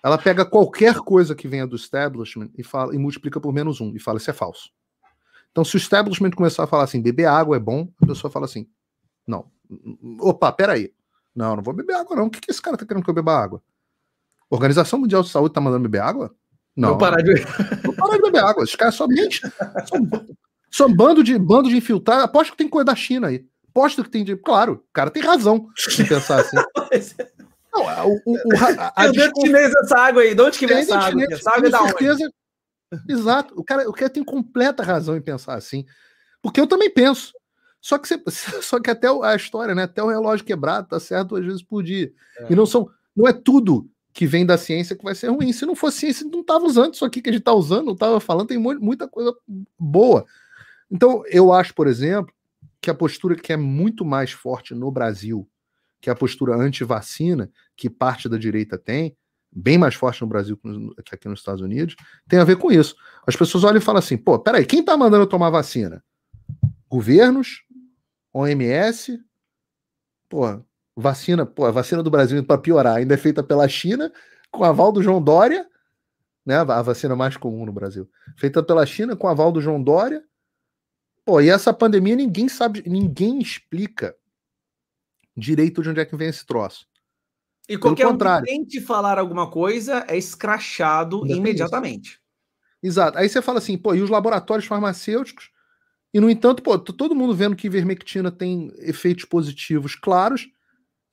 [0.02, 3.94] Ela pega qualquer coisa que venha do establishment e, fala, e multiplica por menos um
[3.94, 4.72] e fala, isso é falso.
[5.52, 8.46] Então, se o establishment começar a falar assim, beber água é bom, a pessoa fala
[8.46, 8.66] assim,
[9.24, 9.48] não,
[10.18, 10.92] opa, peraí,
[11.34, 12.26] não, não vou beber água, não.
[12.26, 13.62] O que, que esse cara tá querendo que eu beba água?
[14.50, 16.34] Organização Mundial de Saúde tá mandando beber água?
[16.76, 16.90] Não.
[16.90, 17.34] Vou parar de,
[17.82, 18.64] vou parar de beber água.
[18.64, 19.40] Os caras só mente.
[19.88, 20.26] São,
[20.70, 22.24] são bando de bando de infiltrados.
[22.24, 23.46] Aposto que tem coisa da China aí.
[23.70, 24.36] Aposto que tem de.
[24.36, 26.56] Claro, o cara tem razão de pensar assim.
[27.74, 30.34] Não, o, o, o, a, a, de chinês essa água aí?
[30.34, 31.24] De onde que vem essa água?
[31.30, 33.12] Essa água é da certeza, onde?
[33.12, 33.54] Exato.
[33.56, 35.86] O cara, o cara tem completa razão em pensar assim.
[36.42, 37.32] Porque eu também penso.
[37.82, 38.22] Só que, você,
[38.62, 39.82] só que até a história, né?
[39.82, 42.12] Até o relógio quebrado tá certo duas vezes por dia.
[42.38, 42.52] É.
[42.52, 45.52] E não são, não é tudo que vem da ciência que vai ser ruim.
[45.52, 47.96] Se não fosse ciência, não tava usando isso aqui que a gente tá usando, não
[47.96, 49.34] tava falando, tem muita coisa
[49.78, 50.24] boa.
[50.90, 52.32] Então, eu acho, por exemplo,
[52.80, 55.48] que a postura que é muito mais forte no Brasil,
[56.00, 59.16] que é a postura anti-vacina, que parte da direita tem,
[59.50, 60.58] bem mais forte no Brasil
[61.04, 61.96] que aqui nos Estados Unidos,
[62.28, 62.94] tem a ver com isso.
[63.26, 66.04] As pessoas olham e falam assim: pô, peraí, quem tá mandando eu tomar vacina?
[66.88, 67.62] Governos,
[68.32, 69.22] OMS,
[70.28, 70.62] pô,
[70.96, 74.12] vacina, pô, a vacina do Brasil para piorar ainda é feita pela China
[74.50, 75.68] com aval do João Dória,
[76.44, 76.56] né?
[76.56, 80.24] A vacina mais comum no Brasil, feita pela China com aval do João Dória.
[81.24, 84.16] Pô, e essa pandemia ninguém sabe, ninguém explica
[85.36, 86.86] direito de onde é que vem esse troço.
[87.68, 92.20] E qualquer um que tente falar alguma coisa é escrachado imediatamente.
[92.82, 93.16] Exato.
[93.18, 95.51] Aí você fala assim, pô, e os laboratórios farmacêuticos
[96.12, 100.48] e, no entanto, pô, todo mundo vendo que ivermectina tem efeitos positivos claros.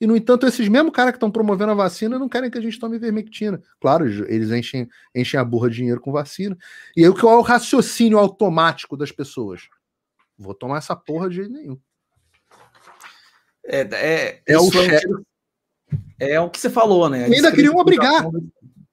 [0.02, 2.62] E, no entanto, esses mesmos caras que estão promovendo a vacina não querem que a
[2.62, 3.62] gente tome ivermectina.
[3.80, 6.58] Claro, eles enchem, enchem a burra de dinheiro com vacina.
[6.96, 9.70] E aí, qual é o raciocínio automático das pessoas?
[10.38, 11.78] Vou tomar essa porra de jeito nenhum.
[13.66, 15.06] É, é, é o chefe.
[16.20, 17.30] É o que você falou, né?
[17.30, 18.26] E ainda queriam obrigar.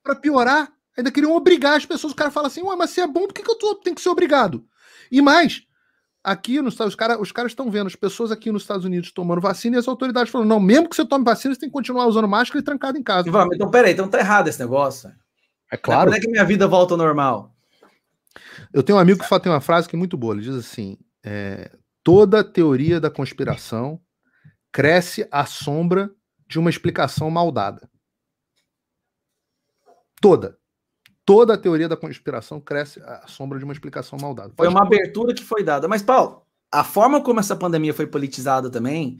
[0.02, 2.12] Para piorar, ainda queriam obrigar as pessoas.
[2.12, 3.96] O cara fala assim: Ué, mas se é bom, por que, que eu tô, tenho
[3.96, 4.64] que ser obrigado?
[5.10, 5.66] E mais,
[6.26, 9.12] aqui nos Estados os caras os caras estão vendo as pessoas aqui nos Estados Unidos
[9.12, 11.72] tomando vacina e as autoridades falando: não, mesmo que você tome vacina, você tem que
[11.72, 13.28] continuar usando máscara e trancado em casa.
[13.54, 15.10] então, peraí, então tá errado esse negócio.
[15.70, 16.10] É claro.
[16.10, 17.54] Quando é que minha vida volta ao normal?
[18.72, 20.34] Eu tenho um amigo que tem uma frase que é muito boa.
[20.34, 21.70] Ele diz assim: é,
[22.02, 24.00] toda teoria da conspiração
[24.72, 26.10] cresce à sombra
[26.48, 27.88] de uma explicação mal dada.
[30.20, 30.58] Toda
[31.26, 34.50] toda a teoria da conspiração cresce à sombra de uma explicação mal dada.
[34.50, 35.88] Pode foi uma abertura que foi dada.
[35.88, 39.18] Mas, Paulo, a forma como essa pandemia foi politizada também,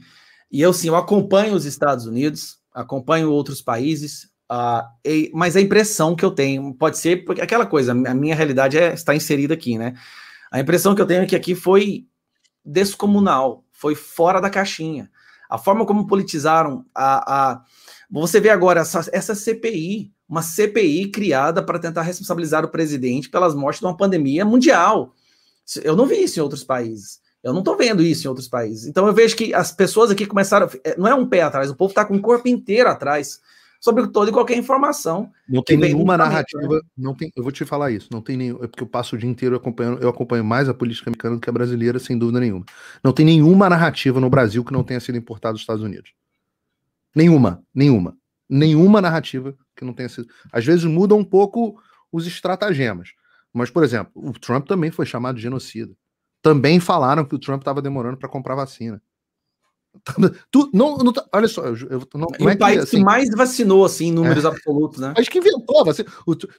[0.49, 5.61] e eu sim, eu acompanho os Estados Unidos, acompanho outros países, uh, e, mas a
[5.61, 9.53] impressão que eu tenho, pode ser, porque aquela coisa, a minha realidade é, está inserida
[9.53, 9.93] aqui, né?
[10.49, 12.07] A impressão que eu tenho é que aqui foi
[12.63, 15.11] descomunal, foi fora da caixinha.
[15.49, 17.51] A forma como politizaram a.
[17.55, 17.63] a
[18.09, 23.55] você vê agora essa, essa CPI, uma CPI criada para tentar responsabilizar o presidente pelas
[23.55, 25.13] mortes de uma pandemia mundial.
[25.83, 27.19] Eu não vi isso em outros países.
[27.43, 28.87] Eu não estou vendo isso em outros países.
[28.87, 30.69] Então eu vejo que as pessoas aqui começaram.
[30.83, 33.39] É, não é um pé atrás, o povo está com o corpo inteiro atrás.
[33.79, 35.31] sobre toda e qualquer informação.
[35.47, 36.81] Não tem nenhuma narrativa, né?
[36.97, 39.19] não tem, eu vou te falar isso, não tem nenhum, é porque eu passo o
[39.19, 42.39] dia inteiro acompanhando, eu acompanho mais a política americana do que a brasileira, sem dúvida
[42.39, 42.65] nenhuma.
[43.03, 46.11] Não tem nenhuma narrativa no Brasil que não tenha sido importada dos Estados Unidos.
[47.15, 48.17] Nenhuma, nenhuma.
[48.49, 50.27] Nenhuma narrativa que não tenha sido.
[50.51, 51.79] Às vezes muda um pouco
[52.11, 53.09] os estratagemas.
[53.53, 55.95] Mas, por exemplo, o Trump também foi chamado de genocida.
[56.41, 59.01] Também falaram que o Trump estava demorando para comprar vacina.
[60.51, 63.03] Tu, não, não, tá, olha só, eu, não, não é o país que, assim, que
[63.03, 65.13] mais vacinou, assim, em números é, absolutos, né?
[65.17, 66.09] Acho que inventou vacina.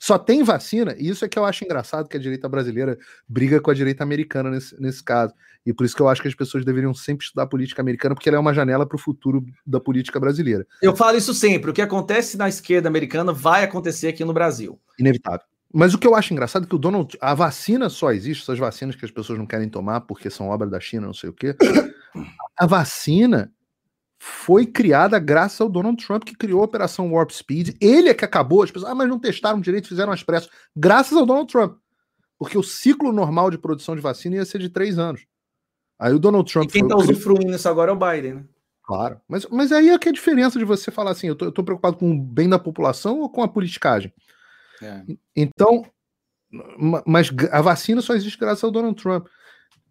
[0.00, 2.98] Só tem vacina, e isso é que eu acho engraçado que a direita brasileira
[3.28, 5.32] briga com a direita americana nesse, nesse caso.
[5.66, 8.28] E por isso que eu acho que as pessoas deveriam sempre estudar política americana, porque
[8.28, 10.66] ela é uma janela para o futuro da política brasileira.
[10.80, 14.78] Eu falo isso sempre: o que acontece na esquerda americana vai acontecer aqui no Brasil.
[14.98, 15.46] Inevitável.
[15.72, 17.16] Mas o que eu acho engraçado é que o Donald.
[17.20, 20.66] A vacina só existe, essas vacinas que as pessoas não querem tomar porque são obra
[20.66, 21.54] da China, não sei o quê.
[22.56, 23.52] A vacina
[24.18, 27.76] foi criada graças ao Donald Trump, que criou a Operação Warp Speed.
[27.80, 30.50] Ele é que acabou, as pessoas, ah, mas não testaram direito, fizeram as pressas.
[30.74, 31.78] Graças ao Donald Trump.
[32.38, 35.26] Porque o ciclo normal de produção de vacina ia ser de três anos.
[35.98, 36.68] Aí o Donald Trump.
[36.68, 38.44] E quem está usufruindo isso agora é o Biden, né?
[38.82, 39.20] Claro.
[39.28, 41.52] Mas, mas aí é que é a diferença de você falar assim: eu tô, eu
[41.52, 44.12] tô preocupado com o bem da população ou com a politicagem?
[44.80, 45.02] É.
[45.36, 45.84] Então,
[47.06, 49.26] mas a vacina só existe graças ao Donald Trump.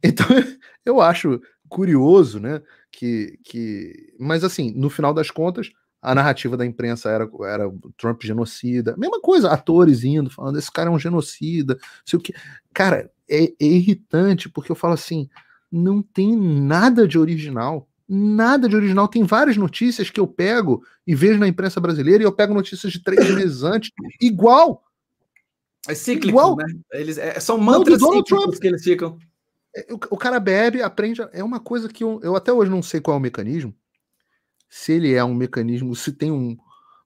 [0.01, 0.25] Então,
[0.85, 2.61] eu acho curioso, né?
[2.91, 5.71] Que, que, mas assim, no final das contas,
[6.01, 8.95] a narrativa da imprensa era, era Trump genocida.
[8.97, 12.33] Mesma coisa, atores indo, falando, esse cara é um genocida, sei o que.
[12.73, 15.29] Cara, é, é irritante, porque eu falo assim,
[15.71, 17.87] não tem nada de original.
[18.07, 19.07] Nada de original.
[19.07, 22.93] Tem várias notícias que eu pego e vejo na imprensa brasileira e eu pego notícias
[22.93, 23.91] de três meses antes,
[24.21, 24.83] igual.
[25.87, 26.55] É cíclico, igual.
[26.55, 26.65] né?
[26.93, 29.17] Eles, é, são mantras cíclicos que eles ficam.
[29.77, 31.21] É, o, o, cara bebe, aprende.
[31.31, 33.73] É uma coisa que eu, eu até hoje não sei qual é o mecanismo.
[34.67, 36.57] Se ele é um mecanismo, se tem um,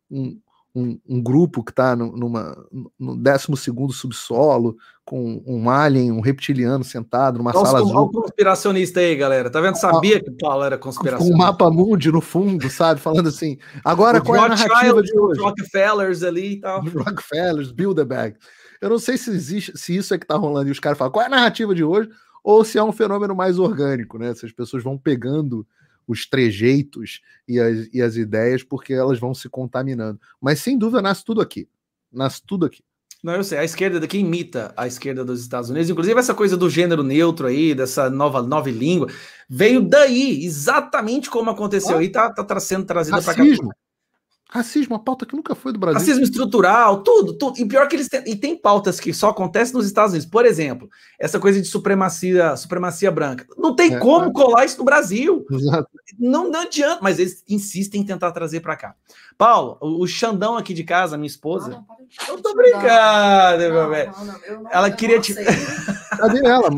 [0.10, 0.40] um,
[0.74, 2.56] um, um grupo que está no, numa,
[2.98, 3.48] no 12
[3.92, 8.06] subsolo, com um alien, um reptiliano sentado numa Nossa, sala azul.
[8.06, 9.50] um conspiracionista aí, galera.
[9.50, 9.76] Tá vendo?
[9.76, 11.38] Sabia que o Paulo era conspiracionista.
[11.38, 13.02] Com um mapa mundi no fundo, sabe?
[13.02, 13.58] Falando assim.
[13.84, 15.42] Agora, o qual é a narrativa de hoje?
[15.42, 16.82] Rockefellers ali e tal.
[16.88, 18.38] Rockefellers, Bilderberg.
[18.80, 21.12] Eu não sei se existe, se isso é que tá rolando e os caras falam
[21.12, 22.10] qual é a narrativa de hoje,
[22.44, 24.34] ou se é um fenômeno mais orgânico, né?
[24.34, 25.66] Se as pessoas vão pegando
[26.08, 30.20] os trejeitos e as, e as ideias, porque elas vão se contaminando.
[30.40, 31.68] Mas sem dúvida nasce tudo aqui.
[32.12, 32.84] Nasce tudo aqui.
[33.24, 36.58] Não, eu sei, a esquerda daqui imita a esquerda dos Estados Unidos, inclusive essa coisa
[36.58, 39.10] do gênero neutro aí, dessa nova, nova língua,
[39.48, 43.44] veio daí, exatamente como aconteceu ah, aí, tá, tá sendo trazida para cá.
[44.54, 45.98] Racismo, a pauta que nunca foi do Brasil.
[45.98, 47.58] Racismo estrutural, tudo, tudo.
[47.58, 50.30] E pior que eles têm, e tem pautas que só acontecem nos Estados Unidos.
[50.30, 53.46] Por exemplo, essa coisa de supremacia, supremacia branca.
[53.58, 54.34] Não tem é, como é.
[54.34, 55.46] colar isso no Brasil.
[55.50, 55.90] Exato.
[56.20, 58.94] Não, não adianta, mas eles insistem em tentar trazer para cá.
[59.38, 61.82] Paulo, o, o, Xandão aqui de casa, minha esposa.
[61.88, 61.96] Ah,
[62.28, 64.12] não, eu tô brincando, meu velho.
[64.70, 65.34] Ela queria te.
[66.18, 66.70] Cadê ela?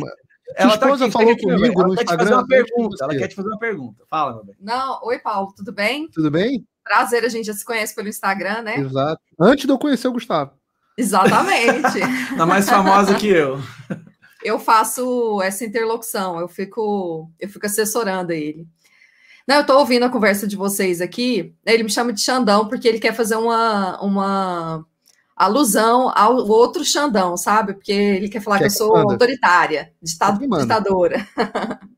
[0.55, 2.05] Ela tá aqui, falou tá aqui, comigo ela no quer Instagram.
[2.05, 3.03] Te fazer uma pergunta.
[3.03, 4.03] Ela quer te fazer uma pergunta.
[4.07, 4.55] Fala, meu bem.
[4.59, 6.07] Não, oi, Paulo, tudo bem?
[6.09, 6.63] Tudo bem?
[6.83, 8.77] Prazer, a gente já se conhece pelo Instagram, né?
[8.77, 9.21] Exato.
[9.39, 10.51] Antes de eu conhecer o Gustavo.
[10.97, 11.99] Exatamente.
[12.37, 13.59] tá mais famosa que eu.
[14.43, 18.67] Eu faço essa interlocução, eu fico, eu fico assessorando ele.
[19.47, 21.55] Não, eu tô ouvindo a conversa de vocês aqui.
[21.65, 24.85] Ele me chama de Xandão porque ele quer fazer uma, uma
[25.35, 27.73] alusão ao outro Xandão, sabe?
[27.73, 31.27] Porque ele quer falar que, que eu sou autoritária, ditado, ditadora.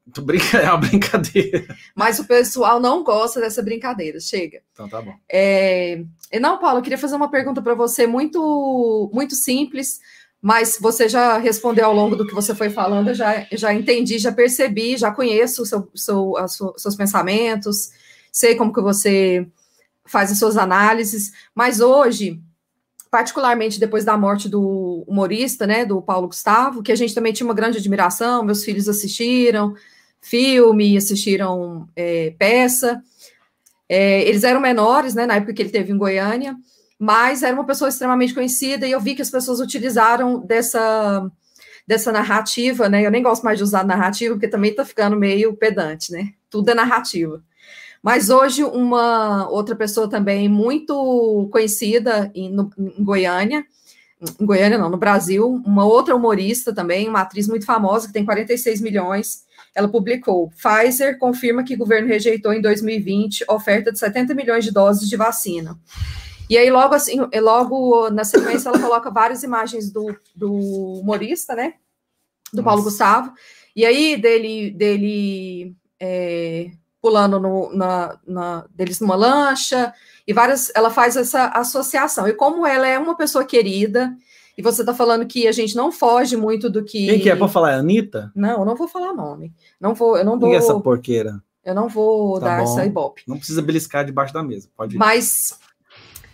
[0.53, 1.65] É uma brincadeira.
[1.93, 4.19] Mas o pessoal não gosta dessa brincadeira.
[4.19, 4.61] Chega.
[4.71, 5.13] Então tá bom.
[5.29, 6.03] É...
[6.39, 9.99] Não, Paulo, eu queria fazer uma pergunta para você muito, muito simples,
[10.41, 14.19] mas você já respondeu ao longo do que você foi falando, eu já, já entendi,
[14.19, 16.33] já percebi, já conheço seu, seu,
[16.77, 17.91] seus pensamentos,
[18.31, 19.47] sei como que você
[20.05, 22.39] faz as suas análises, mas hoje
[23.09, 27.47] particularmente depois da morte do humorista, né, do Paulo Gustavo, que a gente também tinha
[27.47, 29.73] uma grande admiração, meus filhos assistiram,
[30.25, 33.01] filme, assistiram é, peça.
[33.87, 36.55] É, eles eram menores, né, na época que ele teve em Goiânia,
[36.97, 41.31] mas era uma pessoa extremamente conhecida e eu vi que as pessoas utilizaram dessa
[41.87, 43.05] dessa narrativa, né?
[43.05, 46.31] Eu nem gosto mais de usar narrativa porque também está ficando meio pedante, né?
[46.49, 47.43] Tudo é narrativa.
[48.01, 53.63] Mas hoje uma outra pessoa também muito conhecida em, no, em Goiânia,
[54.39, 58.25] em Goiânia não, no Brasil, uma outra humorista também, uma atriz muito famosa que tem
[58.25, 59.44] 46 milhões
[59.75, 64.71] ela publicou: Pfizer confirma que o governo rejeitou em 2020 oferta de 70 milhões de
[64.71, 65.77] doses de vacina.
[66.49, 71.73] E aí, logo assim, logo na sequência, ela coloca várias imagens do, do humorista, né?
[72.53, 72.63] Do Nossa.
[72.63, 73.33] Paulo Gustavo.
[73.75, 76.69] E aí, dele, dele é,
[77.01, 79.93] pulando no, na, na, deles numa lancha,
[80.25, 82.27] e várias, ela faz essa associação.
[82.27, 84.15] E como ela é uma pessoa querida,
[84.57, 87.07] e você está falando que a gente não foge muito do que.
[87.07, 87.35] Quem que é?
[87.35, 87.73] Pode falar?
[87.73, 88.31] É Anitta?
[88.35, 89.53] Não, eu não vou falar nome.
[89.79, 90.49] Não vou, eu não vou.
[90.49, 91.41] Quem é essa porqueira?
[91.63, 92.63] Eu não vou tá dar bom.
[92.63, 93.23] essa ibope.
[93.27, 94.99] Não precisa beliscar debaixo da mesa, pode ir.
[94.99, 95.57] Mas,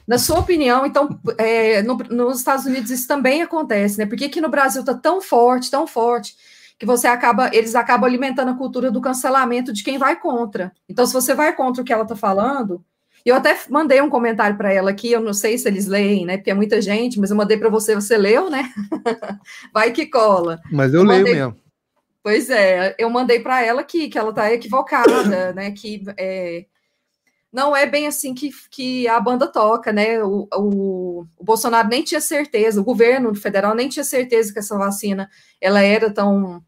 [0.06, 4.06] na sua opinião, então, é, no, nos Estados Unidos isso também acontece, né?
[4.06, 6.35] Por que, que no Brasil está tão forte, tão forte,
[6.77, 10.73] que você acaba, eles acabam alimentando a cultura do cancelamento de quem vai contra.
[10.89, 12.84] Então, se você vai contra o que ela está falando,
[13.30, 16.38] eu até mandei um comentário para ela aqui, eu não sei se eles leem, né?
[16.38, 18.72] Porque é muita gente, mas eu mandei para você, você leu, né?
[19.73, 20.60] Vai que cola.
[20.72, 21.56] Mas eu, eu leio mesmo.
[22.23, 25.72] Pois é, eu mandei para ela que, que ela está equivocada, né?
[25.72, 26.65] Que é,
[27.52, 30.23] não é bem assim que, que a banda toca, né?
[30.23, 34.77] O, o, o, Bolsonaro nem tinha certeza, o governo federal nem tinha certeza que essa
[34.77, 35.30] vacina
[35.60, 36.64] ela era tão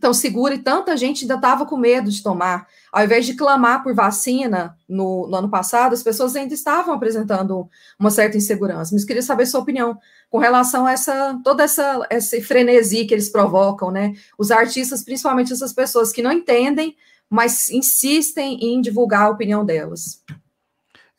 [0.00, 2.66] tão segura e tanta gente ainda estava com medo de tomar.
[2.92, 7.68] Ao invés de clamar por vacina no, no, ano passado, as pessoas ainda estavam apresentando
[7.98, 8.94] uma certa insegurança.
[8.94, 9.98] Mas queria saber sua opinião
[10.30, 14.14] com relação a essa toda essa esse frenesi que eles provocam, né?
[14.38, 16.96] Os artistas, principalmente essas pessoas que não entendem,
[17.28, 20.22] mas insistem em divulgar a opinião delas.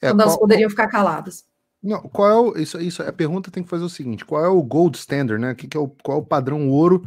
[0.01, 1.45] É, quando qual, elas poderiam ficar caladas.
[1.83, 4.47] Não, qual é o, isso, isso, a pergunta tem que fazer o seguinte: qual é
[4.47, 5.53] o gold standard, né?
[5.53, 7.03] Que, que é o, qual é o padrão ouro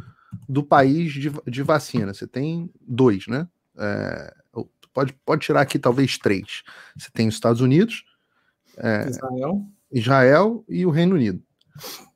[0.48, 2.12] do país de, de vacina.
[2.12, 3.48] Você tem dois, né?
[3.76, 4.34] É,
[4.92, 6.62] pode, pode tirar aqui talvez três.
[6.96, 8.04] Você tem os Estados Unidos,
[8.76, 9.66] é, Israel.
[9.90, 11.42] Israel e o Reino Unido,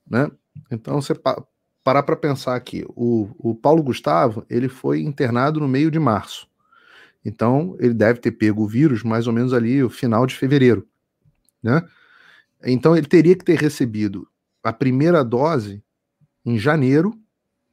[0.08, 0.30] né?
[0.70, 1.42] Então você pa
[1.84, 6.48] parar para pensar aqui, o, o Paulo Gustavo ele foi internado no meio de março,
[7.24, 10.84] então ele deve ter pego o vírus mais ou menos ali o final de fevereiro,
[11.62, 11.86] né?
[12.64, 14.28] Então ele teria que ter recebido
[14.64, 15.80] a primeira dose
[16.44, 17.16] em janeiro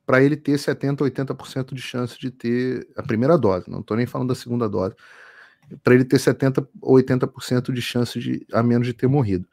[0.05, 4.05] para ele ter 70, 80% de chance de ter a primeira dose, não estou nem
[4.05, 4.95] falando da segunda dose,
[5.83, 9.47] para ele ter 70 ou 80% de chance de a menos de ter morrido.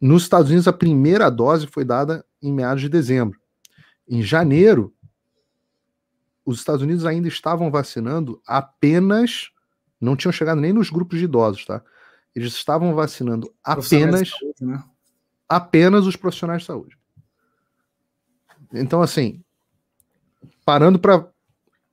[0.00, 3.40] Nos Estados Unidos, a primeira dose foi dada em meados de dezembro.
[4.06, 4.94] Em janeiro,
[6.44, 9.50] os Estados Unidos ainda estavam vacinando apenas,
[10.00, 11.82] não tinham chegado nem nos grupos de idosos, tá?
[12.34, 14.84] Eles estavam vacinando apenas, saúde, né?
[15.48, 16.97] apenas os profissionais de saúde.
[18.72, 19.42] Então, assim,
[20.64, 21.24] parando para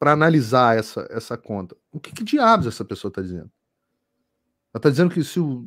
[0.02, 3.50] analisar essa, essa conta, o que, que diabos essa pessoa está dizendo?
[4.74, 5.66] Ela está dizendo que se o,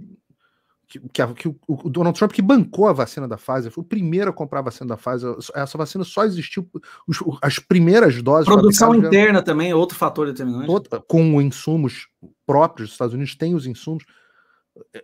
[0.88, 3.82] que, que, a, que o, o, Donald Trump que bancou a vacina da Pfizer, foi
[3.82, 5.36] o primeiro a comprar a vacina da Pfizer.
[5.54, 6.68] Essa vacina só existiu
[7.06, 8.46] os, as primeiras doses.
[8.46, 10.70] Produção interna já, também, outro fator determinante.
[10.70, 12.08] Outra, com insumos
[12.46, 14.04] próprios, os Estados Unidos têm os insumos.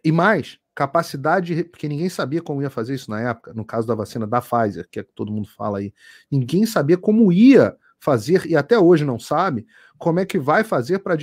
[0.03, 3.95] E mais, capacidade, porque ninguém sabia como ia fazer isso na época, no caso da
[3.95, 5.95] vacina da Pfizer, que é que todo mundo fala aí.
[6.31, 10.99] Ninguém sabia como ia fazer, e até hoje não sabe, como é que vai fazer
[10.99, 11.17] para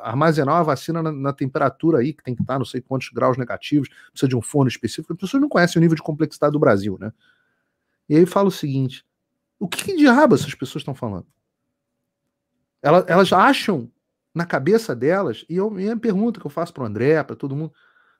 [0.00, 3.36] armazenar uma vacina na, na, temperatura aí, que tem que estar não sei quantos graus
[3.36, 5.12] negativos, precisa de um forno específico.
[5.12, 7.12] As pessoas não conhecem o nível de complexidade do Brasil, né?
[8.08, 9.04] E aí fala o seguinte:
[9.60, 11.26] o que, que diabo essas pessoas estão falando?
[12.82, 13.88] Elas, elas acham
[14.34, 17.54] na cabeça delas, e eu, minha pergunta que eu faço para o André, para todo
[17.54, 17.72] mundo,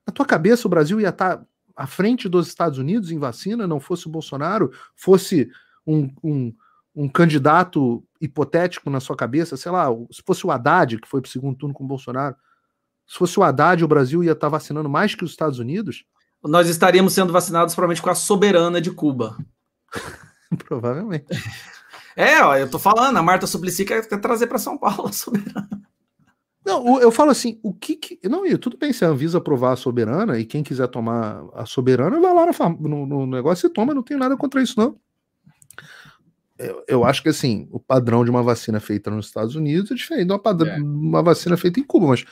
[0.07, 1.45] na tua cabeça o Brasil ia estar tá
[1.77, 5.51] à frente dos Estados Unidos em vacina, não fosse o Bolsonaro, fosse
[5.87, 6.55] um, um,
[6.95, 11.29] um candidato hipotético na sua cabeça, sei lá, se fosse o Haddad, que foi para
[11.29, 12.37] o segundo turno com o Bolsonaro,
[13.07, 16.05] se fosse o Haddad, o Brasil ia estar tá vacinando mais que os Estados Unidos?
[16.43, 19.37] Nós estaríamos sendo vacinados provavelmente com a soberana de Cuba.
[20.66, 21.27] Provavelmente.
[22.16, 25.12] É, ó, eu tô falando, a Marta Suplicy quer, quer trazer para São Paulo a
[25.12, 25.69] soberana.
[26.64, 29.76] Não, eu falo assim, o que, que Não, tudo bem se a Anvisa aprovar a
[29.76, 32.47] soberana e quem quiser tomar a soberana, vai lá
[32.78, 34.97] no, no negócio e toma, não tenho nada contra isso, não.
[36.56, 39.94] Eu, eu, acho que assim, o padrão de uma vacina feita nos Estados Unidos é
[39.94, 40.80] diferente de uma, padrão, é.
[40.80, 42.24] uma vacina feita em Cuba, mas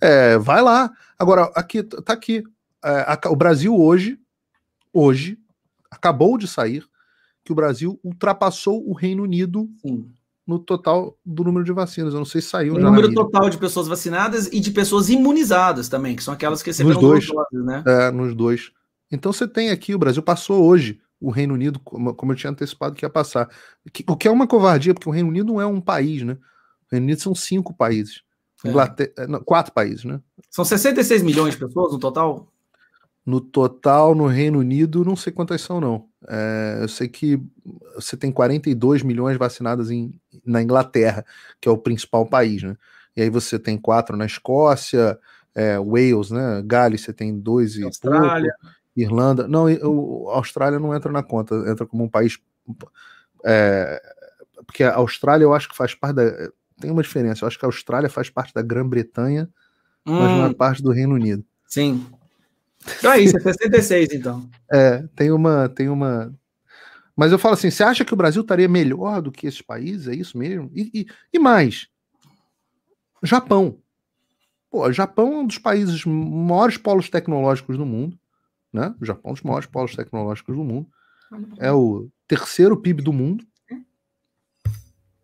[0.00, 0.90] é, vai lá.
[1.16, 2.42] Agora, aqui tá aqui.
[2.84, 4.18] É, a, o Brasil hoje,
[4.92, 5.38] hoje,
[5.88, 6.84] acabou de sair
[7.44, 10.10] que o Brasil ultrapassou o Reino Unido Sim
[10.48, 12.14] no total do número de vacinas.
[12.14, 15.90] Eu não sei se saiu o número total de pessoas vacinadas e de pessoas imunizadas
[15.90, 17.84] também, que são aquelas que receberam nos dois, doses, né?
[17.86, 18.72] É, nos dois.
[19.12, 22.94] Então você tem aqui, o Brasil passou hoje o Reino Unido, como, eu tinha antecipado
[22.94, 23.50] que ia passar.
[24.08, 26.32] O que é uma covardia, porque o Reino Unido não é um país, né?
[26.32, 28.22] O Reino Unido são cinco países.
[28.64, 28.70] É.
[28.70, 30.18] Inglaterra, é, não, quatro países, né?
[30.50, 32.50] São 66 milhões de pessoas no total?
[33.26, 36.08] No total, no Reino Unido, não sei quantas são, não.
[36.26, 37.38] É, eu sei que
[37.94, 40.14] você tem 42 milhões vacinadas em,
[40.48, 41.24] na Inglaterra,
[41.60, 42.76] que é o principal país, né?
[43.16, 45.18] E aí você tem quatro na Escócia,
[45.54, 46.62] é, Wales, né?
[46.64, 48.54] Gales, você tem dois e Austrália.
[48.60, 48.78] pouco.
[48.96, 49.46] Irlanda.
[49.46, 49.66] Não,
[50.30, 52.38] a Austrália não entra na conta, entra como um país.
[53.44, 54.00] É,
[54.66, 56.50] porque a Austrália eu acho que faz parte da.
[56.80, 59.48] Tem uma diferença, eu acho que a Austrália faz parte da Grã-Bretanha,
[60.06, 60.12] hum.
[60.12, 60.54] mas não é hum.
[60.54, 61.44] parte do Reino Unido.
[61.66, 62.06] Sim.
[62.98, 64.48] Então é isso, é 66, então.
[64.70, 66.32] É, tem uma, tem uma.
[67.18, 70.06] Mas eu falo assim: você acha que o Brasil estaria melhor do que esses países?
[70.06, 70.70] É isso mesmo?
[70.72, 71.88] E, e, e mais?
[73.24, 73.80] Japão.
[74.70, 78.16] Pô, Japão é um dos países maiores polos tecnológicos do mundo.
[78.72, 78.94] Né?
[79.00, 80.88] O Japão é um dos maiores polos tecnológicos do mundo.
[81.58, 83.44] É o terceiro PIB do mundo.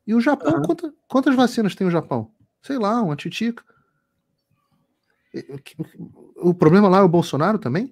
[0.04, 0.62] E o Japão, uhum.
[0.62, 2.28] quantas, quantas vacinas tem o Japão?
[2.60, 3.62] Sei lá, uma titica.
[6.36, 7.88] O problema lá é o Bolsonaro também?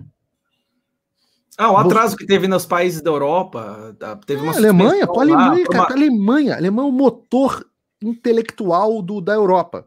[1.58, 3.94] Ah, o atraso que teve nos países da Europa.
[4.26, 5.92] Teve uma é, Alemanha, pô, Alemanha, cara, uma...
[5.92, 7.66] Alemanha, Alemanha é o motor
[8.00, 9.86] intelectual do, da Europa.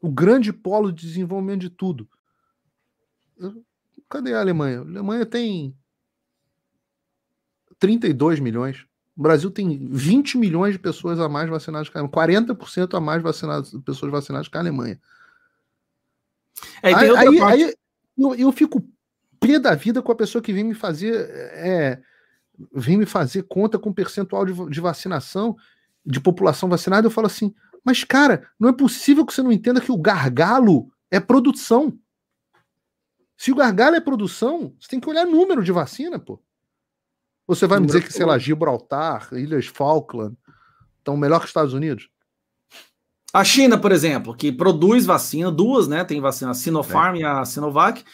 [0.00, 2.08] O grande polo de desenvolvimento de tudo.
[4.08, 4.78] Cadê a Alemanha?
[4.78, 5.76] A Alemanha tem
[7.78, 8.86] 32 milhões.
[9.16, 12.44] O Brasil tem 20 milhões de pessoas a mais vacinadas que a Alemanha.
[12.44, 15.00] 40% a mais vacinadas, pessoas vacinadas que a Alemanha.
[16.82, 17.74] É, aí, aí, aí
[18.16, 18.82] eu, eu, fico
[19.40, 21.14] pé da vida com a pessoa que vem me fazer
[21.54, 22.00] é,
[22.72, 25.56] vem me fazer conta com percentual de, de vacinação,
[26.04, 27.06] de população vacinada.
[27.06, 27.54] Eu falo assim,
[27.84, 31.98] mas cara, não é possível que você não entenda que o gargalo é produção.
[33.36, 36.40] Se o gargalo é produção, você tem que olhar número de vacina, pô.
[37.46, 40.36] Você vai me dizer que, sei lá, Gibraltar, Ilhas Falkland
[40.98, 42.08] estão melhor que os Estados Unidos?
[43.32, 46.04] A China, por exemplo, que produz vacina, duas, né?
[46.04, 47.18] Tem vacina, a Sinopharm é.
[47.20, 48.04] e a Sinovac.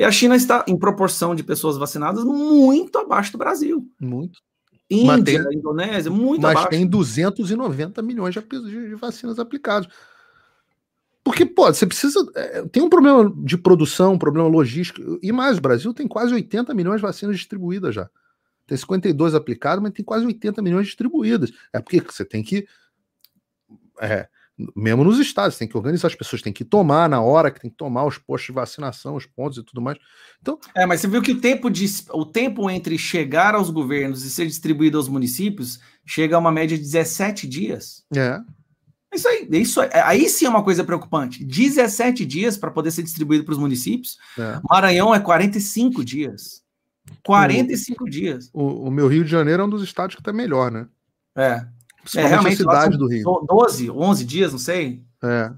[0.00, 3.86] E a China está, em proporção de pessoas vacinadas, muito abaixo do Brasil.
[4.00, 4.40] Muito.
[4.88, 6.68] Índia, tem, Indonésia, muito mas abaixo.
[6.70, 9.92] Mas tem 290 milhões de, de vacinas aplicadas.
[11.22, 12.26] Porque, pô, você precisa.
[12.34, 15.18] É, tem um problema de produção, um problema logístico.
[15.22, 18.08] E mais, o Brasil tem quase 80 milhões de vacinas distribuídas já.
[18.66, 21.52] Tem 52 aplicadas, mas tem quase 80 milhões distribuídas.
[21.74, 22.66] É porque você tem que.
[24.00, 24.26] É,
[24.74, 27.70] mesmo nos estados, tem que organizar as pessoas, tem que tomar na hora que tem
[27.70, 29.98] que tomar os postos de vacinação, os pontos e tudo mais.
[30.40, 34.24] Então, é, mas você viu que o tempo de o tempo entre chegar aos governos
[34.24, 38.04] e ser distribuído aos municípios chega a uma média de 17 dias.
[38.14, 38.40] É.
[39.12, 41.44] Isso aí, isso aí, aí sim é uma coisa preocupante.
[41.44, 44.18] 17 dias para poder ser distribuído para os municípios.
[44.38, 44.60] É.
[44.68, 46.62] Maranhão é 45 dias.
[47.24, 48.50] 45 o, dias.
[48.52, 50.86] O, o meu Rio de Janeiro é um dos estados que está melhor, né?
[51.36, 51.66] É.
[52.16, 53.46] É, realmente, a cidade do Rio.
[53.48, 55.02] 12, 11 dias, não sei.
[55.22, 55.52] É.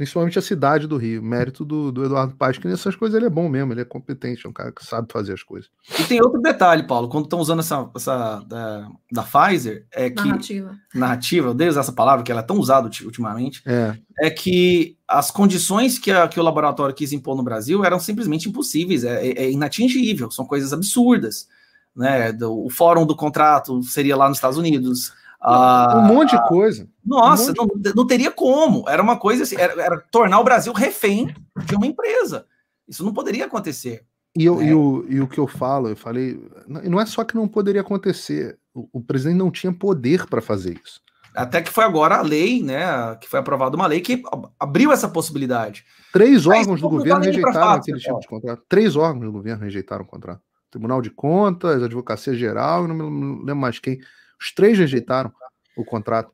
[0.00, 1.22] Principalmente a cidade do Rio.
[1.22, 4.46] Mérito do, do Eduardo Paz, que nessas coisas ele é bom mesmo, ele é competente,
[4.46, 5.68] é um cara que sabe fazer as coisas.
[5.98, 10.24] E tem outro detalhe, Paulo, quando estão usando essa, essa da, da Pfizer, é que.
[10.24, 10.74] Narrativa.
[10.94, 13.62] Narrativa, eu odeio usar essa palavra, que ela é tão usada ultimamente.
[13.66, 13.94] É.
[14.22, 18.48] É que as condições que, a, que o laboratório quis impor no Brasil eram simplesmente
[18.48, 21.46] impossíveis, é, é, é inatingível, são coisas absurdas.
[21.94, 26.48] Né, do, o fórum do contrato seria lá nos Estados Unidos, ah, um monte de
[26.48, 26.88] coisa.
[27.04, 28.84] Nossa, um não, não, teria como.
[28.88, 31.34] Era uma coisa assim, era, era, tornar o Brasil refém
[31.64, 32.46] de uma empresa.
[32.86, 34.04] Isso não poderia acontecer.
[34.36, 34.66] E, eu, né?
[34.66, 37.80] e, o, e o que eu falo, eu falei, não é só que não poderia
[37.80, 41.00] acontecer, o, o presidente não tinha poder para fazer isso.
[41.34, 43.16] Até que foi agora a lei, né?
[43.20, 44.22] Que foi aprovada uma lei que
[44.58, 45.84] abriu essa possibilidade.
[46.12, 48.62] Três órgãos do governo rejeitaram aquele tipo de contrato.
[48.68, 50.42] Três órgãos do governo rejeitaram o contrato.
[50.70, 54.00] Tribunal de Contas, Advocacia Geral, não me lembro mais quem.
[54.40, 55.32] Os três rejeitaram
[55.76, 56.32] o contrato.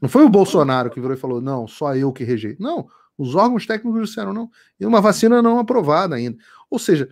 [0.00, 2.62] Não foi o Bolsonaro que virou e falou, não, só eu que rejeito.
[2.62, 2.86] Não,
[3.16, 4.50] os órgãos técnicos disseram não.
[4.78, 6.38] E uma vacina não aprovada ainda.
[6.70, 7.08] Ou seja,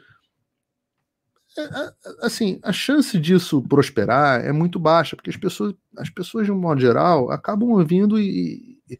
[1.57, 1.93] é, é,
[2.23, 6.59] assim, a chance disso prosperar é muito baixa, porque as pessoas, as pessoas de um
[6.59, 8.99] modo geral, acabam ouvindo e, e,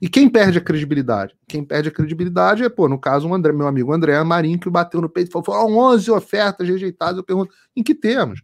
[0.00, 1.36] e quem perde a credibilidade?
[1.46, 4.68] Quem perde a credibilidade é, pô, no caso, um André, meu amigo André Marinho, que
[4.68, 7.18] bateu no peito e falou, foram 11 ofertas rejeitadas.
[7.18, 8.42] Eu pergunto, em que termos?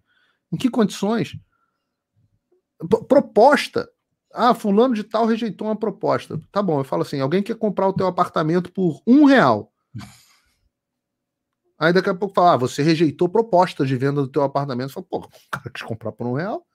[0.52, 1.36] Em que condições?
[3.09, 3.88] Proposta.
[4.32, 6.40] Ah, fulano de tal rejeitou uma proposta.
[6.52, 9.72] Tá bom, eu falo assim: alguém quer comprar o teu apartamento por um real.
[11.78, 14.88] Aí daqui a pouco fala, ah, você rejeitou propostas de venda do teu apartamento.
[14.88, 16.66] Eu falo, pô, o cara quis comprar por um real.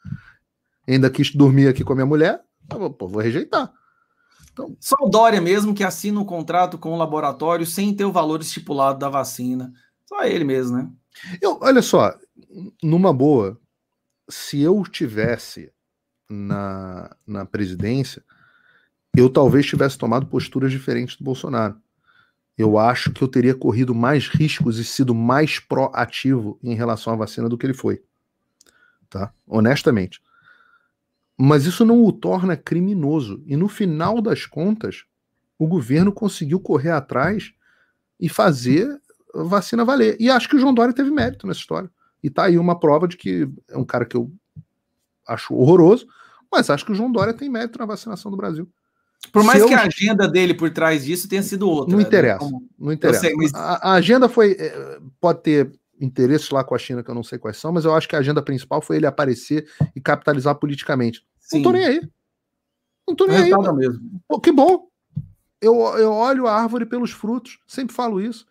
[0.87, 2.41] Ainda quis dormir aqui com a minha mulher.
[2.69, 3.71] Pô, vou rejeitar.
[4.53, 4.77] Então...
[4.79, 8.39] Só o Dória mesmo que assina um contrato com o laboratório sem ter o valor
[8.39, 9.73] estipulado da vacina.
[10.07, 10.89] Só ele mesmo, né?
[11.41, 12.15] Eu, olha só,
[12.81, 13.59] numa boa,
[14.29, 15.71] se eu tivesse
[16.29, 18.23] na, na presidência,
[19.15, 21.75] eu talvez tivesse tomado posturas diferentes do Bolsonaro.
[22.57, 27.15] Eu acho que eu teria corrido mais riscos e sido mais proativo em relação à
[27.15, 28.03] vacina do que ele foi.
[29.09, 29.33] Tá?
[29.47, 30.21] Honestamente.
[31.37, 33.43] Mas isso não o torna criminoso.
[33.45, 35.05] E no final das contas,
[35.57, 37.53] o governo conseguiu correr atrás
[38.19, 38.87] e fazer
[39.33, 40.15] a vacina valer.
[40.19, 41.89] E acho que o João Dória teve mérito nessa história.
[42.23, 44.31] E tá aí uma prova de que é um cara que eu
[45.27, 46.07] acho horroroso,
[46.51, 48.69] mas acho que o João Dória tem mérito na vacinação do Brasil.
[49.31, 51.91] Por mais que a agenda dele por trás disso tenha sido outra.
[51.91, 52.03] Não né?
[52.03, 52.45] interessa.
[52.45, 52.59] Né?
[52.77, 53.21] Não interessa.
[53.21, 53.53] Sei, mas...
[53.53, 54.51] a, a, agenda foi.
[54.59, 57.85] Eh, pode ter interesses lá com a China que eu não sei quais são, mas
[57.85, 61.25] eu acho que a agenda principal foi ele aparecer e capitalizar politicamente.
[61.39, 61.57] Sim.
[61.57, 62.09] Não tô nem aí.
[63.07, 63.73] Não tô nem aí.
[63.75, 64.21] Mesmo.
[64.27, 64.87] Pô, que bom.
[65.61, 68.45] Eu, eu olho a árvore pelos frutos, sempre falo isso.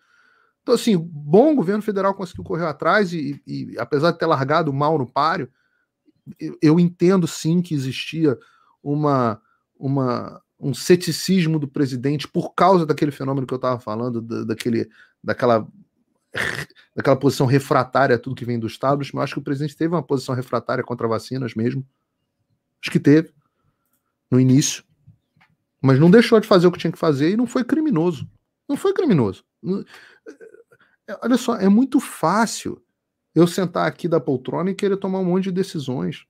[0.63, 4.73] Então, assim, bom o governo federal conseguiu correr atrás e, e, apesar de ter largado
[4.73, 5.49] mal no páreo,
[6.61, 8.37] eu, entendo sim que existia
[8.81, 9.41] uma,
[9.77, 14.89] uma, um ceticismo do presidente por causa daquele fenômeno que eu estava falando, da, daquele,
[15.23, 15.67] daquela,
[16.95, 19.03] daquela posição refratária a tudo que vem do Estado.
[19.13, 21.85] Eu acho que o presidente teve uma posição refratária contra vacinas mesmo.
[22.81, 23.33] Acho que teve,
[24.31, 24.83] no início.
[25.81, 28.29] Mas não deixou de fazer o que tinha que fazer e não foi criminoso.
[28.67, 29.43] Não foi criminoso.
[31.07, 32.81] É, olha só, é muito fácil
[33.35, 36.25] eu sentar aqui da poltrona e querer tomar um monte de decisões.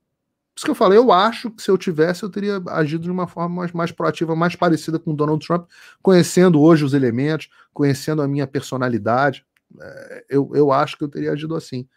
[0.53, 3.11] Por isso que eu falei, eu acho que se eu tivesse, eu teria agido de
[3.11, 5.67] uma forma mais, mais proativa, mais parecida com o Donald Trump,
[6.01, 9.43] conhecendo hoje os elementos, conhecendo a minha personalidade.
[9.81, 11.87] É, eu, eu acho que eu teria agido assim.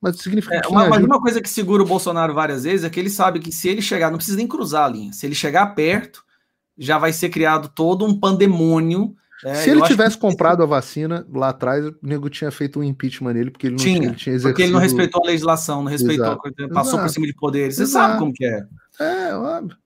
[0.00, 0.68] Mas significa é, que.
[0.68, 3.52] Uma, mas uma coisa que segura o Bolsonaro várias vezes é que ele sabe que
[3.52, 6.24] se ele chegar, não precisa nem cruzar a linha, se ele chegar perto,
[6.76, 9.14] já vai ser criado todo um pandemônio.
[9.44, 10.20] É, se ele tivesse que...
[10.20, 13.84] comprado a vacina lá atrás, o nego tinha feito um impeachment nele, porque ele não
[13.84, 14.50] tinha, ele tinha exercido...
[14.50, 16.68] Porque ele não respeitou a legislação, não respeitou, Exato.
[16.72, 17.02] passou Exato.
[17.02, 17.76] por cima de poderes.
[17.76, 18.06] Você Exato.
[18.08, 18.66] sabe como que é.
[18.98, 19.76] É, óbvio.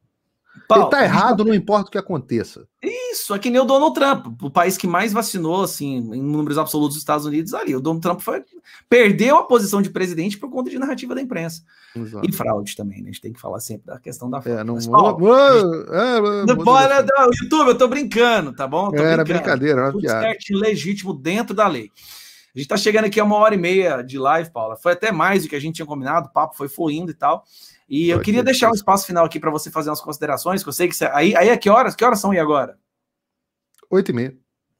[0.74, 2.66] Paulo, ele tá errado, não importa o que aconteça.
[2.82, 6.56] Isso, é que nem o Donald Trump, o país que mais vacinou, assim, em números
[6.56, 7.74] absolutos dos Estados Unidos, ali.
[7.74, 8.42] O Donald Trump foi,
[8.88, 11.62] perdeu a posição de presidente por conta de narrativa da imprensa.
[11.94, 12.28] Exato.
[12.28, 13.10] E fraude também, né?
[13.10, 14.60] A gente tem que falar sempre da questão da fraude.
[14.60, 18.90] É, não, Mas, Paulo, é, não bora, não, YouTube, eu tô brincando, tá bom?
[18.90, 20.20] Tô era brincadeira, era Tudo piada.
[20.22, 21.90] certo, legítimo, dentro da lei.
[22.54, 24.76] A gente tá chegando aqui a uma hora e meia de live, Paula.
[24.76, 27.44] Foi até mais do que a gente tinha combinado, o papo foi fluindo e tal.
[27.90, 30.72] E eu queria deixar um espaço final aqui para você fazer umas considerações, que eu
[30.72, 31.06] sei que você...
[31.06, 31.96] Aí, aí é que horas?
[31.96, 32.78] Que horas são aí agora?
[33.90, 34.36] Oito e meia.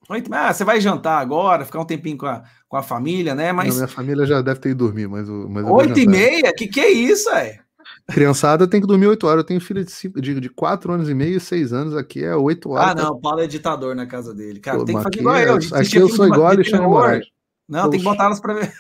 [0.09, 3.53] Oito, ah, você vai jantar agora, ficar um tempinho com a, com a família, né?
[3.53, 3.69] Mas...
[3.71, 5.29] Não, minha família já deve ter ido dormir, mas...
[5.29, 6.53] mas oito e meia?
[6.55, 7.59] Que que é isso, é?
[8.07, 9.43] Criançada tem que dormir oito horas.
[9.43, 11.97] Eu tenho filha de, cinco, de, de quatro anos e meio e seis anos.
[11.97, 12.91] Aqui é oito horas.
[12.91, 13.13] Ah, não.
[13.13, 14.61] O Paulo é ditador na casa dele.
[14.61, 15.57] Cara, Pô, tem que fazer igual é, eu.
[15.75, 17.27] Aqui eu sou igual a Alexandre Moraes.
[17.69, 17.91] Não, Poxa.
[17.91, 18.73] tem que botar elas para ver.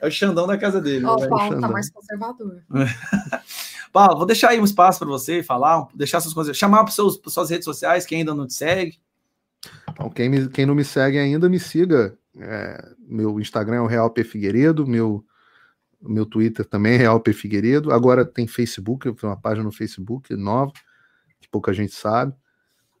[0.00, 1.04] É o Xandão da casa dele.
[1.04, 2.62] Ó, o Paulo tá mais conservador.
[3.92, 7.50] Paulo, vou deixar aí um espaço para você falar, deixar suas coisas, chamar para suas
[7.50, 8.98] redes sociais, quem ainda não te segue.
[9.90, 12.16] Então, quem, me, quem não me segue ainda, me siga.
[12.38, 15.24] É, meu Instagram é o Real P Figueiredo, meu,
[16.00, 17.92] meu Twitter também é Real P Figueiredo.
[17.92, 20.72] Agora tem Facebook, eu tenho uma página no Facebook nova,
[21.40, 22.34] que pouca gente sabe.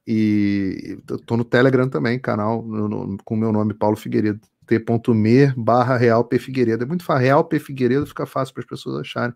[0.06, 5.52] E tô no Telegram também, canal no, no, com o meu nome, Paulo Figueiredo t.me
[5.56, 6.84] barra Real P Figueiredo.
[6.84, 7.22] É muito fácil.
[7.22, 9.34] Real P Figueiredo fica fácil para as pessoas acharem.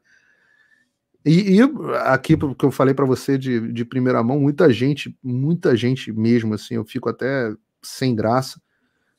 [1.24, 1.62] E, e
[2.04, 6.54] aqui, que eu falei para você de, de primeira mão, muita gente, muita gente mesmo,
[6.54, 8.60] assim, eu fico até sem graça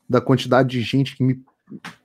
[0.08, 1.42] da quantidade de gente que me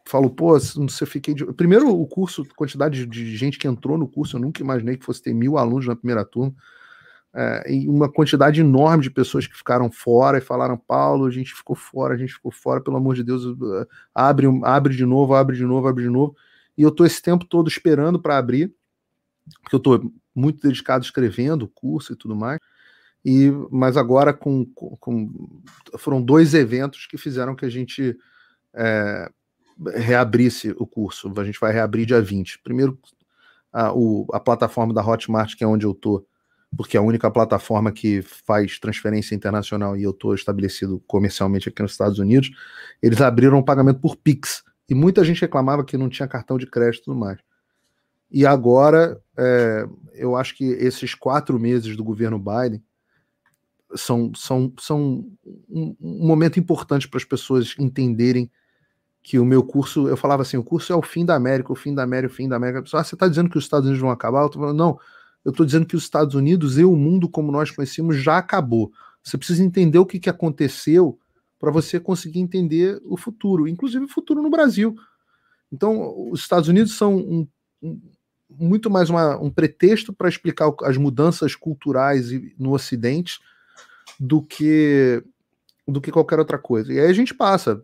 [0.06, 1.44] falou, pô, sei, fiquei de...
[1.52, 5.20] Primeiro, o curso, quantidade de gente que entrou no curso, eu nunca imaginei que fosse
[5.20, 6.55] ter mil alunos na primeira turma
[7.35, 11.55] é, e uma quantidade enorme de pessoas que ficaram fora e falaram, Paulo, a gente
[11.55, 15.35] ficou fora, a gente ficou fora, pelo amor de Deus, uh, abre, abre de novo,
[15.35, 16.35] abre de novo, abre de novo.
[16.77, 18.75] E eu estou esse tempo todo esperando para abrir,
[19.63, 22.59] porque eu estou muito dedicado escrevendo curso e tudo mais.
[23.25, 25.51] E, mas agora com, com,
[25.99, 28.17] foram dois eventos que fizeram que a gente
[28.73, 29.31] é,
[29.97, 31.33] reabrisse o curso.
[31.37, 32.61] A gente vai reabrir dia 20.
[32.61, 32.99] Primeiro,
[33.73, 36.27] a, o, a plataforma da Hotmart, que é onde eu estou,
[36.77, 41.82] porque é a única plataforma que faz transferência internacional e eu estou estabelecido comercialmente aqui
[41.82, 42.51] nos Estados Unidos,
[43.03, 44.62] eles abriram um pagamento por Pix.
[44.89, 47.39] E muita gente reclamava que não tinha cartão de crédito e tudo mais.
[48.31, 52.82] E agora, é, eu acho que esses quatro meses do governo Biden
[53.95, 55.27] são, são, são
[55.69, 58.51] um, um momento importante para as pessoas entenderem
[59.23, 61.77] que o meu curso, eu falava assim, o curso é o fim da América, o
[61.77, 62.82] fim da América, o fim da América.
[62.82, 64.43] Pessoa, ah, você está dizendo que os Estados Unidos vão acabar?
[64.43, 64.99] Eu tô falando, não,
[65.49, 68.93] eu estou dizendo que os Estados Unidos e o mundo como nós conhecemos já acabou.
[69.23, 71.19] Você precisa entender o que, que aconteceu
[71.59, 74.95] para você conseguir entender o futuro, inclusive o futuro no Brasil.
[75.73, 77.49] Então, os Estados Unidos são um,
[77.83, 77.99] um,
[78.51, 83.41] muito mais uma, um pretexto para explicar as mudanças culturais no Ocidente
[84.20, 85.25] do que
[85.87, 86.93] do que qualquer outra coisa.
[86.93, 87.81] E aí a gente passa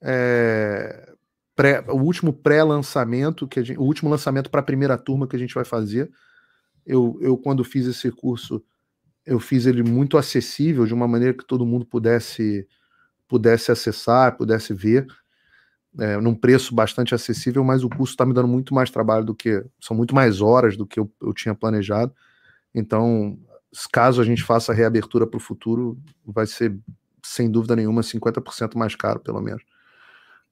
[0.02, 1.12] É,
[1.54, 5.38] pré, o último pré-lançamento, que gente, o último lançamento para a primeira turma que a
[5.38, 6.10] gente vai fazer.
[6.88, 8.64] Eu, eu, quando fiz esse curso,
[9.26, 12.66] eu fiz ele muito acessível, de uma maneira que todo mundo pudesse
[13.28, 15.06] pudesse acessar, pudesse ver,
[15.98, 19.34] é, num preço bastante acessível, mas o custo está me dando muito mais trabalho do
[19.34, 19.62] que.
[19.78, 22.14] São muito mais horas do que eu, eu tinha planejado.
[22.74, 23.38] Então,
[23.92, 26.74] caso a gente faça a reabertura para o futuro, vai ser,
[27.22, 29.62] sem dúvida nenhuma, 50% mais caro, pelo menos.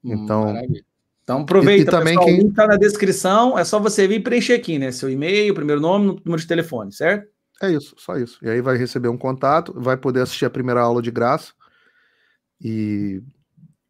[0.05, 0.45] Hum, então.
[0.53, 0.85] Maravilha.
[1.27, 2.47] Então aproveita, e, e também pessoal, quem...
[2.47, 4.93] está na descrição, é só você vir preencher aqui, né?
[4.93, 7.27] Seu e-mail, primeiro nome, número de telefone, certo?
[7.61, 8.39] É isso, só isso.
[8.43, 11.53] E aí vai receber um contato, vai poder assistir a primeira aula de graça.
[12.61, 13.21] E,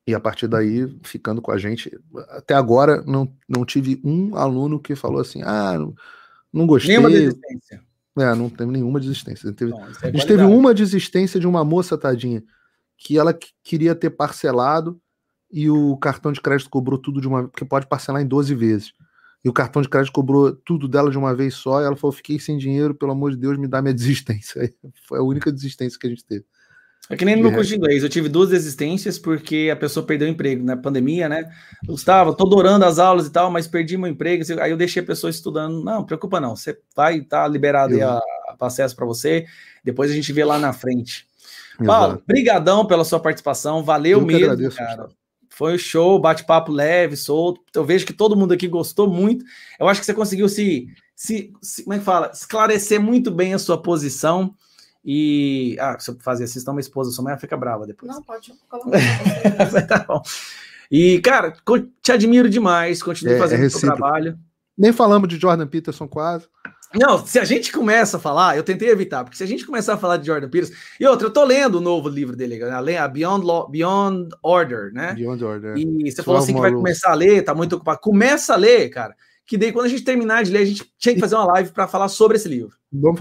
[0.06, 1.90] e a partir daí, ficando com a gente.
[2.30, 5.94] Até agora, não, não tive um aluno que falou assim: ah, não,
[6.50, 6.96] não gostei.
[6.96, 7.82] Nenhuma desistência.
[8.18, 9.52] É, não teve nenhuma desistência.
[9.52, 12.42] Teve, é a gente teve uma desistência de uma moça, tadinha,
[12.96, 14.98] que ela queria ter parcelado
[15.50, 18.54] e o cartão de crédito cobrou tudo de uma vez, porque pode parcelar em 12
[18.54, 18.92] vezes.
[19.44, 22.12] E o cartão de crédito cobrou tudo dela de uma vez só, e ela falou:
[22.12, 24.72] fiquei sem dinheiro, pelo amor de Deus, me dá minha desistência.
[25.06, 26.44] Foi a única desistência que a gente teve.
[27.08, 30.04] É que nem no meu curso de inglês, eu tive duas existências porque a pessoa
[30.04, 31.48] perdeu o emprego na pandemia, né?
[31.86, 34.42] Gustavo, tô adorando as aulas e tal, mas perdi meu emprego.
[34.60, 35.84] Aí eu deixei a pessoa estudando.
[35.84, 39.46] Não, preocupa não, você vai estar tá liberado aí a, a acesso para você.
[39.84, 41.28] Depois a gente vê lá na frente.
[41.84, 45.08] Paulo, brigadão pela sua participação, valeu eu mesmo, agradeço, cara.
[45.56, 47.62] Foi um show, bate-papo leve, solto.
[47.74, 49.42] Eu vejo que todo mundo aqui gostou muito.
[49.80, 53.54] Eu acho que você conseguiu se, se, se como é que fala, esclarecer muito bem
[53.54, 54.54] a sua posição.
[55.02, 55.74] E.
[55.80, 58.14] Ah, se eu fazer assim, senão minha esposa, sua mãe fica brava depois.
[58.14, 59.00] Não, pode colocar.
[59.88, 60.20] tá bom.
[60.90, 61.54] E, cara,
[62.02, 64.38] te admiro demais, continue é, fazendo é o seu trabalho.
[64.76, 66.46] Nem falamos de Jordan Peterson quase.
[66.94, 69.94] Não, se a gente começa a falar, eu tentei evitar, porque se a gente começar
[69.94, 70.74] a falar de Jordan Peterson.
[70.98, 75.14] E outra, eu tô lendo o novo livro dele, a Beyond, Law, Beyond Order, né?
[75.14, 75.76] Beyond Order.
[75.76, 78.00] E você falou assim que vai começar a ler, tá muito ocupado.
[78.00, 79.14] Começa a ler, cara
[79.46, 81.70] que daí quando a gente terminar de ler, a gente tinha que fazer uma live
[81.70, 82.76] para falar sobre esse livro.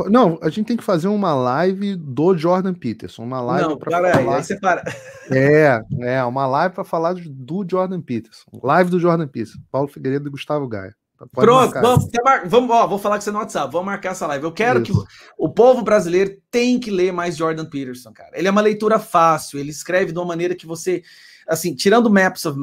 [0.10, 4.18] Não, a gente tem que fazer uma live do Jordan Peterson, uma live para falar.
[4.18, 4.84] Aí, aí você para.
[5.32, 8.44] É, é, uma live para falar do Jordan Peterson.
[8.64, 10.96] Live do Jordan Peterson, Paulo Figueiredo e Gustavo Gaia.
[11.18, 12.10] Pode Pronto, vamos,
[12.46, 14.44] vamos, ó, vou falar com você no WhatsApp, vamos marcar essa live.
[14.44, 15.06] Eu quero Isso.
[15.06, 18.32] que o povo brasileiro tem que ler mais Jordan Peterson, cara.
[18.34, 21.04] Ele é uma leitura fácil, ele escreve de uma maneira que você,
[21.48, 22.60] assim, tirando Maps of,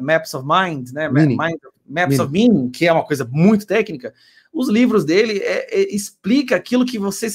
[0.00, 1.08] Maps of Mind, né?
[1.08, 1.38] Mind,
[1.86, 4.12] Maps of Meaning, que é uma coisa muito técnica,
[4.52, 7.28] os livros dele é, é, explica aquilo que você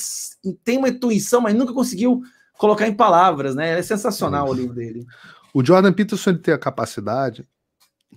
[0.64, 2.22] tem uma intuição, mas nunca conseguiu
[2.53, 3.80] colocar em palavras, né?
[3.80, 4.49] É sensacional é.
[4.49, 5.06] o livro dele.
[5.53, 7.48] O Jordan Peterson ele tem a capacidade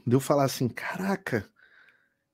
[0.07, 1.47] de eu falar assim, caraca,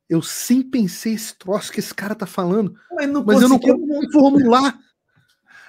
[0.08, 4.12] eu sempre pensei esse troço que esse cara tá falando, mas, mas eu não consegui
[4.12, 4.78] formular.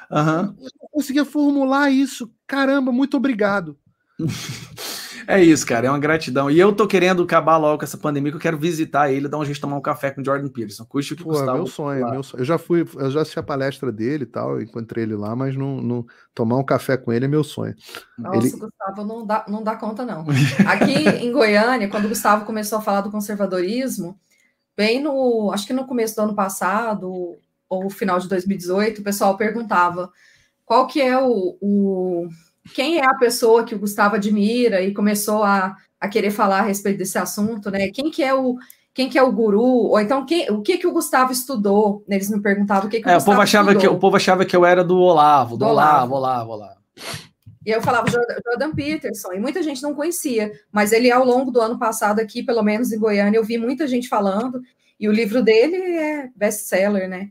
[0.09, 0.55] Uhum.
[0.59, 2.31] Eu não conseguia formular isso.
[2.45, 3.77] Caramba, muito obrigado.
[5.29, 6.49] É isso, cara, é uma gratidão.
[6.49, 9.37] E eu tô querendo acabar logo com essa pandemia, que eu quero visitar ele, dar
[9.37, 10.85] um jeito de tomar um café com o Jordan Peterson.
[10.85, 11.53] Custe o que Pô, custar.
[11.53, 12.41] Meu sonho, meu sonho.
[12.41, 15.57] Eu já fui, eu já assisti a palestra dele e tal, encontrei ele lá, mas
[15.57, 17.75] não, não tomar um café com ele é meu sonho.
[18.17, 18.51] Nossa, ele...
[18.51, 20.25] Gustavo, não dá, não dá conta, não.
[20.65, 24.17] Aqui em Goiânia, quando o Gustavo começou a falar do conservadorismo,
[24.77, 27.35] bem no, acho que no começo do ano passado,
[27.67, 30.11] ou final de 2018, o pessoal perguntava
[30.63, 32.27] qual que é o, o
[32.73, 36.63] quem é a pessoa que o Gustavo admira e começou a, a querer falar a
[36.63, 37.89] respeito desse assunto, né?
[37.89, 38.57] Quem que é o
[38.93, 42.03] quem que é o guru, ou então quem, o que que o Gustavo estudou?
[42.09, 43.91] Eles me perguntavam o que, que o, é, o povo achava estudou.
[43.91, 46.77] que O povo achava que eu era do Olavo, do, do Olavo, Olavo, Olavo.
[47.67, 51.59] E eu falava Jordan Peterson, e muita gente não conhecia, mas ele ao longo do
[51.59, 54.61] ano passado aqui, pelo menos em Goiânia, eu vi muita gente falando,
[54.97, 57.29] e o livro dele é best-seller, né?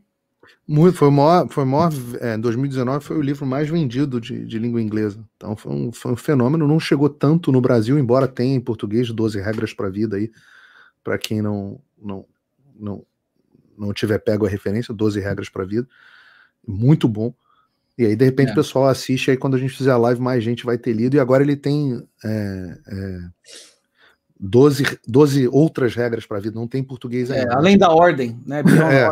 [0.67, 1.91] Muito, foi o maior, foi o maior
[2.21, 5.19] é, 2019 foi o livro mais vendido de, de língua inglesa.
[5.37, 9.11] Então foi um, foi um fenômeno, não chegou tanto no Brasil, embora tenha em português
[9.11, 10.31] 12 regras para a vida aí,
[11.03, 12.23] para quem não, não,
[12.79, 13.03] não,
[13.75, 15.87] não tiver pego a referência, 12 regras para a vida.
[16.65, 17.33] Muito bom.
[17.97, 18.51] E aí, de repente, é.
[18.51, 21.15] o pessoal assiste, aí quando a gente fizer a live, mais gente vai ter lido,
[21.15, 23.19] e agora ele tem é, é,
[24.39, 27.55] 12, 12 outras regras para a vida, não tem português é, ainda.
[27.55, 28.61] além da ordem, né?
[28.91, 29.09] É,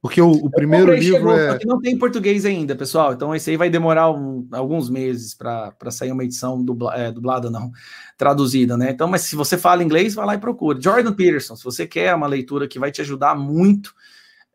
[0.00, 1.58] porque o, o primeiro livro chegou, é.
[1.64, 3.14] não tem português ainda, pessoal.
[3.14, 7.50] Então esse aí vai demorar um, alguns meses para sair uma edição dubla, é, dublada,
[7.50, 7.72] não,
[8.16, 8.90] traduzida, né?
[8.90, 10.78] Então, mas se você fala inglês, vai lá e procura.
[10.78, 13.94] Jordan Peterson, se você quer uma leitura que vai te ajudar muito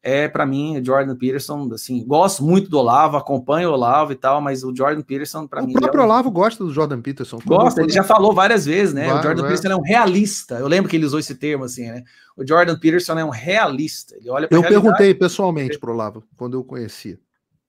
[0.02, 4.42] é para mim Jordan Peterson, assim, gosto muito do Olavo, acompanho o Olavo e tal,
[4.42, 5.74] mas o Jordan Peterson para mim.
[5.76, 6.06] O próprio é um...
[6.06, 7.40] Olavo gosta do Jordan Peterson.
[7.46, 9.08] Gosta, ele já falou várias vezes, né?
[9.08, 10.56] Vai, o Jordan Peterson é um realista.
[10.56, 12.04] Eu lembro que ele usou esse termo assim, né?
[12.38, 14.16] O Jordan Peterson é um realista.
[14.16, 17.20] Ele olha Eu perguntei pessoalmente pro Olavo quando eu conhecia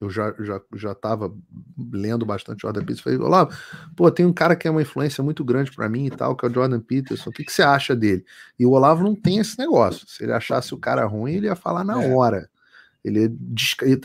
[0.00, 1.32] eu já já já estava
[1.92, 3.02] lendo bastante Jordan Peterson.
[3.02, 3.54] Falei, Olavo,
[3.94, 6.46] pô, tem um cara que é uma influência muito grande para mim e tal, que
[6.46, 7.28] é o Jordan Peterson.
[7.28, 8.24] O que, que você acha dele?
[8.58, 10.08] E o Olavo não tem esse negócio.
[10.08, 12.14] Se ele achasse o cara ruim, ele ia falar na é.
[12.14, 12.48] hora.
[13.04, 13.30] Ele é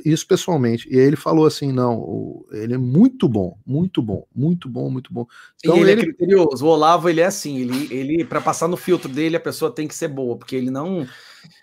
[0.06, 0.88] isso pessoalmente.
[0.90, 5.14] E aí ele falou assim: não, ele é muito bom, muito bom, muito bom, muito
[5.14, 5.26] bom.
[5.64, 6.66] Então, ele, é ele, é criterioso.
[6.66, 9.88] O Olavo, ele é assim, ele, ele para passar no filtro dele, a pessoa tem
[9.88, 11.06] que ser boa, porque ele não.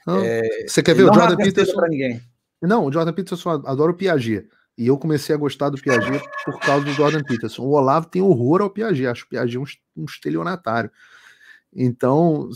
[0.06, 1.80] não é, você quer ver o Jordan Peterson?
[1.88, 2.22] ninguém.
[2.62, 4.48] Não, o Jordan Peterson adora o Piaget.
[4.78, 7.62] E eu comecei a gostar do Piaget por causa do Jordan Peterson.
[7.62, 9.64] O Olavo tem horror ao Piaget, acho o Piaget um,
[9.97, 10.90] um estelionatário.
[11.74, 12.51] Então,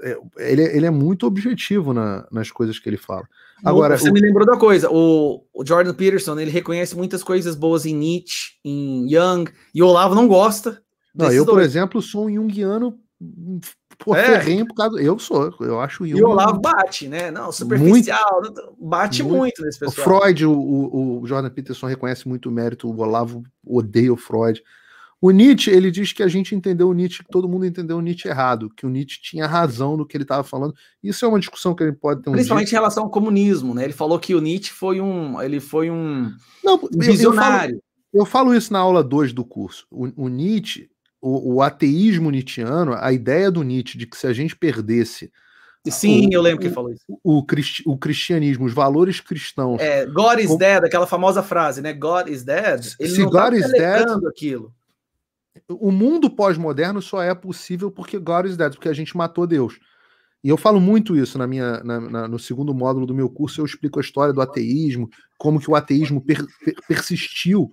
[0.00, 3.26] é, é, ele, ele é muito objetivo na, nas coisas que ele fala.
[3.64, 4.12] Agora, você o...
[4.12, 8.54] me lembrou da coisa, o, o, Jordan Peterson, ele reconhece muitas coisas boas em Nietzsche,
[8.64, 10.82] em Young, e o Olavo não gosta.
[11.14, 11.56] Não, eu, dois.
[11.56, 12.98] por exemplo, sou um junguiano
[13.98, 14.24] Pô, é.
[14.24, 15.00] ferrenho por causa.
[15.00, 16.18] Eu sou, eu acho o Jung.
[16.18, 17.30] E o Olavo bate, né?
[17.30, 20.06] Não, superficial, muito, bate muito, muito nesse pessoal.
[20.06, 24.62] O Freud, o, o, Jordan Peterson reconhece muito o mérito, o Olavo odeia o Freud.
[25.20, 28.00] O Nietzsche, ele diz que a gente entendeu o Nietzsche, que todo mundo entendeu o
[28.00, 30.74] Nietzsche errado, que o Nietzsche tinha razão no que ele estava falando.
[31.00, 32.76] Isso é uma discussão que ele pode ter um Principalmente dia.
[32.76, 33.84] em relação ao comunismo, né?
[33.84, 36.34] Ele falou que o Nietzsche foi um, ele foi um,
[36.64, 37.80] Não, visionário.
[38.12, 39.86] Eu falo, eu falo, isso na aula 2 do curso.
[39.92, 40.90] O, o Nietzsche,
[41.22, 45.32] o, o, ateísmo nietzschiano, a ideia do Nietzsche de que se a gente perdesse.
[45.88, 47.04] Sim, o, eu lembro que ele falou isso.
[47.22, 49.80] O, cristi, o cristianismo, os valores cristãos.
[49.80, 51.92] É, God is como, dead, aquela famosa frase, né?
[51.92, 52.94] God is dead.
[52.98, 54.74] Ele se não tá God tá is dead, aquilo.
[55.68, 59.78] O mundo pós-moderno só é possível porque God is dead, porque a gente matou Deus.
[60.42, 63.60] E eu falo muito isso na minha, na, na, no segundo módulo do meu curso.
[63.60, 65.08] Eu explico a história do ateísmo,
[65.38, 67.70] como que o ateísmo per, per, persistiu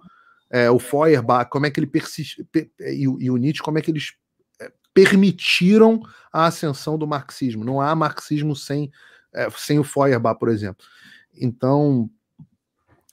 [0.50, 2.48] é, o Feuerbach, como é que ele persiste,
[2.80, 4.14] e, e o Nietzsche, como é que eles
[4.60, 6.02] é, permitiram
[6.32, 7.64] a ascensão do marxismo.
[7.64, 8.92] Não há marxismo sem,
[9.34, 10.86] é, sem o Feuerbach, por exemplo.
[11.34, 12.10] Então,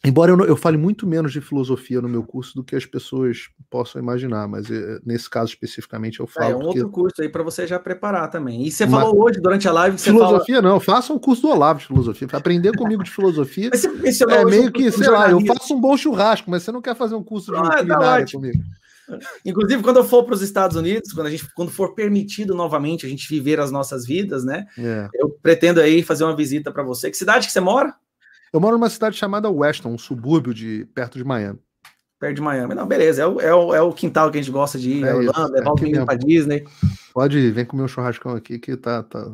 [0.04, 3.48] embora eu, eu, fale muito menos de filosofia no meu curso do que as pessoas
[3.70, 6.50] possam imaginar, mas é, nesse caso especificamente eu falo.
[6.50, 6.78] É, um porque...
[6.80, 8.66] outro curso aí para você já preparar também.
[8.66, 9.98] E você falou hoje durante a live.
[9.98, 10.68] filosofia fala...
[10.68, 12.28] não, faça um curso do Olavo de filosofia.
[12.28, 13.70] Para aprender comigo de filosofia.
[13.72, 17.14] é meio que, sei lá, eu faço um bom churrasco, mas você não quer fazer
[17.14, 18.62] um curso de ah, tá culinária tá comigo.
[19.44, 23.06] Inclusive, quando eu for para os Estados Unidos, quando a gente, quando for permitido novamente
[23.06, 24.66] a gente viver as nossas vidas, né?
[24.76, 25.08] É.
[25.14, 27.10] Eu pretendo aí fazer uma visita para você.
[27.10, 27.94] Que cidade que você mora?
[28.56, 31.58] Eu moro numa cidade chamada Weston, um subúrbio de perto de Miami.
[32.18, 32.74] Perto de Miami.
[32.74, 35.04] Não, beleza, é o, é o, é o quintal que a gente gosta de ir,
[35.04, 36.64] é, é Orlando, é volta para Disney.
[37.12, 39.02] Pode ir, vem comer um churrascão aqui que tá.
[39.02, 39.30] tá...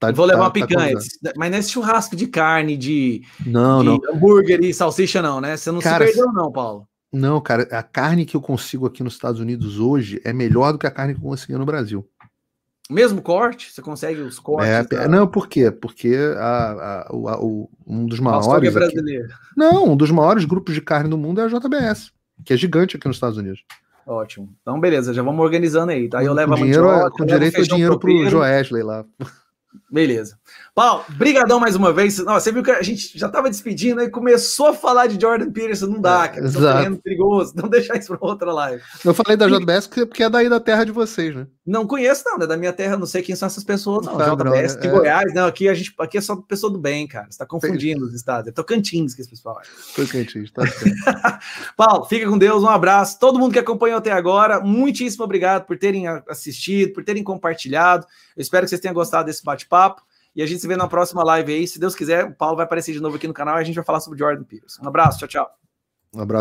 [0.00, 3.80] Tá, Vou levar tá, uma picanha, tá mas não é churrasco de carne, de, não,
[3.80, 4.00] de não.
[4.12, 5.56] hambúrguer e salsicha, não, né?
[5.56, 6.88] Você não cara, se perdeu, não, Paulo.
[7.12, 10.78] Não, cara, a carne que eu consigo aqui nos Estados Unidos hoje é melhor do
[10.78, 12.04] que a carne que eu conseguia no Brasil.
[12.90, 13.70] Mesmo corte?
[13.70, 14.68] Você consegue os cortes?
[14.68, 15.08] É, da...
[15.08, 15.70] Não, por quê?
[15.70, 18.74] Porque a, a, o, a, o, um dos maiores.
[18.74, 18.96] Aqui,
[19.56, 22.12] não, um dos maiores grupos de carne do mundo é a JBS,
[22.44, 23.62] que é gigante aqui nos Estados Unidos.
[24.06, 24.48] Ótimo.
[24.62, 26.08] Então, beleza, já vamos organizando aí.
[26.08, 26.24] Tá?
[26.24, 29.04] Eu levo a dinheiro, mandioca, com direito a dinheiro para o Joesley lá.
[29.90, 30.38] Beleza.
[30.74, 32.18] Paulo, brigadão mais uma vez.
[32.18, 35.50] Nossa, você viu que a gente já estava despedindo e começou a falar de Jordan
[35.50, 36.46] Peterson, não dá, é, cara.
[36.46, 36.96] Exato.
[37.02, 38.82] perigoso, não deixar isso para outra live.
[39.02, 41.46] Eu falei da JBS porque é daí da terra de vocês, né?
[41.66, 44.16] Não conheço, não, é da minha terra, não sei quem são essas pessoas, não.
[44.16, 44.90] Tá, JBS de é...
[44.90, 47.26] Goiás, não, aqui a gente aqui é só pessoa do bem, cara.
[47.30, 48.48] Você tá confundindo os estados.
[48.48, 49.96] É Tocantins que esse pessoal é.
[49.96, 50.94] Tocantins, tá certo.
[51.76, 53.18] Paulo, fica com Deus, um abraço.
[53.18, 58.06] Todo mundo que acompanhou até agora, muitíssimo obrigado por terem assistido, por terem compartilhado.
[58.36, 59.77] Eu espero que vocês tenham gostado desse bate-papo.
[60.34, 61.66] E a gente se vê na próxima live aí.
[61.66, 63.74] Se Deus quiser, o Paulo vai aparecer de novo aqui no canal e a gente
[63.74, 64.82] vai falar sobre Jordan Peterson.
[64.84, 65.50] Um abraço, tchau, tchau.
[66.14, 66.36] Um abraço.